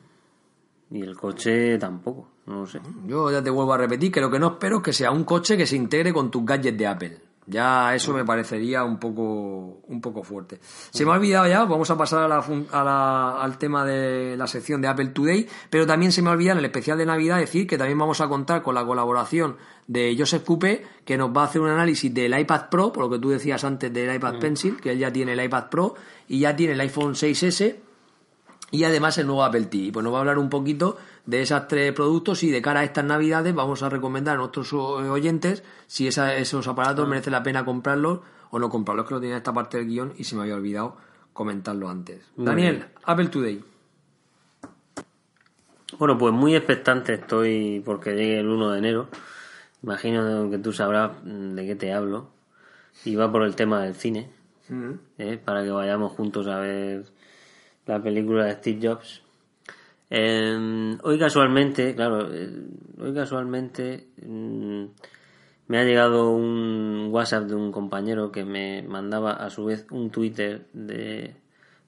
[0.92, 2.80] y el coche tampoco, no lo sé.
[3.08, 5.24] Yo ya te vuelvo a repetir que lo que no espero es que sea un
[5.24, 7.18] coche que se integre con tus gadgets de Apple.
[7.48, 10.60] Ya eso me parecería un poco, un poco fuerte.
[10.62, 14.36] Se me ha olvidado ya, vamos a pasar a la a la- al tema de
[14.36, 17.06] la sección de Apple Today, pero también se me ha olvidado en el especial de
[17.06, 21.30] Navidad decir que también vamos a contar con la colaboración de Joseph Coupe, que nos
[21.36, 24.16] va a hacer un análisis del iPad Pro, por lo que tú decías antes del
[24.16, 25.94] iPad Pencil, que él ya tiene el iPad Pro
[26.28, 27.76] y ya tiene el iPhone 6S
[28.72, 29.92] y además el nuevo Apple TV.
[29.94, 32.84] Pues nos va a hablar un poquito de esos tres productos y de cara a
[32.84, 37.44] estas navidades vamos a recomendar a nuestros o- oyentes si esa- esos aparatos merece la
[37.44, 38.20] pena comprarlos
[38.52, 40.98] o no comprarlos, que lo tenía esta parte del guion y se me había olvidado
[41.34, 42.22] comentarlo antes.
[42.38, 42.88] Muy Daniel, bien.
[43.06, 43.64] Apple Today.
[45.98, 49.08] Bueno, pues muy expectante estoy porque llegue el 1 de enero.
[49.84, 52.30] Imagino que tú sabrás mm, de qué te hablo.
[53.04, 54.30] Y va por el tema del cine,
[55.20, 55.40] ¿eh?
[55.44, 57.06] para que vayamos juntos a ver
[57.86, 59.22] la película de Steve Jobs.
[60.10, 62.50] Eh, hoy casualmente, claro, eh,
[63.00, 64.86] hoy casualmente mm,
[65.68, 70.12] me ha llegado un WhatsApp de un compañero que me mandaba a su vez un
[70.12, 71.36] Twitter de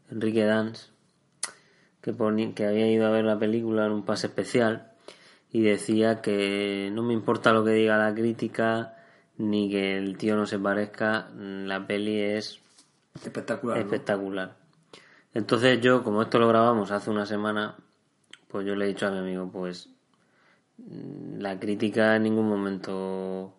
[0.09, 0.87] Enrique Dance
[2.01, 2.13] que,
[2.55, 4.91] que había ido a ver la película en un pase especial
[5.51, 8.95] y decía que no me importa lo que diga la crítica
[9.37, 12.59] ni que el tío no se parezca, la peli es
[13.79, 14.47] Espectacular.
[14.47, 14.66] ¿no?
[15.37, 17.75] Entonces yo, como esto lo grabamos hace una semana,
[18.47, 19.89] pues yo le he dicho a mi amigo, pues
[20.77, 23.53] mm, la crítica en ningún momento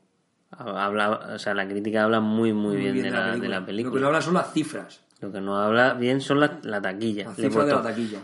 [0.51, 3.67] habla, o sea, la crítica habla muy muy, Muy bien, de, la, de la Lo
[3.67, 3.95] película.
[3.95, 5.05] que no habla son las cifras.
[5.21, 7.27] Lo que no habla bien son la, la taquilla.
[7.27, 8.19] Las cifras de la taquilla.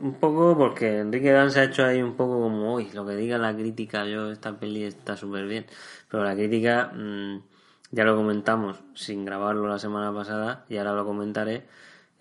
[0.00, 3.14] un poco porque Enrique Dan se ha hecho ahí un poco como, uy, lo que
[3.14, 5.66] diga la crítica, yo esta peli está súper bien.
[6.10, 7.38] Pero la crítica, mm,
[7.92, 11.66] ya lo comentamos sin grabarlo la semana pasada y ahora lo comentaré,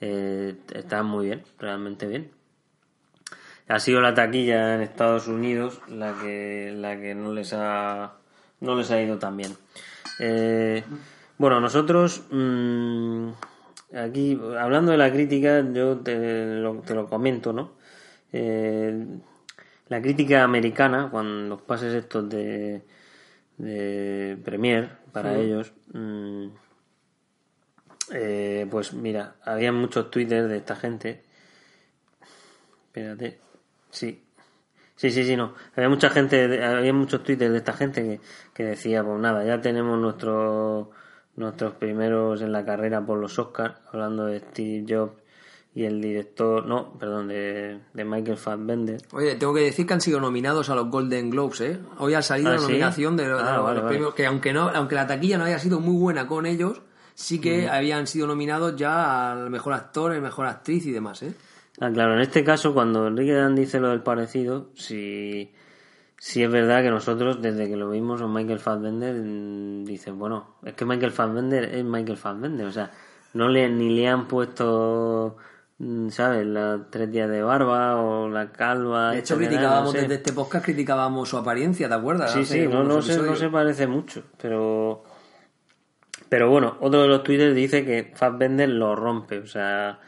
[0.02, 2.32] eh, está muy bien, realmente bien.
[3.68, 8.16] Ha sido la taquilla en Estados Unidos la que, la que no les ha,
[8.60, 9.56] no les ha ido tan bien.
[10.20, 10.84] Eh,
[11.38, 13.30] bueno, nosotros, mm,
[13.96, 17.72] aquí, hablando de la crítica, yo te lo, te lo comento, ¿no?
[18.34, 19.06] Eh,
[19.88, 22.82] la crítica americana, cuando los pases estos de,
[23.58, 26.48] de Premier para ellos, mm,
[28.14, 31.24] eh, pues mira, había muchos twitters de esta gente.
[32.88, 33.40] Espérate,
[33.90, 34.24] sí.
[34.96, 35.56] Sí, sí, sí, no.
[35.76, 38.20] Había mucha gente, había muchos twitters de esta gente que,
[38.54, 40.88] que decía, pues nada, ya tenemos nuestros
[41.38, 45.14] nuestros primeros en la carrera por los Oscars, hablando de Steve Jobs
[45.74, 49.02] y el director, no, perdón, de, de Michael Fassbender.
[49.14, 51.80] Oye, tengo que decir que han sido nominados a los Golden Globes, ¿eh?
[51.98, 52.66] Hoy ha salido Ah, la ¿sí?
[52.68, 53.96] nominación de, los- de Ah, los, vale, los vale.
[53.96, 56.82] premios, que aunque no, aunque la taquilla no haya sido muy buena con ellos,
[57.22, 61.34] sí que habían sido nominados ya al mejor actor, el mejor actriz y demás, ¿eh?
[61.80, 65.52] Ah, claro, en este caso, cuando Enrique Dan dice lo del parecido, si,
[66.18, 70.56] si es verdad que nosotros, desde que lo vimos con Michael Fassbender, mm, dices, bueno,
[70.64, 72.92] es que Michael Fassbender es Michael Fassbender, o sea,
[73.34, 75.38] no le, ni le han puesto,
[75.78, 79.12] mm, ¿sabes?, las tres días de barba o la calva.
[79.12, 80.02] De hecho, da, criticábamos no sé.
[80.02, 82.32] desde este podcast, criticábamos su apariencia, ¿te acuerdas?
[82.34, 85.04] Sí, sí, no, no, se, no se parece mucho, pero...
[86.32, 90.00] Pero bueno, otro de los twitters dice que Fassbender lo rompe, o sea,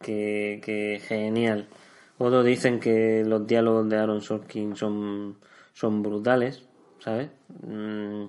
[0.00, 1.68] que, que genial.
[2.16, 5.36] Otros dicen que los diálogos de Aaron Sorkin son,
[5.74, 6.64] son brutales,
[7.00, 7.28] ¿sabes?
[7.66, 8.24] Mm,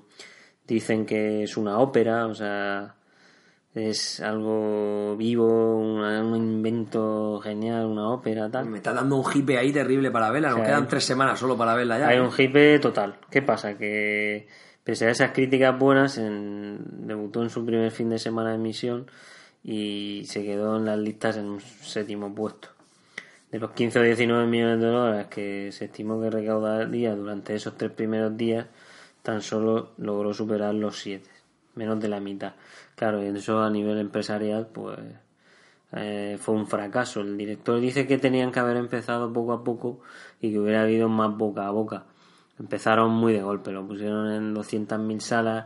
[0.67, 2.95] dicen que es una ópera, o sea,
[3.73, 8.65] es algo vivo, una- un invento genial, una ópera, tal.
[8.65, 11.05] Me está dando un hipe ahí terrible para verla, nos O sea, quedan hay- tres
[11.05, 12.07] semanas solo para verla ya.
[12.09, 12.21] Hay ¿eh?
[12.21, 13.15] un hipe total.
[13.31, 13.77] ¿Qué pasa?
[13.77, 14.45] Que
[14.83, 19.07] pese a esas críticas buenas, en- debutó en su primer fin de semana de emisión
[19.63, 22.69] y se quedó en las listas en un séptimo puesto.
[23.51, 27.77] De los 15 o 19 millones de dólares que se estimó que recaudaría durante esos
[27.77, 28.65] tres primeros días,
[29.21, 31.29] tan solo logró superar los 7,
[31.75, 32.53] menos de la mitad.
[32.95, 34.97] Claro, y eso a nivel empresarial, pues
[35.93, 37.21] eh, fue un fracaso.
[37.21, 39.99] El director dice que tenían que haber empezado poco a poco
[40.41, 42.05] y que hubiera habido más boca a boca.
[42.59, 45.65] Empezaron muy de golpe, lo pusieron en 200.000 salas.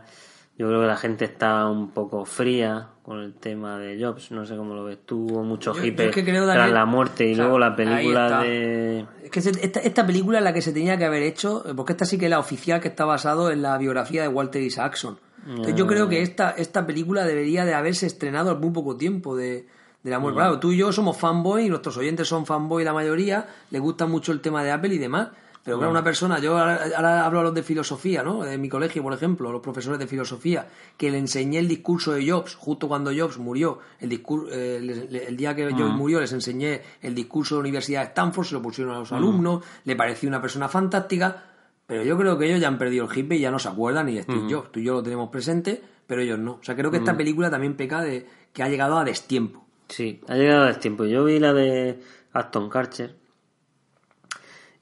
[0.56, 4.32] Yo creo que la gente está un poco fría con el tema de Jobs.
[4.32, 5.26] No sé cómo lo ves tú.
[5.30, 8.42] Hubo mucho Yo- hipe yo es que creo, tras la muerte y luego la película
[8.42, 9.06] de.
[9.22, 11.92] Es que esta, esta película es la que se tenía que haber hecho, eh, porque
[11.92, 15.18] esta sí que es la oficial que está basado en la biografía de Walter Isaacson.
[15.46, 19.36] Entonces yo creo que esta, esta película debería de haberse estrenado al muy poco tiempo
[19.36, 19.66] de,
[20.02, 20.40] de la muerte.
[20.40, 24.06] Claro, tú y yo somos fanboy y nuestros oyentes son fanboy la mayoría, les gusta
[24.06, 25.28] mucho el tema de Apple y demás.
[25.64, 28.42] Pero claro, una persona, yo ahora, ahora hablo a los de filosofía, ¿no?
[28.42, 30.66] De mi colegio, por ejemplo, los profesores de filosofía,
[30.96, 35.08] que le enseñé el discurso de Jobs, justo cuando Jobs murió, el, discur- eh, le-
[35.10, 38.46] le- el día que Jobs murió, les enseñé el discurso de la Universidad de Stanford,
[38.46, 41.44] se lo pusieron a los alumnos, le pareció una persona fantástica,
[41.86, 44.06] pero yo creo que ellos ya han perdido el hipe y ya no se acuerdan
[44.06, 44.72] ni de Steve Jobs.
[44.72, 46.52] Tú y yo lo tenemos presente, pero ellos no.
[46.52, 49.66] O sea, creo que esta película también peca de que ha llegado a destiempo.
[49.88, 51.04] Sí, ha llegado el tiempo.
[51.06, 52.00] Yo vi la de
[52.32, 53.16] Aston Karcher.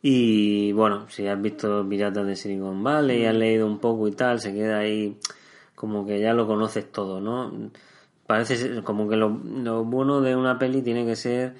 [0.09, 4.39] Y bueno, si has visto Piratas de Silicon Valley, has leído un poco y tal,
[4.39, 5.19] se queda ahí
[5.75, 7.73] como que ya lo conoces todo, ¿no?
[8.25, 11.55] Parece como que lo, lo bueno de una peli tiene que ser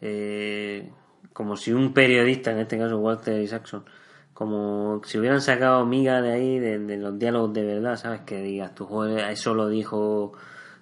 [0.00, 0.88] eh,
[1.32, 3.84] como si un periodista, en este caso Walter Isaacson,
[4.32, 8.20] como si hubieran sacado miga de ahí, de, de los diálogos de verdad, ¿sabes?
[8.20, 10.34] Que digas, tú, joder, eso lo dijo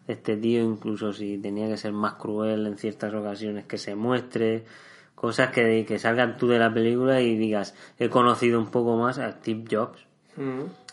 [0.06, 4.66] este tío, incluso si tenía que ser más cruel en ciertas ocasiones, que se muestre,
[5.16, 9.18] cosas que, que salgan tú de la película y digas, he conocido un poco más
[9.18, 10.06] a Steve Jobs,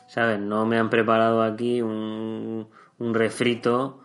[0.08, 0.40] ¿sabes?
[0.40, 2.68] No me han preparado aquí un,
[2.98, 4.00] un refrito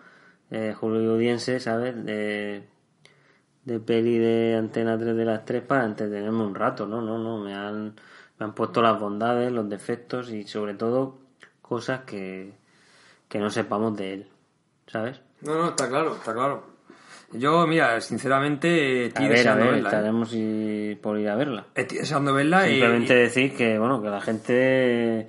[0.51, 2.05] eh, hollywoodiense, ¿sabes?
[2.05, 2.65] De,
[3.65, 7.01] de peli de Antena 3 de las 3 para entretenerme un rato, ¿no?
[7.01, 7.95] No, no, me han,
[8.39, 11.19] me han puesto las bondades, los defectos y sobre todo
[11.62, 12.55] cosas que,
[13.28, 14.28] que no sepamos de él,
[14.89, 15.20] ¿sabes?
[15.43, 16.77] No, no, está claro, está claro.
[17.32, 19.76] Yo, mira, sinceramente, estoy A ver, a ver, verla.
[19.76, 19.82] ¿eh?
[19.82, 21.66] estaremos y- por ir a verla.
[21.74, 25.28] Estoy deseando verla y- Simplemente decir que, bueno, que la gente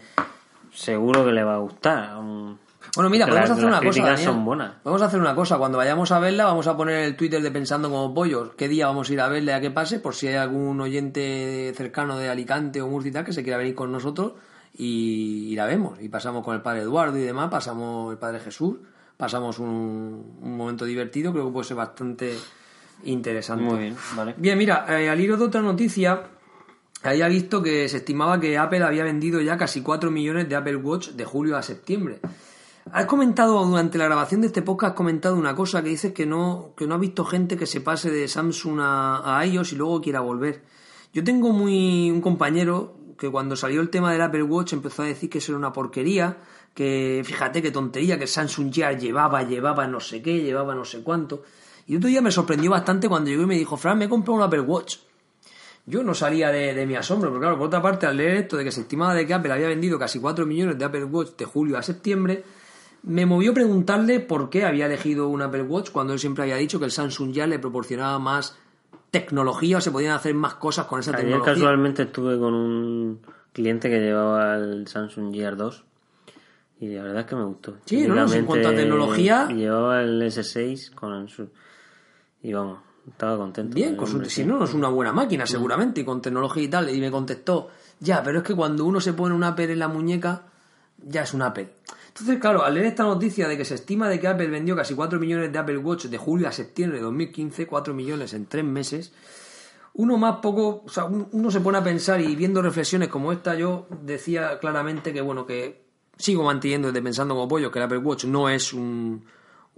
[0.74, 2.16] seguro que le va a gustar.
[2.18, 2.58] Um,
[2.96, 4.02] Bueno, mira, podemos las- hacer una cosa.
[4.04, 4.18] Daniel.
[4.26, 4.74] son buenas.
[4.84, 5.58] Vamos a hacer una cosa.
[5.58, 8.52] Cuando vayamos a verla, vamos a poner el Twitter de Pensando como Pollos.
[8.58, 10.00] ¿Qué día vamos a ir a verla a que pase?
[10.00, 13.58] Por si hay algún oyente cercano de Alicante o Murcia y tal que se quiera
[13.58, 14.34] venir con nosotros
[14.74, 16.02] y, y la vemos.
[16.02, 17.50] Y pasamos con el padre Eduardo y demás.
[17.52, 18.78] Pasamos el padre Jesús.
[19.20, 21.34] Pasamos un, un momento divertido.
[21.34, 22.38] Creo que puede ser bastante
[23.04, 23.66] interesante.
[23.66, 24.34] Muy bien, vale.
[24.38, 26.24] Bien, mira, eh, al hilo de otra noticia,
[27.04, 30.78] había visto que se estimaba que Apple había vendido ya casi 4 millones de Apple
[30.78, 32.22] Watch de julio a septiembre.
[32.94, 36.26] Has comentado durante la grabación de este podcast, has comentado una cosa que dices que
[36.26, 39.76] no, que no has visto gente que se pase de Samsung a, a iOS y
[39.76, 40.64] luego quiera volver.
[41.12, 45.08] Yo tengo muy un compañero que cuando salió el tema del Apple Watch empezó a
[45.08, 46.38] decir que eso era una porquería,
[46.74, 51.02] que fíjate qué tontería, que Samsung Gear llevaba, llevaba no sé qué, llevaba no sé
[51.04, 51.44] cuánto.
[51.88, 54.38] Y otro día me sorprendió bastante cuando llegó y me dijo, Fran, me he comprado
[54.38, 54.98] un Apple Watch.
[55.86, 58.58] Yo no salía de, de mi asombro, pero claro, por otra parte, al leer esto
[58.58, 61.32] de que se estimaba de que Apple había vendido casi 4 millones de Apple Watch
[61.36, 62.44] de julio a septiembre,
[63.04, 66.78] me movió preguntarle por qué había elegido un Apple Watch cuando él siempre había dicho
[66.80, 68.58] que el Samsung ya le proporcionaba más
[69.10, 71.54] tecnología o se podían hacer más cosas con esa Ayer tecnología.
[71.54, 73.20] casualmente estuve con un
[73.54, 75.86] cliente que llevaba el Samsung Gear 2
[76.80, 77.78] y la verdad es que me gustó.
[77.86, 78.16] Sí, ¿no?
[78.34, 81.50] En cuanto a tecnología- Llevaba el S6 con su...
[82.42, 83.76] Y vamos, estaba contento.
[83.76, 86.68] Bien, con su- si no, no es una buena máquina, seguramente, y con tecnología y
[86.70, 86.90] tal.
[86.90, 87.68] Y me contestó,
[88.00, 90.44] ya, pero es que cuando uno se pone un Apple en la muñeca,
[91.06, 91.70] ya es un Apple.
[92.08, 94.94] Entonces, claro, al leer esta noticia de que se estima de que Apple vendió casi
[94.96, 98.64] 4 millones de Apple Watch de julio a septiembre de 2015, 4 millones en 3
[98.66, 99.14] meses,
[99.94, 103.32] uno más poco, o sea, un- uno se pone a pensar y viendo reflexiones como
[103.32, 105.89] esta, yo decía claramente que, bueno, que
[106.20, 109.26] sigo manteniendo desde pensando como pollo que el Apple Watch no es un,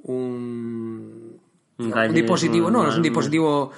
[0.04, 1.40] un,
[1.78, 3.72] Un un gadget, dispositivo, no, no es un dispositivo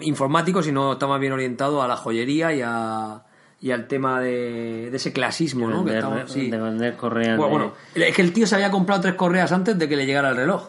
[0.00, 3.22] informático, sino está más bien orientado a la joyería y, a,
[3.60, 5.84] y al tema de, de ese clasismo, ¿no?
[5.84, 6.50] Que Vender- estamos- sí.
[6.50, 7.58] De vender correas Bueno, de-
[7.94, 10.30] bueno, es que el tío se había comprado tres correas antes de que le llegara
[10.30, 10.68] el reloj.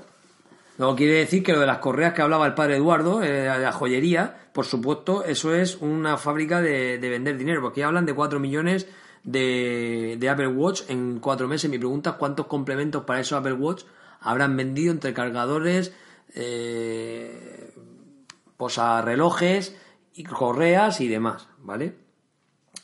[0.78, 3.60] Luego quiere decir que lo de las correas que hablaba el padre Eduardo, eh, de
[3.60, 8.14] la joyería, por supuesto, eso es una fábrica de, de vender dinero, porque hablan de
[8.14, 8.88] 4 millones
[9.28, 11.70] de, de Apple Watch en cuatro meses.
[11.70, 13.84] Mi pregunta es cuántos complementos para esos Apple Watch
[14.22, 15.94] habrán vendido entre cargadores,
[16.34, 17.76] eh,
[18.58, 19.76] posarrelojes,
[20.18, 21.96] y correas y demás, ¿vale?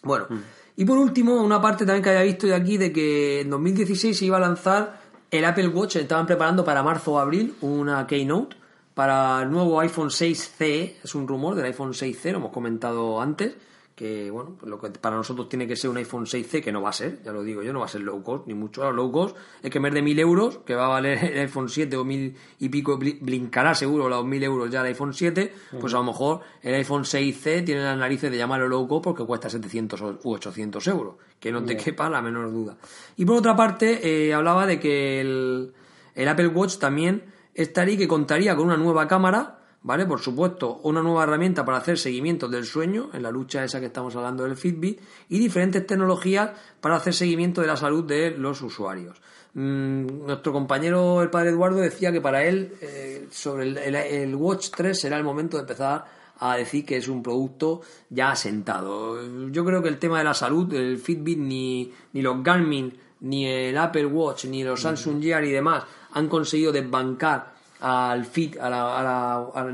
[0.04, 0.28] Bueno,
[0.76, 4.18] y por último, una parte también que había visto de aquí de que en 2016
[4.18, 5.02] se iba a lanzar
[5.32, 8.56] el Apple Watch, estaban preparando para marzo o abril una keynote
[8.94, 13.56] para el nuevo iPhone 6C, es un rumor del iPhone 6C, lo hemos comentado antes,
[13.96, 16.82] que bueno, pues lo que para nosotros tiene que ser un iPhone 6C, que no
[16.82, 18.92] va a ser, ya lo digo yo, no va a ser low cost, ni mucho
[18.92, 21.70] low cost, es que en vez de 1000 euros, que va a valer el iPhone
[21.70, 25.54] 7 o 1000 y pico, bli- blincará seguro los 1000 euros ya el iPhone 7,
[25.80, 29.24] pues a lo mejor el iPhone 6C tiene las narices de llamarlo low cost porque
[29.26, 32.78] cuesta 700 o- u 800 euros, que no te quepa la menor duda.
[33.16, 35.72] Y por otra parte, eh, hablaba de que el,
[36.16, 40.06] el Apple Watch también estaría que contaría con una nueva cámara, ¿vale?
[40.06, 43.88] Por supuesto, una nueva herramienta para hacer seguimiento del sueño, en la lucha esa que
[43.88, 45.00] estamos hablando del Fitbit,
[45.30, 46.52] y diferentes tecnologías
[46.82, 49.22] para hacer seguimiento de la salud de los usuarios.
[49.54, 54.36] Mm, nuestro compañero, el padre Eduardo, decía que para él, eh, sobre el, el- el
[54.36, 56.06] Watch 3 será el momento de empezar
[56.40, 59.18] a decir que es un producto ya asentado.
[59.52, 63.46] Yo creo que el tema de la salud, el Fitbit, ni, ni los Garmin, ni
[63.48, 67.53] el Apple Watch, ni los Samsung Gear y demás han conseguido desbancar
[67.84, 69.74] al Fit, a la, a la, a la-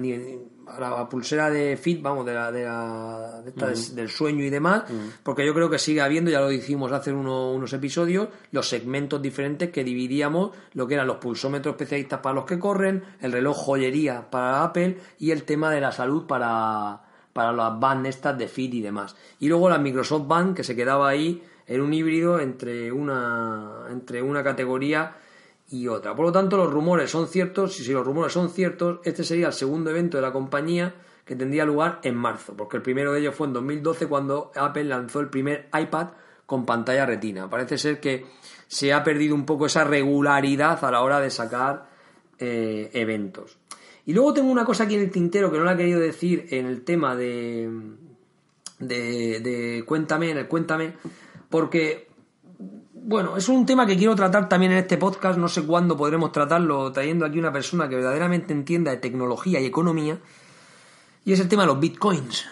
[0.72, 4.44] a la pulsera de Fit, vamos, de la, de la- de esta des- del sueño
[4.44, 4.84] y demás,
[5.24, 9.20] porque yo creo que sigue habiendo, ya lo dijimos hace uno- unos episodios, los segmentos
[9.20, 13.58] diferentes que dividíamos lo que eran los pulsómetros especialistas para los que corren, el reloj
[13.58, 17.02] joyería para Apple y el tema de la salud para,
[17.34, 19.16] para las Band estas de Fit y demás.
[19.40, 24.22] Y luego la Microsoft Band que se quedaba ahí en un híbrido entre una, entre
[24.22, 25.16] una categoría
[25.70, 26.16] y otra.
[26.16, 29.48] Por lo tanto, los rumores son ciertos, y si los rumores son ciertos, este sería
[29.48, 33.20] el segundo evento de la compañía que tendría lugar en marzo, porque el primero de
[33.20, 36.08] ellos fue en 2012 cuando Apple lanzó el primer iPad
[36.48, 37.48] con pantalla retina.
[37.48, 38.26] Parece ser que
[38.68, 41.88] se ha perdido un poco esa regularidad a la hora de sacar
[42.40, 43.60] eh, eventos.
[44.08, 46.48] Y luego tengo una cosa aquí en el tintero que no la he querido decir
[46.50, 47.70] en el tema de,
[48.80, 50.94] de, de Cuéntame, en el Cuéntame,
[51.48, 52.09] porque
[53.10, 56.32] bueno, es un tema que quiero tratar también en este podcast, no sé cuándo podremos
[56.32, 60.20] tratarlo, trayendo aquí una persona que verdaderamente entienda de tecnología y economía,
[61.26, 62.46] y es el tema de los bitcoins.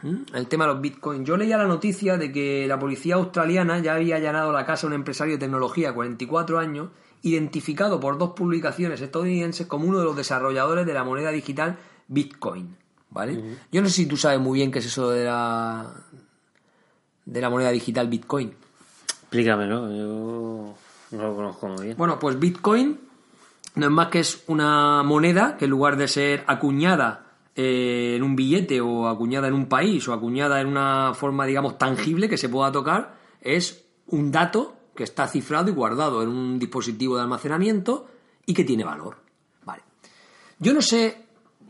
[0.00, 0.34] ¿Mm?
[0.34, 1.28] El tema de los bitcoins.
[1.28, 4.88] Yo leía la noticia de que la policía australiana ya había allanado la casa a
[4.88, 6.88] un empresario de tecnología de 44 años,
[7.20, 11.78] identificado por dos publicaciones estadounidenses como uno de los desarrolladores de la moneda digital
[12.08, 12.74] Bitcoin.
[13.10, 13.58] ¿Vale?
[13.70, 15.92] Yo no sé si tú sabes muy bien qué es eso de la,
[17.26, 18.54] de la moneda digital Bitcoin.
[19.30, 20.74] Explícamelo, yo
[21.12, 21.96] no lo conozco muy bien.
[21.96, 22.98] Bueno, pues Bitcoin
[23.76, 28.24] no es más que es una moneda que en lugar de ser acuñada eh, en
[28.24, 32.36] un billete o acuñada en un país o acuñada en una forma, digamos, tangible que
[32.36, 37.22] se pueda tocar, es un dato que está cifrado y guardado en un dispositivo de
[37.22, 38.08] almacenamiento
[38.46, 39.18] y que tiene valor.
[39.64, 39.84] Vale.
[40.58, 41.26] Yo no sé.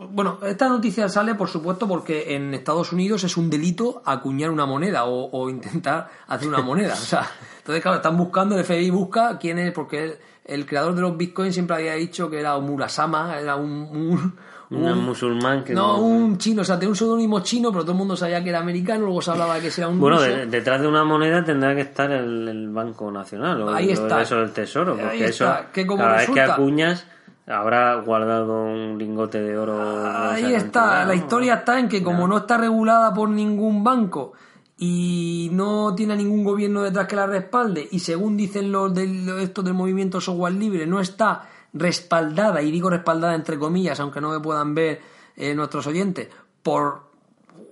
[0.08, 4.64] Bueno, esta noticia sale, por supuesto, porque en Estados Unidos es un delito acuñar una
[4.66, 6.94] moneda o, o intentar hacer una moneda.
[6.94, 7.28] O sea,
[7.58, 10.14] entonces, claro, están buscando, el FBI busca quién es, porque el,
[10.46, 13.70] el creador de los bitcoins siempre había dicho que era un Murasama, era un.
[13.70, 14.36] un-
[14.72, 17.90] Un un- musulmán que no, un chino, o sea, tenía un seudónimo chino, pero todo
[17.90, 20.46] el mundo sabía que era americano, luego se hablaba de que sea un Bueno, de-
[20.46, 24.22] detrás de una moneda tendrá que estar el, el Banco Nacional o, Ahí o está.
[24.22, 27.04] eso del Tesoro, Ahí porque eso está, que como cada vez resulta- que acuñas
[27.50, 29.76] habrá guardado un lingote de oro.
[29.78, 33.82] de Ahí está, cantidad, la historia está en que como no está regulada por ningún
[33.82, 34.32] banco
[34.78, 39.64] y no tiene ningún gobierno detrás que la respalde y según dicen los de estos
[39.64, 44.40] del movimiento software libre no está respaldada y digo respaldada entre comillas aunque no me
[44.40, 45.02] puedan ver
[45.36, 46.28] eh, nuestros oyentes
[46.62, 47.10] por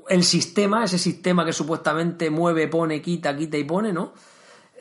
[0.08, 4.12] el sistema, ese sistema que supuestamente mueve, pone, quita, quita y pone, ¿no?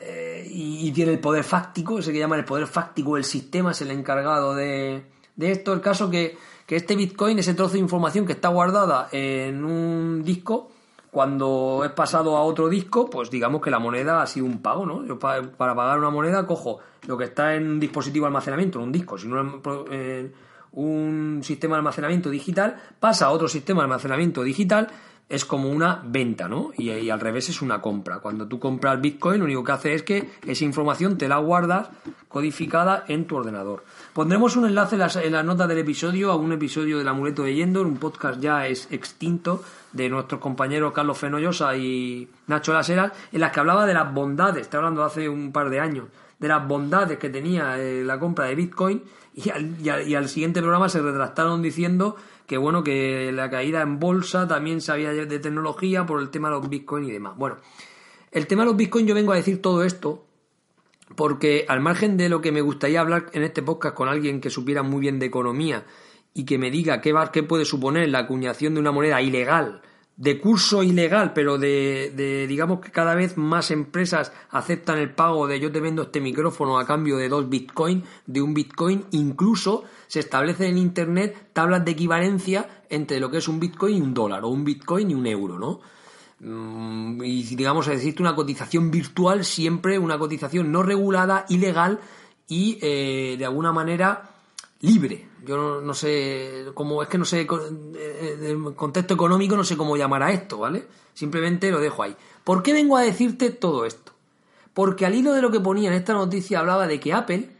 [0.00, 3.82] Eh, y, tiene el poder fáctico, ese que llaman el poder fáctico del sistema, es
[3.82, 5.02] el encargado de,
[5.36, 5.72] de esto.
[5.72, 10.22] El caso que, que este Bitcoin, ese trozo de información que está guardada en un
[10.22, 10.70] disco,
[11.10, 14.86] cuando es pasado a otro disco, pues digamos que la moneda ha sido un pago,
[14.86, 15.04] ¿no?
[15.04, 18.84] Yo para, pagar una moneda cojo lo que está en un dispositivo de almacenamiento, en
[18.84, 19.40] un disco, si no
[19.90, 20.32] en
[20.72, 24.88] un sistema de almacenamiento digital, pasa a otro sistema de almacenamiento digital,
[25.28, 26.70] es como una venta, ¿no?
[26.78, 28.20] Y, al revés es una compra.
[28.20, 31.90] Cuando tú compras Bitcoin, lo único que hace es que esa información te la guardas
[32.28, 33.84] codificada en tu ordenador.
[34.14, 37.54] Pondremos un enlace en las, en notas del episodio a un episodio del Amuleto de
[37.54, 43.40] Yendor, un podcast ya es extinto de nuestros compañeros Carlos Fenollosa y Nacho Laseras, en
[43.40, 46.06] las que hablaba de las bondades, estoy hablando hace un par de años,
[46.38, 49.02] de las bondades que tenía eh, la compra de Bitcoin
[49.38, 52.16] y al, siguiente programa se retractaron diciendo
[52.46, 56.56] que bueno, que la caída en bolsa también sabía de tecnología por el tema de
[56.56, 57.36] los Bitcoin y demás.
[57.36, 57.58] Bueno,
[58.32, 60.24] el tema de los Bitcoin yo vengo a decir todo esto
[61.14, 64.50] porque al margen de lo que me gustaría hablar en este podcast con alguien que
[64.50, 65.84] supiera muy bien de economía
[66.34, 69.82] y que me diga qué, qué puede suponer la acuñación de una moneda ilegal
[70.18, 75.60] de curso ilegal, pero de, digamos que cada vez más empresas aceptan el pago de
[75.60, 80.18] yo te vendo este micrófono a cambio de dos bitcoin, de un bitcoin, incluso se
[80.18, 84.44] establecen en internet tablas de equivalencia entre lo que es un bitcoin y un dólar,
[84.44, 85.80] o un bitcoin y un euro, ¿no?
[86.40, 92.00] Mm, y digamos existe una cotización virtual, siempre una cotización no regulada, ilegal
[92.48, 94.37] y eh, de alguna manera
[94.80, 95.28] libre.
[95.44, 97.46] Yo no, sé cómo, es que no sé,
[97.96, 100.86] eh, en contexto económico no sé cómo llamar a esto, ¿vale?
[101.14, 102.16] Simplemente lo dejo ahí.
[102.44, 104.12] ¿Por qué vengo a decirte todo esto?
[104.74, 107.50] Porque al hilo de lo que ponía en esta noticia hablaba de que Apple,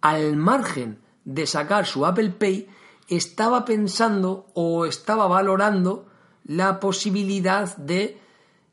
[0.00, 2.68] al margen de sacar su Apple Pay,
[3.08, 6.06] estaba pensando o estaba valorando
[6.44, 8.18] la posibilidad de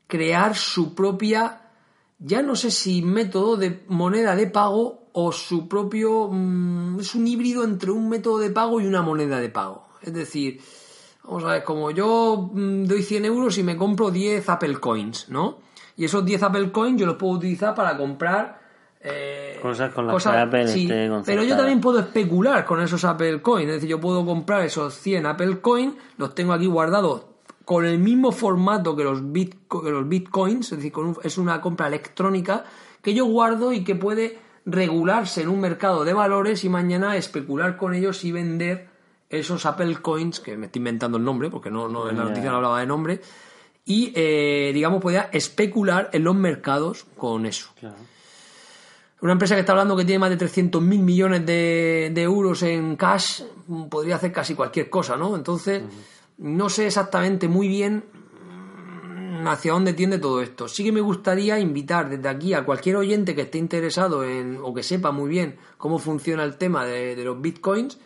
[0.06, 1.70] crear su propia,
[2.18, 6.28] ya no sé si método de moneda de pago o su propio...
[6.30, 9.88] Mm, es un híbrido entre un método de pago y una moneda de pago.
[10.02, 10.60] Es decir,
[11.24, 15.28] vamos a ver, como yo mm, doy 100 euros y me compro 10 Apple Coins,
[15.28, 15.58] ¿no?
[15.96, 18.60] Y esos 10 Apple Coins yo los puedo utilizar para comprar...
[19.02, 20.86] Eh, cosas con las que Apple sí,
[21.24, 23.68] Pero yo también puedo especular con esos Apple Coins.
[23.68, 27.24] Es decir, yo puedo comprar esos 100 Apple Coins, los tengo aquí guardados
[27.70, 30.92] con el mismo formato que los, que los Bitcoins, es decir,
[31.22, 32.64] es una compra electrónica
[33.00, 37.76] que yo guardo y que puede regularse en un mercado de valores y mañana especular
[37.76, 38.88] con ellos y vender
[39.28, 42.50] esos Apple Coins, que me estoy inventando el nombre, porque no, no en la noticia
[42.50, 43.20] no hablaba de nombre,
[43.84, 47.70] y eh, digamos podía especular en los mercados con eso.
[49.20, 52.96] Una empresa que está hablando que tiene más de 300 mil millones de, euros en
[52.96, 53.42] cash
[53.90, 55.36] podría hacer casi cualquier cosa, ¿no?
[55.36, 55.82] Entonces,
[56.38, 58.04] no sé exactamente muy bien
[59.48, 60.68] hacia dónde tiende todo esto.
[60.68, 64.72] Sí que me gustaría invitar desde aquí a cualquier oyente que esté interesado en o
[64.74, 67.98] que sepa muy bien cómo funciona el tema de, los bitcoins,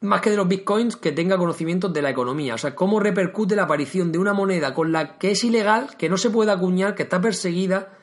[0.00, 2.54] más que de los bitcoins, que tenga conocimientos de la economía.
[2.54, 6.08] O sea, cómo repercute la aparición de una moneda con la que es ilegal, que
[6.08, 7.96] no se puede acuñar, que está perseguida,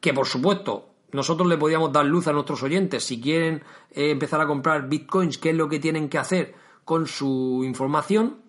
[0.00, 4.40] que por supuesto nosotros le podríamos dar luz a nuestros oyentes si quieren eh, empezar
[4.40, 8.43] a comprar bitcoins, qué es lo que tienen que hacer con su información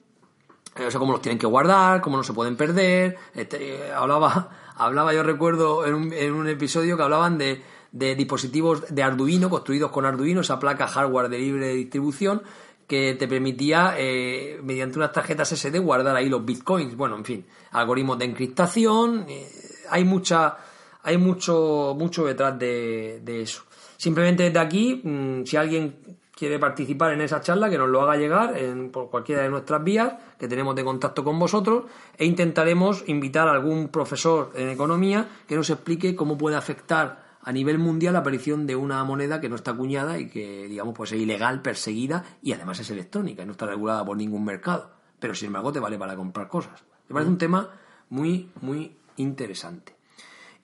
[0.75, 3.17] o sea, cómo los tienen que guardar, cómo no se pueden perder.
[3.33, 7.61] Este, hablaba, hablaba, yo recuerdo en un, en un episodio que hablaban de,
[7.91, 12.43] de dispositivos de Arduino, construidos con Arduino, esa placa hardware de libre distribución,
[12.87, 16.95] que te permitía, eh, mediante unas tarjetas SD, guardar ahí los bitcoins.
[16.95, 19.25] Bueno, en fin, algoritmos de encriptación.
[19.29, 19.47] Eh,
[19.89, 20.57] hay mucha,
[21.03, 23.63] hay mucho, mucho detrás de, de eso.
[23.97, 25.95] Simplemente desde aquí, mm, si alguien
[26.35, 29.83] quiere participar en esa charla, que nos lo haga llegar en, por cualquiera de nuestras
[29.83, 31.85] vías que tenemos de contacto con vosotros
[32.17, 37.51] e intentaremos invitar a algún profesor en economía que nos explique cómo puede afectar a
[37.51, 41.11] nivel mundial la aparición de una moneda que no está acuñada y que, digamos, pues
[41.13, 44.91] es ilegal, perseguida y además es electrónica y no está regulada por ningún mercado.
[45.19, 46.83] Pero sin embargo te vale para comprar cosas.
[47.07, 47.69] Me parece un tema
[48.09, 49.95] muy, muy interesante.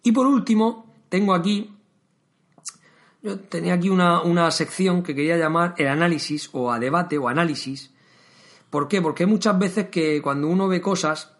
[0.04, 1.72] Y por último, tengo aquí
[3.24, 7.92] yo tenía aquí una, sección que quería llamar el análisis o a debate o análisis.
[8.70, 9.02] ¿Por qué?
[9.02, 11.34] Porque muchas veces que cuando uno ve cosas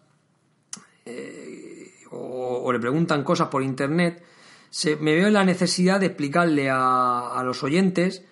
[1.04, 4.22] eh, o, le preguntan cosas por internet,
[4.70, 8.24] se, me veo en la necesidad de explicarle a, a los oyentes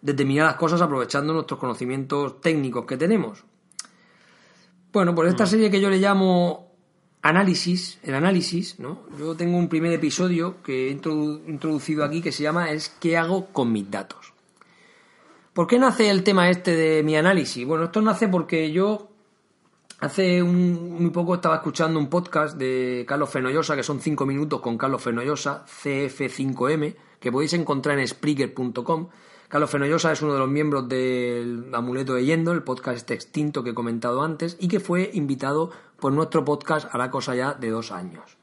[0.00, 3.44] determinadas cosas aprovechando nuestros conocimientos técnicos que tenemos.
[4.92, 5.48] Bueno, pues esta mm.
[5.48, 6.65] serie que yo le llamo
[7.28, 9.02] análisis, el análisis, ¿no?
[9.18, 13.46] Yo tengo un primer episodio que he introducido aquí que se llama es ¿qué hago
[13.46, 14.32] con mis datos?
[15.52, 17.66] ¿Por qué nace el tema este de mi análisis?
[17.66, 19.08] Bueno, esto nace porque yo
[19.98, 24.60] Hace un, muy poco estaba escuchando un podcast de Carlos Fenollosa, que son 5 minutos
[24.60, 29.08] con Carlos Fenollosa, CF5M, que podéis encontrar en Spreaker.com.
[29.48, 33.62] Carlos Fenollosa es uno de los miembros del Amuleto de Yendo, el podcast este extinto
[33.62, 35.70] que he comentado antes, y que fue invitado
[36.00, 38.36] por nuestro podcast hará cosa ya de dos años.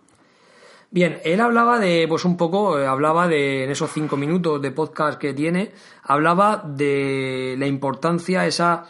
[0.92, 4.72] Bien, él hablaba de, pues un poco, eh, hablaba de, en esos cinco minutos de
[4.72, 5.72] podcast que tiene,
[6.04, 8.86] hablaba de la importancia, esa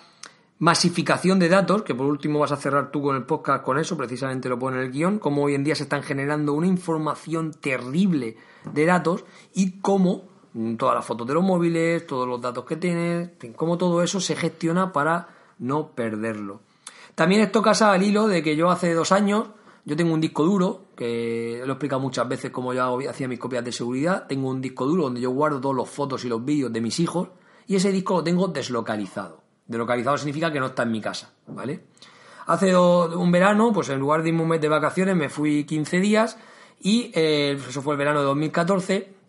[0.60, 3.98] masificación de datos, que por último vas a cerrar tú con el podcast con eso,
[3.98, 7.53] precisamente lo pone en el guion, cómo hoy en día se están generando una información
[7.53, 8.38] terrible
[8.72, 10.32] de datos y cómo
[10.77, 14.35] todas las fotos de los móviles, todos los datos que tienes, cómo todo eso se
[14.35, 15.27] gestiona para
[15.59, 16.61] no perderlo.
[17.15, 19.47] También esto casa al hilo de que yo hace dos años,
[19.85, 23.39] yo tengo un disco duro, que lo he explicado muchas veces cómo yo hacía mis
[23.39, 26.43] copias de seguridad, tengo un disco duro donde yo guardo todas las fotos y los
[26.43, 27.30] vídeos de mis hijos
[27.67, 29.41] y ese disco lo tengo deslocalizado.
[29.65, 31.85] Delocalizado significa que no está en mi casa, ¿vale?
[32.45, 35.99] Hace un verano, pues en lugar de irme un mes de vacaciones, me fui 15
[35.99, 36.38] días
[36.81, 39.22] y eh, eso fue el verano de 2014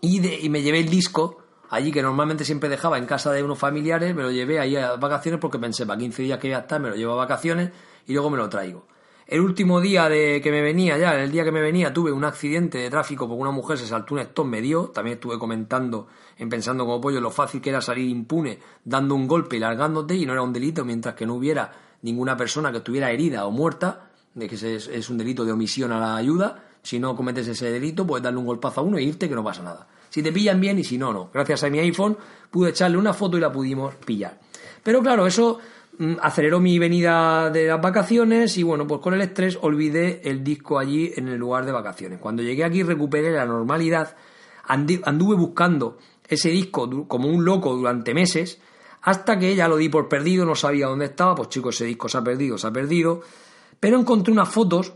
[0.00, 3.58] y, y me llevé el disco allí que normalmente siempre dejaba en casa de unos
[3.58, 6.60] familiares, me lo llevé ahí a vacaciones porque pensé, para 15 días que voy a
[6.60, 7.70] estar, me lo llevo a vacaciones
[8.06, 8.86] y luego me lo traigo.
[9.26, 12.24] El último día de que me venía ya, el día que me venía, tuve un
[12.24, 14.84] accidente de tráfico porque una mujer se saltó un stop, me dio.
[14.94, 16.06] También estuve comentando,
[16.38, 20.14] en pensando como pollo, lo fácil que era salir impune dando un golpe y largándote
[20.14, 23.50] y no era un delito mientras que no hubiera ninguna persona que estuviera herida o
[23.50, 26.65] muerta, de que es, un delito de omisión a la ayuda.
[26.86, 29.42] Si no cometes ese delito, puedes darle un golpazo a uno e irte que no
[29.42, 29.86] pasa nada.
[30.08, 31.30] Si te pillan bien y si no, no.
[31.32, 32.16] Gracias a mi iPhone
[32.50, 34.38] pude echarle una foto y la pudimos pillar.
[34.82, 35.58] Pero claro, eso
[35.98, 40.44] Mm, aceleró mi venida de las vacaciones y bueno, pues con el estrés olvidé el
[40.44, 42.20] disco allí en el lugar de vacaciones.
[42.20, 44.14] Cuando llegué aquí recuperé la normalidad,
[44.66, 45.96] anduve buscando
[46.28, 48.60] ese disco como un loco durante meses,
[49.02, 52.10] hasta que ya lo di por perdido, no sabía dónde estaba, pues chicos, ese disco
[52.10, 53.22] se ha perdido, se ha perdido,
[53.80, 54.92] pero encontré unas fotos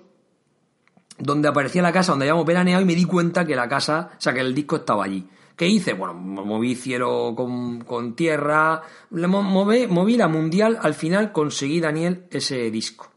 [1.20, 4.20] donde aparecía la casa donde habíamos veraneado y me di cuenta que la casa, o
[4.20, 5.26] sea, que el disco estaba allí.
[5.56, 5.92] ¿Qué hice?
[5.92, 8.80] Bueno, moví cielo con, tierra,
[9.10, 13.10] moví, moví la mundial, al final conseguí, Daniel, ese disco.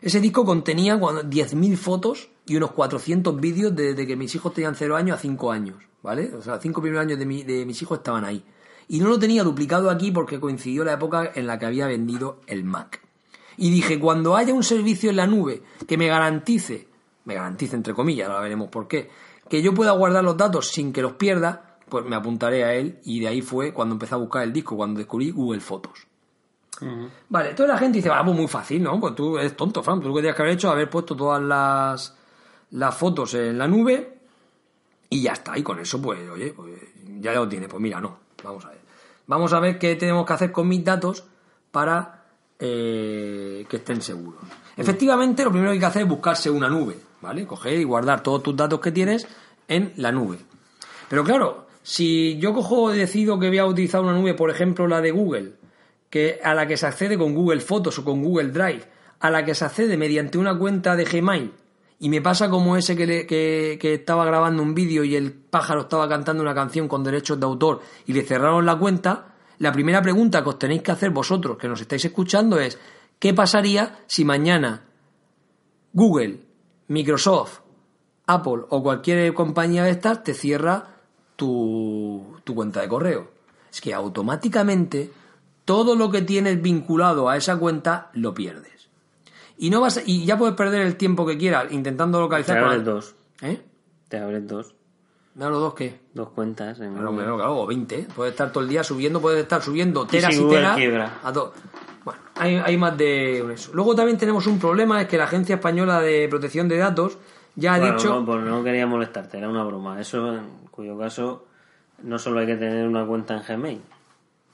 [0.00, 4.94] Ese disco contenía 10.000 fotos y unos 400 vídeos desde que mis hijos tenían 0
[4.94, 6.32] años a 5 años, ¿vale?
[6.34, 8.44] O sea, 5 primeros años de, de mis hijos estaban ahí.
[8.86, 12.40] Y no lo tenía duplicado aquí porque coincidió la época en la que había vendido
[12.46, 13.00] el Mac.
[13.56, 16.86] Y dije, cuando haya un servicio en la nube que me garantice,
[17.26, 19.10] me garantice entre comillas, ahora veremos por qué,
[19.48, 23.00] que yo pueda guardar los datos sin que los pierda, pues me apuntaré a él
[23.04, 26.06] y de ahí fue cuando empecé a buscar el disco, cuando descubrí Google Fotos.
[27.28, 29.00] Vale, toda la gente dice, vamos, pues muy fácil, ¿no?
[29.00, 31.16] Pues tú eres tonto, Fran, tú lo que tienes que haber hecho es haber puesto
[31.16, 32.14] todas las,
[32.70, 34.18] las fotos en la nube
[35.08, 36.74] y ya está, y con eso, pues, oye, pues,
[37.20, 38.80] ya lo tiene, pues mira, no, vamos a ver.
[39.26, 41.24] Vamos a ver qué tenemos que hacer con mis datos
[41.70, 42.24] para
[42.58, 44.40] eh, que estén seguros.
[44.76, 46.96] Efectivamente, lo primero que hay que hacer es buscarse una nube.
[47.20, 47.46] ¿Vale?
[47.46, 49.26] Coger y guardar todos tus datos que tienes
[49.68, 50.38] en la nube.
[51.08, 54.88] Pero claro, si yo cojo y decido que voy a utilizar una nube, por ejemplo,
[54.88, 55.52] la de Google,
[56.10, 58.84] que a la que se accede con Google Fotos o con Google Drive,
[59.20, 61.52] a la que se accede mediante una cuenta de Gmail,
[61.98, 66.08] y me pasa como ese que, que estaba grabando un vídeo y el pájaro estaba
[66.08, 70.42] cantando una canción con derechos de autor y le cerraron la cuenta, la primera pregunta
[70.42, 72.78] que os tenéis que hacer vosotros que nos estáis escuchando es,
[73.18, 74.84] ¿qué pasaría si mañana
[75.94, 76.45] Google
[76.88, 77.60] Microsoft,
[78.26, 80.96] Apple o cualquier compañía de estas te cierra
[81.36, 83.30] tu, cuenta de correo.
[83.70, 85.10] Es que automáticamente
[85.64, 88.88] todo lo que tienes vinculado a esa cuenta lo pierdes.
[89.58, 92.56] Y no vas y ya puedes perder el tiempo que quieras intentando localizar.
[92.56, 93.14] Te abres dos.
[93.42, 93.62] ¿Eh?
[94.08, 94.74] Te abres dos.
[95.34, 96.00] ¿No los dos qué?
[96.14, 96.80] Dos cuentas.
[96.80, 98.08] En claro, claro, o 20.
[98.16, 101.32] Puedes estar todo el día subiendo, puedes estar subiendo teras y, teras a
[102.36, 103.72] hay, más de eso.
[103.72, 107.18] Luego también tenemos un problema, es que la Agencia Española de Protección de Datos
[107.54, 108.08] ya ha dicho...
[108.08, 110.00] No, pues no quería molestarte, era una broma.
[110.00, 111.46] Eso, en cuyo caso,
[112.02, 113.80] no solo hay que tener una cuenta en Gmail,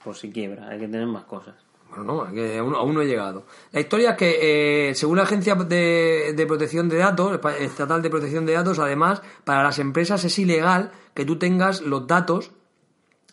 [0.03, 1.55] por si quiebra, hay que tener más cosas.
[1.89, 3.45] Bueno, no, aún, no he llegado.
[3.71, 8.09] La historia es que, eh, según la Agencia de, de, Protección de Datos, Estatal de
[8.09, 12.51] Protección de Datos, además, para las empresas es ilegal que tú tengas los datos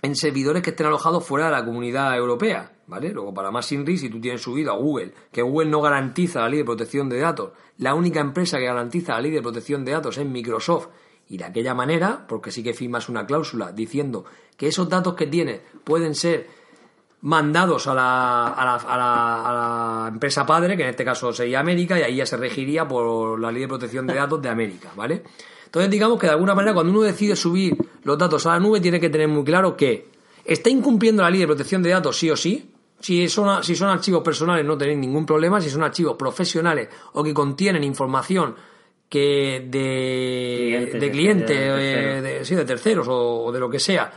[0.02, 2.72] en servidores que estén alojados fuera de la comunidad europea.
[2.90, 3.10] ¿Vale?
[3.10, 6.48] Luego, para más sin si tú tienes subido a Google, que Google no garantiza la
[6.48, 9.92] ley de protección de datos, la única empresa que garantiza la ley de protección de
[9.92, 10.88] datos es Microsoft,
[11.28, 14.24] y de aquella manera, porque sí que firmas una cláusula diciendo
[14.56, 16.48] que esos datos que tienes pueden ser
[17.20, 19.52] mandados a la, a la, a la, a
[20.02, 23.38] la empresa padre, que en este caso sería América, y ahí ya se regiría por
[23.38, 25.22] la ley de protección de datos de América, ¿vale?
[25.66, 28.80] Entonces digamos que de alguna manera cuando uno decide subir los datos a la nube
[28.80, 30.08] tiene que tener muy claro que
[30.44, 32.68] está incumpliendo la ley de protección de datos sí o sí,
[33.00, 37.24] Si son, si son archivos personales no tenéis ningún problema, si son archivos profesionales o
[37.24, 38.54] que contienen información
[39.08, 43.68] que de Clientes, de clientes, de eh, de, sí, de terceros o, o de lo
[43.68, 44.12] que sea,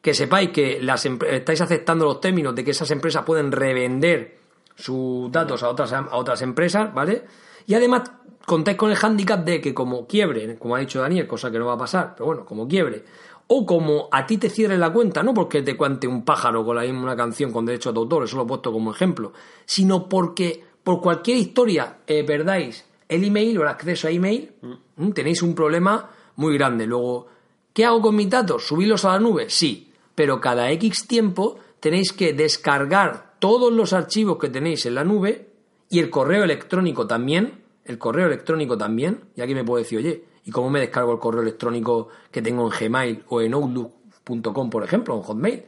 [0.00, 4.38] que sepáis que las estáis aceptando los términos de que esas empresas pueden revender
[4.76, 7.24] sus datos a otras, a otras empresas, ¿vale?
[7.66, 8.10] Y además
[8.46, 11.66] contáis con el hándicap de que como quiebre, como ha dicho Daniel, cosa que no
[11.66, 13.04] va a pasar, pero bueno, como quiebre,
[13.52, 16.76] o como a ti te cierren la cuenta, no porque te cuente un pájaro con
[16.76, 19.32] la misma una canción con derecho de autor, eso lo he puesto como ejemplo,
[19.64, 24.52] sino porque por cualquier historia eh, perdáis el email o el acceso a email,
[24.96, 25.12] ¿m?
[25.12, 26.86] tenéis un problema muy grande.
[26.86, 27.26] Luego,
[27.72, 28.64] ¿qué hago con mis datos?
[28.64, 29.50] ¿Subirlos a la nube?
[29.50, 35.02] Sí, pero cada X tiempo tenéis que descargar todos los archivos que tenéis en la
[35.02, 35.48] nube
[35.88, 40.29] y el correo electrónico también, el correo electrónico también, y aquí me puedo decir, oye,
[40.44, 44.84] ¿y cómo me descargo el correo electrónico que tengo en Gmail o en Outlook.com, por
[44.84, 45.64] ejemplo, o en Hotmail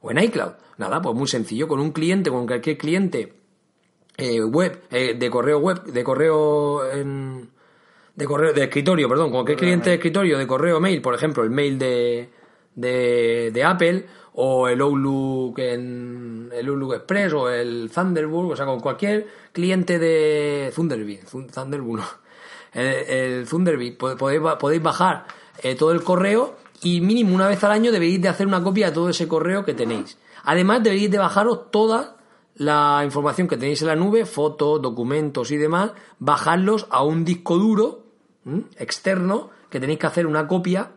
[0.00, 0.52] o en iCloud?
[0.78, 3.34] Nada, pues muy sencillo, con un cliente, con cualquier cliente
[4.16, 7.50] eh, web, eh, de correo web, de correo en,
[8.14, 11.42] de correo de escritorio, perdón, con cualquier cliente de escritorio de correo mail, por ejemplo,
[11.42, 12.30] el mail de,
[12.74, 18.80] de, Apple o el Outlook en el Outlook Express o el Thunderbird, o sea, con
[18.80, 22.23] cualquier cliente de Thunderbird, Thun- Thunderbird, no.
[22.74, 25.26] El, el Thunderbird, po- podéis, podéis bajar
[25.62, 28.88] eh, todo el correo y mínimo una vez al año debéis de hacer una copia
[28.88, 30.18] de todo ese correo que tenéis.
[30.44, 32.16] Además deberéis de bajaros toda
[32.56, 37.56] la información que tenéis en la nube, fotos, documentos y demás, bajarlos a un disco
[37.56, 38.04] duro
[38.78, 40.90] externo que tenéis que hacer una copia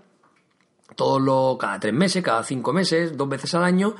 [0.96, 3.96] todos los cada tres meses, cada cinco meses, dos veces al año.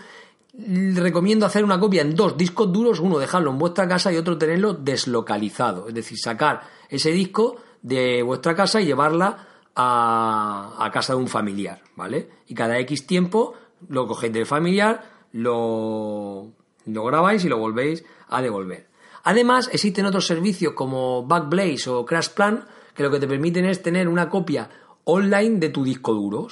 [0.96, 4.38] Recomiendo hacer una copia en dos discos duros, uno dejarlo en vuestra casa y otro
[4.38, 11.14] tenerlo deslocalizado, es decir, sacar ese disco de vuestra casa y llevarla a, a casa
[11.14, 12.30] de un familiar, ¿vale?
[12.48, 13.54] Y cada X tiempo
[13.90, 16.52] lo cogéis del familiar, lo,
[16.86, 18.88] lo grabáis y lo volvéis a devolver.
[19.24, 24.08] Además, existen otros servicios como Backblaze o CrashPlan que lo que te permiten es tener
[24.08, 24.70] una copia
[25.04, 26.48] online de tu disco duro.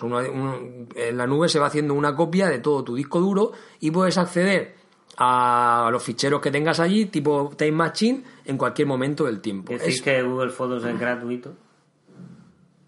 [0.95, 4.17] En la nube se va haciendo una copia de todo tu disco duro y puedes
[4.17, 4.74] acceder
[5.17, 9.71] a los ficheros que tengas allí, tipo Time Machine, en cualquier momento del tiempo.
[9.73, 11.53] Decís Es- que Google Fotos es gratuito.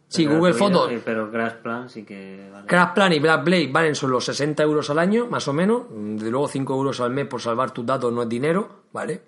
[0.08, 2.68] sí, Google gratuito, Fotos, sí, Pero Crash Plan sí que vale.
[2.68, 5.84] CrashPlan y BlackBlade valen solo los 60 euros al año, más o menos.
[5.90, 9.22] De luego 5 euros al mes por salvar tus datos no es dinero, ¿vale?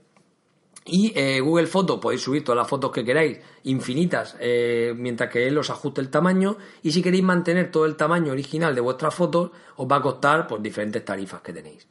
[0.86, 5.46] Y eh, Google Fotos podéis subir todas las fotos que queráis, infinitas, eh, mientras que
[5.48, 6.58] él os ajuste el tamaño.
[6.82, 10.48] Y si queréis mantener todo el tamaño original de vuestras fotos, os va a costar
[10.48, 11.86] pues, diferentes tarifas que tenéis.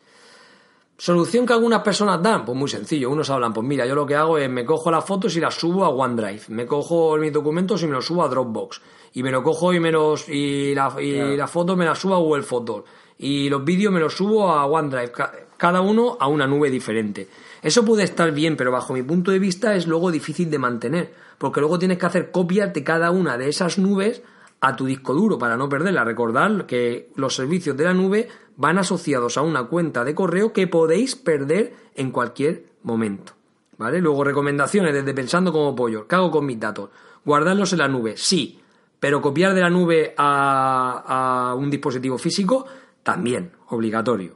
[1.01, 3.09] Solución que algunas personas dan, pues muy sencillo.
[3.11, 5.55] Unos hablan, pues mira, yo lo que hago es me cojo las fotos y las
[5.55, 8.81] subo a OneDrive, me cojo mis documentos y me los subo a Dropbox,
[9.15, 11.37] y me lo cojo y me los y, la- y Claro.
[11.37, 12.83] las fotos me las subo a Google Fotos,
[13.17, 17.29] y los vídeos me los subo a OneDrive, ca- cada uno a una nube diferente.
[17.63, 21.15] Eso puede estar bien, pero bajo mi punto de vista es luego difícil de mantener,
[21.39, 24.21] porque luego tienes que hacer copias de cada una de esas nubes
[24.61, 26.03] a tu disco duro para no perderla.
[26.03, 28.29] Recordad que los servicios de la nube
[28.59, 33.33] van asociados a una cuenta de correo que podéis perder en cualquier momento.
[33.79, 34.01] ¿Vale?
[34.01, 36.09] Luego, recomendaciones desde pensando como pollo.
[36.09, 36.91] ¿Qué hago con mis datos?
[37.25, 38.17] ¿Guardarlos en la nube?
[38.17, 38.61] Sí.
[38.99, 42.67] Pero copiar de la nube a, a un dispositivo físico,
[43.05, 44.35] también, obligatorio.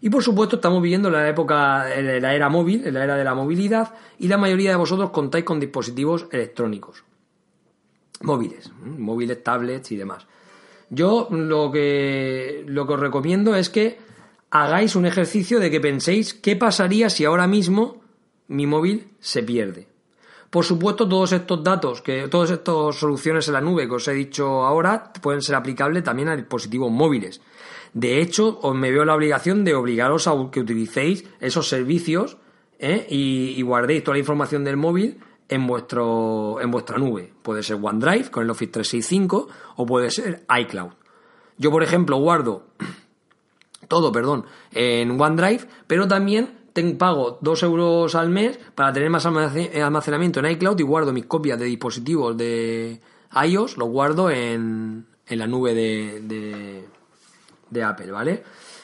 [0.00, 3.24] Y por supuesto estamos viviendo la época, en la era móvil, en la era de
[3.24, 7.04] la movilidad, y la mayoría de vosotros contáis con dispositivos electrónicos
[8.22, 8.98] móviles, ¿m?
[8.98, 10.26] móviles, tablets y demás.
[10.90, 13.98] Yo lo que, lo que os recomiendo es que
[14.50, 18.02] hagáis un ejercicio de que penséis qué pasaría si ahora mismo
[18.48, 19.86] mi móvil se pierde.
[20.50, 24.14] Por supuesto, todos estos datos, que todas estas soluciones en la nube que os he
[24.14, 27.40] dicho ahora, pueden ser aplicables también a dispositivos móviles.
[27.94, 32.36] De hecho, os me veo la obligación de obligaros a que utilicéis esos servicios
[32.80, 33.06] ¿eh?
[33.08, 35.20] y, y guardéis toda la información del móvil
[35.50, 37.32] en vuestro en vuestra nube.
[37.42, 40.92] Puede ser OneDrive con el Office 365 o puede ser iCloud.
[41.58, 42.64] Yo, por ejemplo, guardo
[43.88, 49.26] todo, perdón, en OneDrive, pero también ten- pago 2 euros al mes para tener más
[49.26, 53.00] almace- almacenamiento en iCloud y guardo mis copias de dispositivos de
[53.44, 56.84] iOS, los guardo en, en la nube de, de,
[57.70, 58.42] de Apple, ¿vale?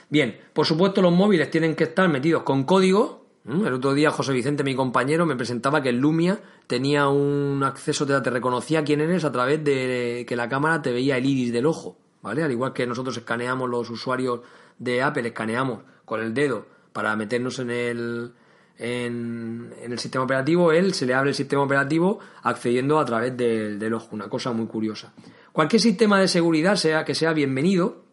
[0.09, 3.26] Bien, por supuesto los móviles tienen que estar metidos con código.
[3.47, 3.67] ¿M?
[3.67, 8.07] El otro día José Vicente, mi compañero, me presentaba que el Lumia tenía un acceso,
[8.07, 11.53] te, te reconocía quién eres a través de que la cámara te veía el iris
[11.53, 12.43] del ojo, ¿vale?
[12.43, 14.41] Al igual que nosotros escaneamos los usuarios
[14.79, 18.33] de Apple, escaneamos con el dedo para meternos en el,
[18.79, 23.37] en, en el sistema operativo, él se le abre el sistema operativo accediendo a través
[23.37, 25.13] del, del ojo, una cosa muy curiosa.
[25.53, 28.05] Cualquier sistema de seguridad sea que sea bienvenido,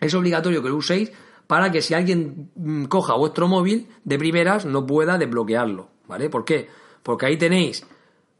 [0.00, 1.12] es obligatorio que lo uséis
[1.46, 6.28] para que si alguien mm, coja vuestro móvil de primeras no pueda desbloquearlo, ¿vale?
[6.30, 6.68] ¿Por qué?
[7.02, 7.86] Porque ahí tenéis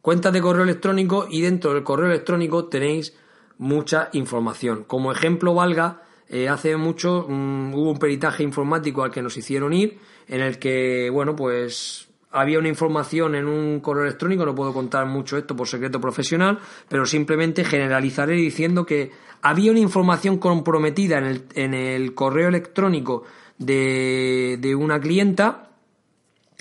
[0.03, 3.17] cuentas de correo electrónico y dentro del correo electrónico tenéis
[3.59, 4.85] mucha información.
[4.85, 9.73] Como ejemplo valga, eh, hace mucho mm, hubo un peritaje informático al que nos hicieron
[9.73, 14.73] ir, en el que, bueno, pues había una información en un correo electrónico, no puedo
[14.73, 16.59] contar mucho esto por secreto profesional,
[16.89, 19.11] pero simplemente generalizaré diciendo que
[19.43, 23.25] había una información comprometida en el, en el correo electrónico
[23.59, 25.71] de, de una clienta,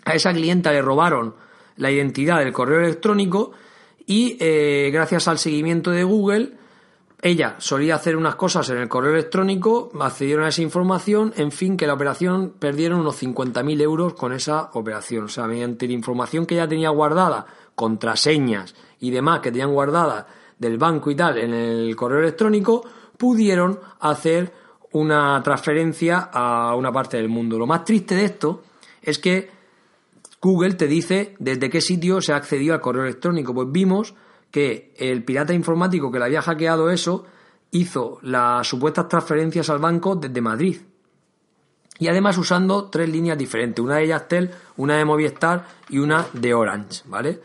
[0.05, 1.35] a esa clienta le robaron
[1.77, 3.51] la identidad del correo electrónico
[4.05, 6.53] y eh, gracias al seguimiento de Google,
[7.21, 11.77] ella solía hacer unas cosas en el correo electrónico, accedieron a esa información, en fin,
[11.77, 15.25] que la operación perdieron unos 50.000 euros con esa operación.
[15.25, 20.27] O sea, mediante la información que ella tenía guardada, contraseñas y demás que tenían guardada
[20.59, 22.85] del banco y tal en el correo electrónico,
[23.17, 24.53] pudieron hacer
[24.91, 27.57] una transferencia a una parte del mundo.
[27.57, 28.63] Lo más triste de esto
[29.01, 29.49] es que
[30.41, 33.53] Google te dice desde qué sitio se ha accedido al correo electrónico.
[33.53, 34.13] Pues vimos
[34.55, 37.25] que el pirata informático que le había hackeado eso
[37.71, 40.77] hizo las supuestas transferencias al banco desde Madrid.
[41.99, 46.53] Y además usando tres líneas diferentes, una de Yastel, una de Movistar y una de
[46.53, 47.41] Orange, ¿vale?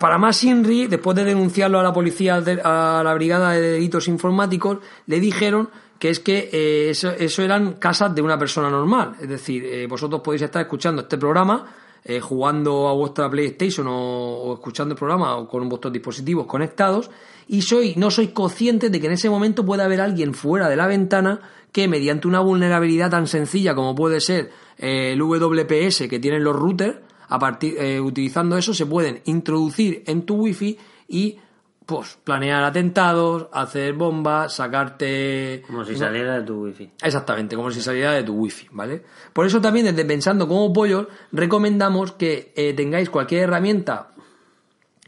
[0.00, 4.78] Para más Inri, después de denunciarlo a la policía, a la Brigada de Delitos Informáticos,
[5.06, 5.70] le dijeron
[6.00, 9.14] que es que eh, eso, eran casas de una persona normal.
[9.20, 11.64] Es decir, eh, vosotros podéis estar escuchando este programa
[12.04, 17.10] eh, jugando a vuestra PlayStation o, escuchando el programa o con vuestros dispositivos conectados.
[17.48, 20.76] Y soy, no sois conscientes de que en ese momento puede haber alguien fuera de
[20.76, 26.18] la ventana que mediante una vulnerabilidad tan sencilla como puede ser eh, el WPS que
[26.18, 26.98] tienen los routers,
[27.28, 30.76] a partir, eh, utilizando eso se pueden introducir en tu wifi
[31.08, 31.38] y
[31.86, 35.62] pues planear atentados, hacer bombas, sacarte...
[35.66, 36.90] Como si saliera de tu wifi.
[37.02, 39.02] Exactamente, como si saliera de tu wifi, ¿vale?
[39.32, 44.08] Por eso también desde Pensando como Pollos recomendamos que eh, tengáis cualquier herramienta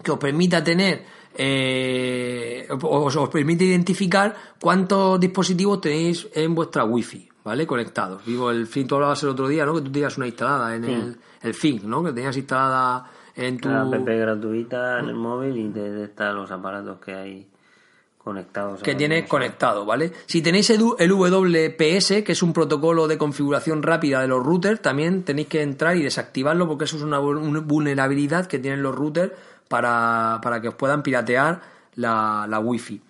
[0.02, 1.04] que os permita tener
[1.36, 7.66] eh, os, os permite identificar cuántos dispositivos tenéis en vuestra wifi, ¿vale?
[7.66, 8.24] Conectados.
[8.24, 9.74] Vivo el fin, tú hablabas el otro día, ¿no?
[9.74, 12.04] Que tú tenías una instalada en el, el fin, ¿no?
[12.04, 13.68] Que tenías instalada en tu...
[13.68, 17.48] La app gratuita en el móvil y te detecta los aparatos que hay
[18.18, 18.82] conectados.
[18.82, 20.12] Que tienes conectado, ¿vale?
[20.26, 25.24] Si tenéis el, WPS, que es un protocolo de configuración rápida de los routers, también
[25.24, 29.32] tenéis que entrar y desactivarlo porque eso es una, vulnerabilidad que tienen los routers
[29.68, 31.60] para, para que os puedan piratear
[31.96, 33.00] la, la Wi-Fi.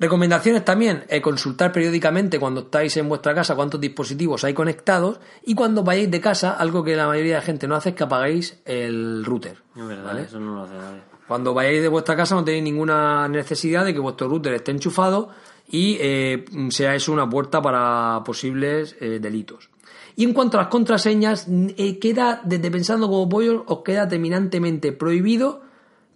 [0.00, 5.54] Recomendaciones también, eh, consultar periódicamente cuando estáis en vuestra casa cuántos dispositivos hay conectados y
[5.54, 8.04] cuando vayáis de casa, algo que la mayoría de la gente no hace es que
[8.04, 9.62] apagáis el router.
[9.76, 11.02] Es verdad, eso no lo hace nadie.
[11.28, 15.28] Cuando vayáis de vuestra casa no tenéis ninguna necesidad de que vuestro router esté enchufado
[15.68, 19.68] y eh, sea eso una puerta para posibles eh, delitos.
[20.16, 24.92] Y en cuanto a las contraseñas, eh, queda, desde pensando como pollo, os queda terminantemente
[24.92, 25.60] prohibido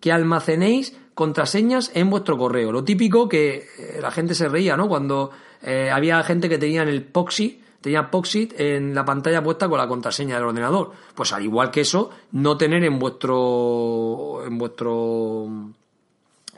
[0.01, 2.73] que almacenéis contraseñas en vuestro correo.
[2.73, 4.89] Lo típico que eh, la gente se reía, ¿no?
[4.89, 5.31] Cuando
[5.63, 8.11] eh, había gente que tenía en el Poxy, tenía
[8.59, 10.93] en la pantalla puesta con la contraseña del ordenador.
[11.15, 15.49] Pues al igual que eso, no tener en vuestro en vuestro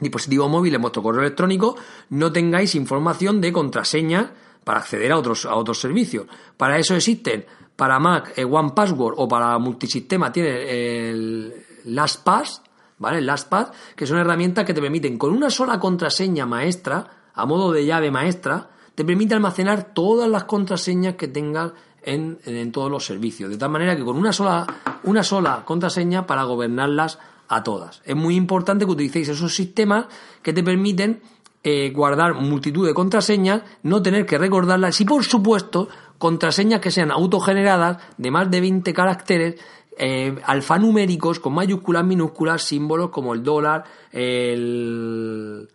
[0.01, 1.77] dispositivo móvil, en vuestro correo electrónico,
[2.11, 4.31] no tengáis información de contraseñas
[4.65, 6.27] para acceder a otros a otros servicios.
[6.57, 7.45] Para eso existen
[7.77, 11.55] para Mac eh, One Password o para multisistema tiene el
[11.85, 12.63] LastPass
[12.99, 13.21] ¿vale?
[13.21, 17.85] LastPass, que son herramientas que te permiten con una sola contraseña maestra, a modo de
[17.85, 23.51] llave maestra, te permite almacenar todas las contraseñas que tengas en, en, todos los servicios.
[23.51, 24.67] De tal manera que con una sola,
[25.05, 27.19] una sola contraseña para gobernarlas
[27.49, 28.01] a todas.
[28.05, 30.07] Es muy importante que utilicéis esos sistemas
[30.43, 31.21] que te permiten
[31.69, 37.11] eh, guardar multitud de contraseñas, no tener que recordarlas y por supuesto contraseñas que sean
[37.11, 39.61] autogeneradas de más de 20 caracteres
[39.97, 45.69] eh, alfanuméricos con mayúsculas, minúsculas, símbolos como el dólar, el,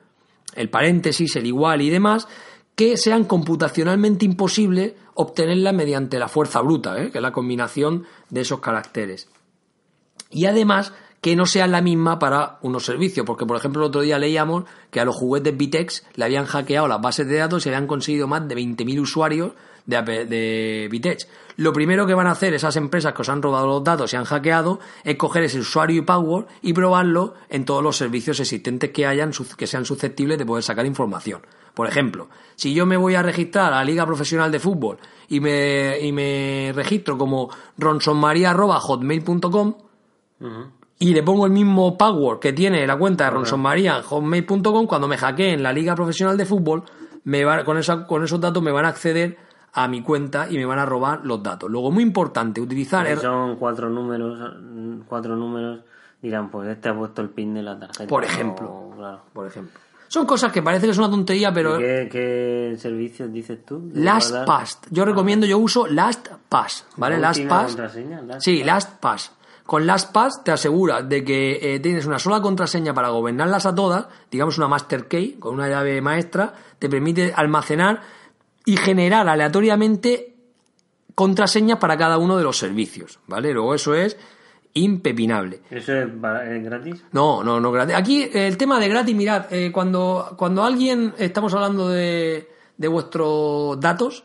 [0.56, 2.28] el paréntesis, el igual y demás,
[2.76, 7.12] que sean computacionalmente imposibles obtenerlas mediante la fuerza bruta, ¿eh?
[7.12, 9.30] que es la combinación de esos caracteres.
[10.30, 14.02] Y además que no sean la misma para unos servicios, porque por ejemplo el otro
[14.02, 17.70] día leíamos que a los juguetes Vitex le habían hackeado las bases de datos y
[17.70, 19.52] habían conseguido más de 20.000 usuarios
[19.86, 21.28] de, de Vitech.
[21.58, 24.16] Lo primero que van a hacer esas empresas que os han robado los datos y
[24.16, 28.92] han hackeado es coger ese usuario y password y probarlo en todos los servicios existentes
[28.92, 31.42] que hayan que sean susceptibles de poder sacar información.
[31.74, 34.98] Por ejemplo, si yo me voy a registrar a la Liga Profesional de Fútbol
[35.30, 39.76] y me, y me registro como ronsonmaria.hotmail.com
[41.00, 45.64] y le pongo el mismo password que tiene la cuenta de ronsonmaria.hotmail.com, cuando me hackeen
[45.64, 46.84] la Liga Profesional de Fútbol,
[47.24, 49.38] me con, esa, con esos datos me van a acceder
[49.74, 51.70] a mi cuenta y me van a robar los datos.
[51.70, 53.06] Luego, muy importante, utilizar...
[53.08, 54.38] Er- son cuatro números,
[55.08, 55.82] cuatro números,
[56.22, 58.08] dirán, pues este ha puesto el pin de la tarjeta.
[58.08, 58.70] Por ejemplo.
[58.70, 59.22] O, claro.
[59.34, 59.80] Por ejemplo.
[60.08, 61.78] Son cosas que parece que es una tontería, pero...
[61.78, 63.90] ¿Qué, qué servicios dices tú?
[63.94, 64.80] LastPass.
[64.90, 67.18] Yo recomiendo, yo uso LastPass, ¿vale?
[67.18, 67.98] ¿La última LastPass.
[68.28, 69.32] Last- Sí, LastPass.
[69.66, 74.08] Con LastPass te aseguras de que eh, tienes una sola contraseña para gobernarlas a todas,
[74.30, 78.02] digamos una master key, con una llave maestra, te permite almacenar
[78.66, 80.36] y generar aleatoriamente
[81.16, 83.54] contraseñas para cada uno de los servicios, ¿vale?
[83.54, 84.18] Luego eso es
[84.74, 85.62] impepinable.
[85.70, 86.08] ¿Eso es,
[86.64, 87.04] gratis?
[87.12, 87.96] No, no, no gratis.
[87.96, 93.80] Aquí el tema de gratis, mirad, eh, cuando, cuando alguien estamos hablando de, de vuestros
[93.80, 94.24] datos,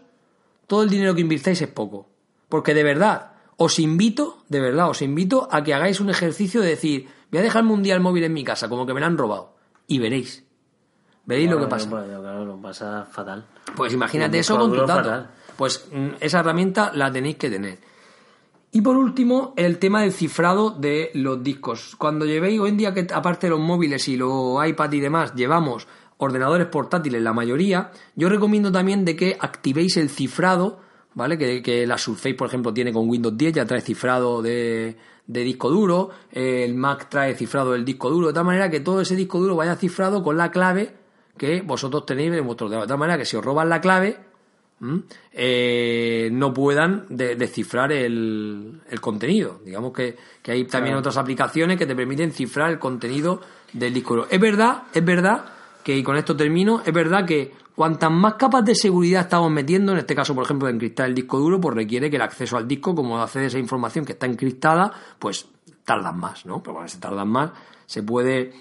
[0.67, 2.09] todo el dinero que invirtáis es poco.
[2.49, 6.69] Porque de verdad, os invito, de verdad, os invito a que hagáis un ejercicio de
[6.69, 9.07] decir, voy a dejarme un día el móvil en mi casa, como que me lo
[9.07, 9.57] han robado.
[9.87, 10.46] Y veréis.
[11.27, 11.89] Veréis lo que pasa.
[11.89, 13.45] claro, lo pasa fatal.
[13.75, 15.07] Pues imagínate eso con tus datos.
[15.07, 15.31] fatal.
[15.57, 17.79] Pues mm, esa herramienta la tenéis que tener.
[18.71, 21.97] Y por último, el tema del cifrado de los discos.
[21.97, 25.35] Cuando llevéis, hoy en día que aparte de los móviles y los iPad y demás,
[25.35, 25.89] llevamos
[26.19, 30.81] ordenadores portátiles la mayoría, yo recomiendo también de que activéis el cifrado,
[31.15, 31.39] ¿vale?
[31.39, 34.97] Que, que la Surface, por ejemplo, tiene con Windows 10, ya trae cifrado de,
[35.27, 39.01] de disco duro, el Mac trae cifrado del disco duro, de tal manera que todo
[39.01, 41.06] ese disco duro vaya cifrado con la clave
[41.37, 42.87] que vosotros tenéis en vuestro ordenador.
[42.87, 44.17] De tal manera que si os roban la clave,
[45.33, 49.61] eh, no puedan de- descifrar el, el contenido.
[49.65, 51.01] Digamos que, que hay también Claro.
[51.01, 53.41] otras aplicaciones que te permiten cifrar el contenido
[53.73, 54.29] del disco duro.
[54.31, 55.45] Es verdad, es verdad
[55.83, 59.93] que, y con esto termino, es verdad que cuantas más capas de seguridad estamos metiendo,
[59.93, 62.57] en este caso, por ejemplo, de encriptar el disco duro, pues requiere que el acceso
[62.57, 65.47] al disco, como accede esa información que está encriptada, pues
[65.85, 66.63] tardan más, ¿no?
[66.63, 67.51] Pero cuando se tardan más,
[67.87, 68.53] se puede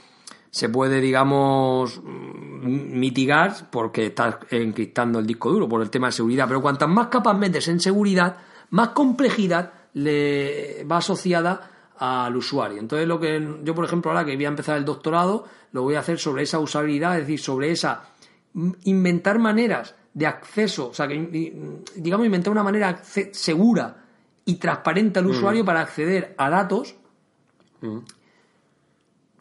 [0.56, 6.14] se puede, digamos, mm, mitigar porque estás encriptando el disco duro por el tema de
[6.14, 6.48] seguridad.
[6.48, 8.38] Pero cuantas más capas metes en seguridad,
[8.70, 12.80] más complejidad le va asociada al usuario.
[12.80, 15.96] Entonces, lo que yo, por ejemplo, ahora que voy a empezar el doctorado, lo voy
[15.96, 18.06] a hacer sobre esa usabilidad, es decir, sobre esa
[18.54, 24.06] mm, inventar maneras de acceso, o sea, que mm, digamos inventar una manera segura
[24.46, 26.96] y transparente al usuario para acceder a datos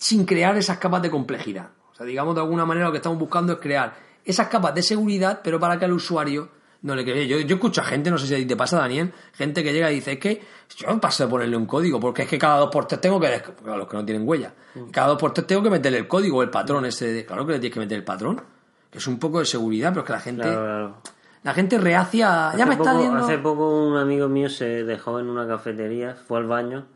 [0.04, 1.70] sin crear esas capas de complejidad.
[1.90, 4.82] O sea, digamos de alguna manera lo que estamos buscando es crear esas capas de
[4.82, 6.50] seguridad, pero para que al usuario
[6.82, 7.26] no le quede.
[7.26, 9.72] Yo, yo escucho a gente, no sé si a ti te pasa, Daniel, gente que
[9.72, 10.42] llega y dice, es que
[10.76, 13.18] yo no paso de ponerle un código, porque es que cada dos por tres tengo
[13.18, 13.28] que...
[13.62, 14.52] Claro, los que no tienen huella.
[14.90, 17.24] Cada dos por tres tengo que meterle el código, el patrón ese de...
[17.24, 18.42] Claro que le tienes que meter el patrón,
[18.90, 20.42] que es un poco de seguridad, pero es que la gente...
[20.42, 20.96] Claro, claro.
[21.42, 22.52] La gente reacia...
[22.58, 23.24] Ya me está viendo...
[23.24, 26.88] Hace poco un amigo mío se dejó en una cafetería, fue al baño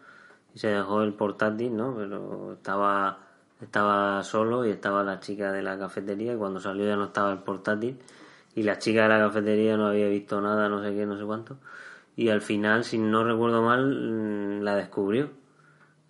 [0.58, 1.94] y se dejó el portátil, ¿no?
[1.96, 3.20] Pero estaba,
[3.62, 7.30] estaba solo y estaba la chica de la cafetería y cuando salió ya no estaba
[7.30, 7.96] el portátil
[8.56, 11.24] y la chica de la cafetería no había visto nada, no sé qué, no sé
[11.24, 11.58] cuánto.
[12.16, 15.30] Y al final, si no recuerdo mal, mm, la descubrió.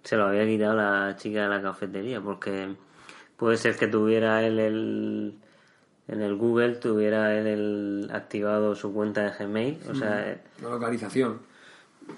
[0.02, 2.74] Se lo había quitado la chica de la cafetería porque
[3.36, 5.38] puede ser que tuviera él el
[6.06, 9.78] en el Google tuviera él el, activado su cuenta de Gmail.
[9.90, 11.47] O sea, eh, La localización.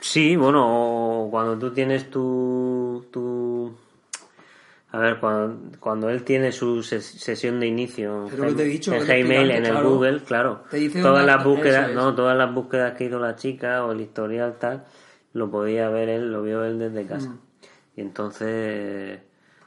[0.00, 3.04] Sí, bueno, cuando tú tienes tu.
[3.10, 3.74] tu
[4.92, 9.04] a ver, cuando, cuando él tiene su ses- sesión de inicio te he dicho, en
[9.06, 9.90] Gmail, en el claro.
[9.90, 10.64] Google, claro.
[10.70, 11.94] Te dice todas las búsquedas, es.
[11.94, 14.84] no, todas las búsquedas que hizo la chica o el historial tal,
[15.32, 17.28] lo podía ver él, lo vio él desde casa.
[17.30, 17.38] Mm.
[17.96, 19.20] Y entonces,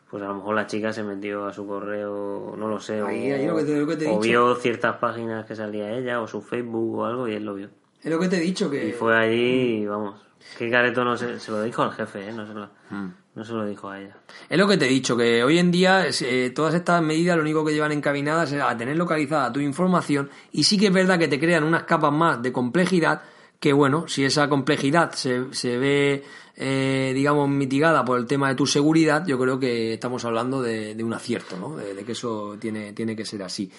[0.09, 3.31] pues a lo mejor la chica se metió a su correo, no lo sé, Ahí,
[3.31, 5.89] o, ahí lo que te- lo que te he o vio ciertas páginas que salía
[5.93, 7.69] ella, o su Facebook o algo, y él lo vio.
[8.03, 8.89] Es lo que te he dicho, que...
[8.89, 10.15] Y fue allí, y vamos,
[10.57, 12.33] qué careto no se, se lo dijo al jefe, ¿eh?
[12.33, 13.13] no, se lo, Mm.
[13.35, 14.17] no se lo dijo a ella.
[14.49, 17.41] Es lo que te he dicho, que hoy en día eh, todas estas medidas lo
[17.43, 21.17] único que llevan encaminadas es a tener localizada tu información y sí que es verdad
[21.17, 23.21] que te crean unas capas más de complejidad
[23.59, 26.23] que bueno, si esa complejidad se, se ve,
[26.55, 30.93] eh, digamos, mitigada por el tema de tu seguridad, yo creo que estamos hablando de,
[30.93, 31.75] de un acierto, ¿no?
[31.75, 33.71] De, de que eso tiene, tiene que ser así.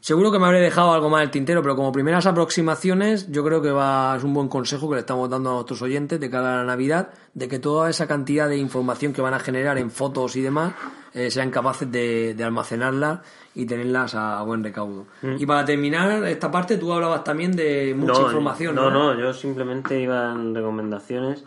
[0.00, 3.60] Seguro que me habré dejado algo más el tintero, pero como primeras aproximaciones, yo creo
[3.60, 6.54] que va, es un buen consejo que le estamos dando a nuestros oyentes de cara
[6.54, 9.90] a la Navidad, de que toda esa cantidad de información que van a generar en
[9.90, 10.72] fotos y demás,
[11.12, 13.20] eh, sean capaces de, de almacenarlas
[13.54, 15.06] y tenerlas a buen recaudo.
[15.38, 19.14] Y para terminar esta parte, tú hablabas también de mucha información, no, ¿no?
[19.14, 21.44] no, yo simplemente iba en recomendaciones,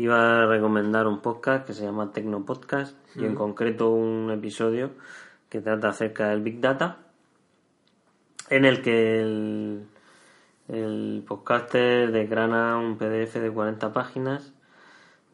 [0.00, 4.92] iba a recomendar un podcast que se llama Tecno Podcast y en concreto un episodio
[5.50, 6.98] que trata acerca del Big Data,
[8.48, 9.86] en el que el,
[10.68, 14.54] el podcaster desgrana un PDF de 40 páginas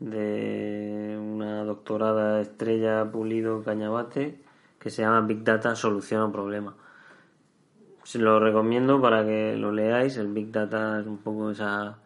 [0.00, 4.40] de una doctorada estrella Pulido Cañabate
[4.80, 6.74] que se llama Big Data Soluciona un Problema
[8.02, 10.16] Se lo recomiendo para que lo leáis.
[10.16, 11.98] El Big Data es un poco esa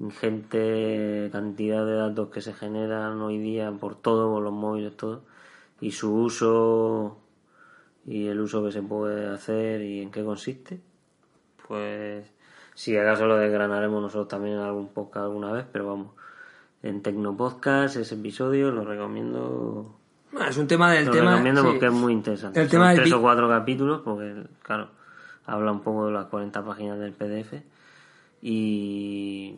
[0.00, 5.22] ingente cantidad de datos que se generan hoy día por todo, por los móviles, todo,
[5.80, 7.18] y su uso
[8.06, 10.80] y el uso que se puede hacer y en qué consiste.
[11.68, 12.24] Pues
[12.74, 16.08] si acaso lo desgranaremos nosotros también en algún podcast alguna vez, pero vamos,
[16.82, 19.96] en Tecnopodcast ese episodio lo recomiendo.
[20.48, 21.32] Es un tema del lo tema.
[21.32, 21.68] recomiendo sí.
[21.68, 22.60] porque es muy interesante.
[22.60, 24.88] El Son tema del tres o cuatro capítulos, porque claro,
[25.44, 27.62] habla un poco de las 40 páginas del PDF
[28.40, 29.56] y,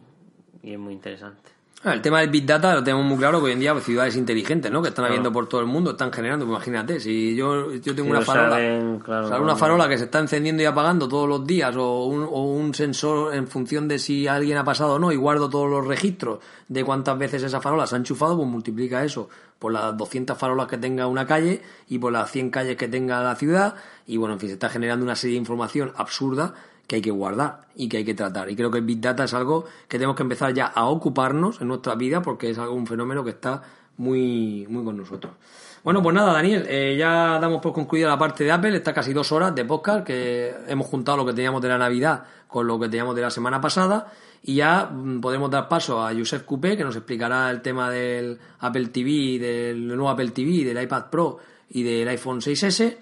[0.62, 1.50] y es muy interesante.
[1.84, 3.84] Ah, El tema del Big Data lo tenemos muy claro que hoy en día pues,
[3.84, 4.80] ciudades inteligentes, ¿no?
[4.82, 5.14] Que están Claro.
[5.14, 6.46] habiendo por todo el mundo, están generando.
[6.46, 10.04] pues, imagínate, si yo, yo tengo Si una farola, saben, claro, una farola que se
[10.04, 13.98] está encendiendo y apagando todos los días, o un, o un sensor en función de
[13.98, 17.60] si alguien ha pasado o no, y guardo todos los registros de cuántas veces esa
[17.60, 19.28] farola se ha enchufado, pues multiplica eso
[19.58, 23.20] por las 200 farolas que tenga una calle y por las 100 calles que tenga
[23.24, 23.74] la ciudad,
[24.06, 26.54] y bueno, en fin, se está generando una serie de información absurda
[26.92, 28.50] que hay que guardar y que hay que tratar.
[28.50, 31.58] Y creo que el Big Data es algo que tenemos que empezar ya a ocuparnos
[31.62, 33.62] en nuestra vida porque es algo un fenómeno que está
[33.96, 35.32] muy, muy con nosotros.
[35.82, 38.76] Bueno, pues nada, Daniel, eh, ya damos por concluida la parte de Apple.
[38.76, 42.24] Está casi dos horas de podcast que hemos juntado lo que teníamos de la Navidad
[42.46, 44.12] con lo que teníamos de la semana pasada.
[44.42, 48.38] Y ya mm, podemos dar paso a Josep Coupé, que nos explicará el tema del
[48.60, 51.38] Apple TV, del nuevo Apple TV, del iPad Pro
[51.70, 52.98] y del iPhone 6S.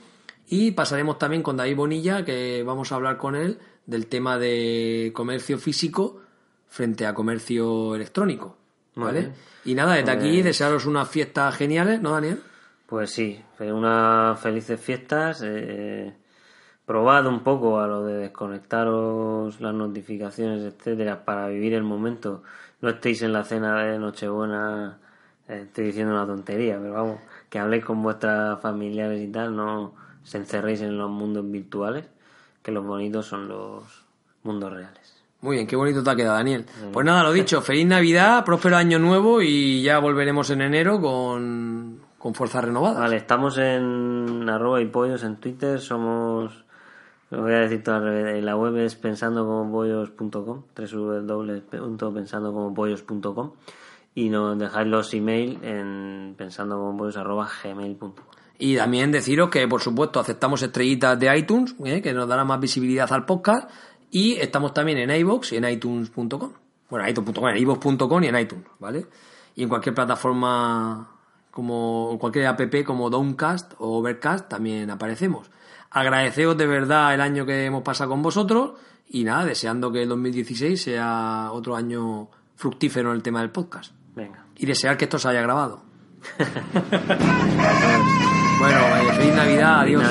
[0.47, 5.11] Y pasaremos también con David Bonilla, que vamos a hablar con él del tema de
[5.15, 6.21] comercio físico
[6.69, 8.57] frente a comercio electrónico.
[8.95, 9.33] ¿Vale?
[9.65, 12.41] Y nada, desde aquí Pues- desearos unas fiestas geniales, ¿no, Daniel?
[12.87, 15.43] Pues sí, unas felices fiestas.
[15.45, 16.13] Eh,
[16.85, 22.43] probad un poco a lo de desconectaros las notificaciones, etcétera, para vivir el momento.
[22.81, 24.99] No estéis en la cena de Nochebuena,
[25.49, 29.95] eh, estoy diciendo una tontería, pero vamos, que habléis con vuestras familiares y tal, no
[30.25, 32.07] se encerréis en los mundos virtuales,
[32.63, 33.85] que los bonitos son los
[34.43, 35.21] mundos reales.
[35.43, 36.67] Muy bien, qué bonito te ha quedado, Daniel.
[36.93, 42.03] Pues nada, lo dicho, feliz Navidad, próspero año nuevo y ya volveremos en enero con,
[42.19, 43.01] con fuerzas renovadas.
[43.01, 46.67] Vale, estamos en arroba y pollos en Twitter, somos,
[47.31, 53.53] lo voy a decir todo al revés, la web es pensandocomopollos.com, www.pensandocomopollos.com
[54.15, 58.30] y nos dejáis los email en pensandocomopollos.gmail.com.
[58.63, 62.03] Y también deciros que, por supuesto, aceptamos estrellitas de iTunes, ¿eh?
[62.03, 63.71] que nos dará más visibilidad al podcast.
[64.11, 66.53] Y estamos también en iVoox y en iTunes.com.
[66.91, 69.07] Bueno, en iTunes.com, en iVoox.com y en iTunes, ¿vale?
[69.57, 71.11] Y en cualquier plataforma,
[71.51, 75.51] como cualquier app como Downcast o Overcast, también aparecemos.
[75.91, 78.73] Agradeceos de verdad el año que hemos pasado con vosotros
[79.09, 83.95] y nada, deseando que el 2016 sea otro año fructífero en el tema del podcast.
[84.15, 84.45] Venga.
[84.57, 85.83] Y desear que esto se haya grabado.
[88.61, 90.05] Bueno, eh, feliz Navidad, adiós.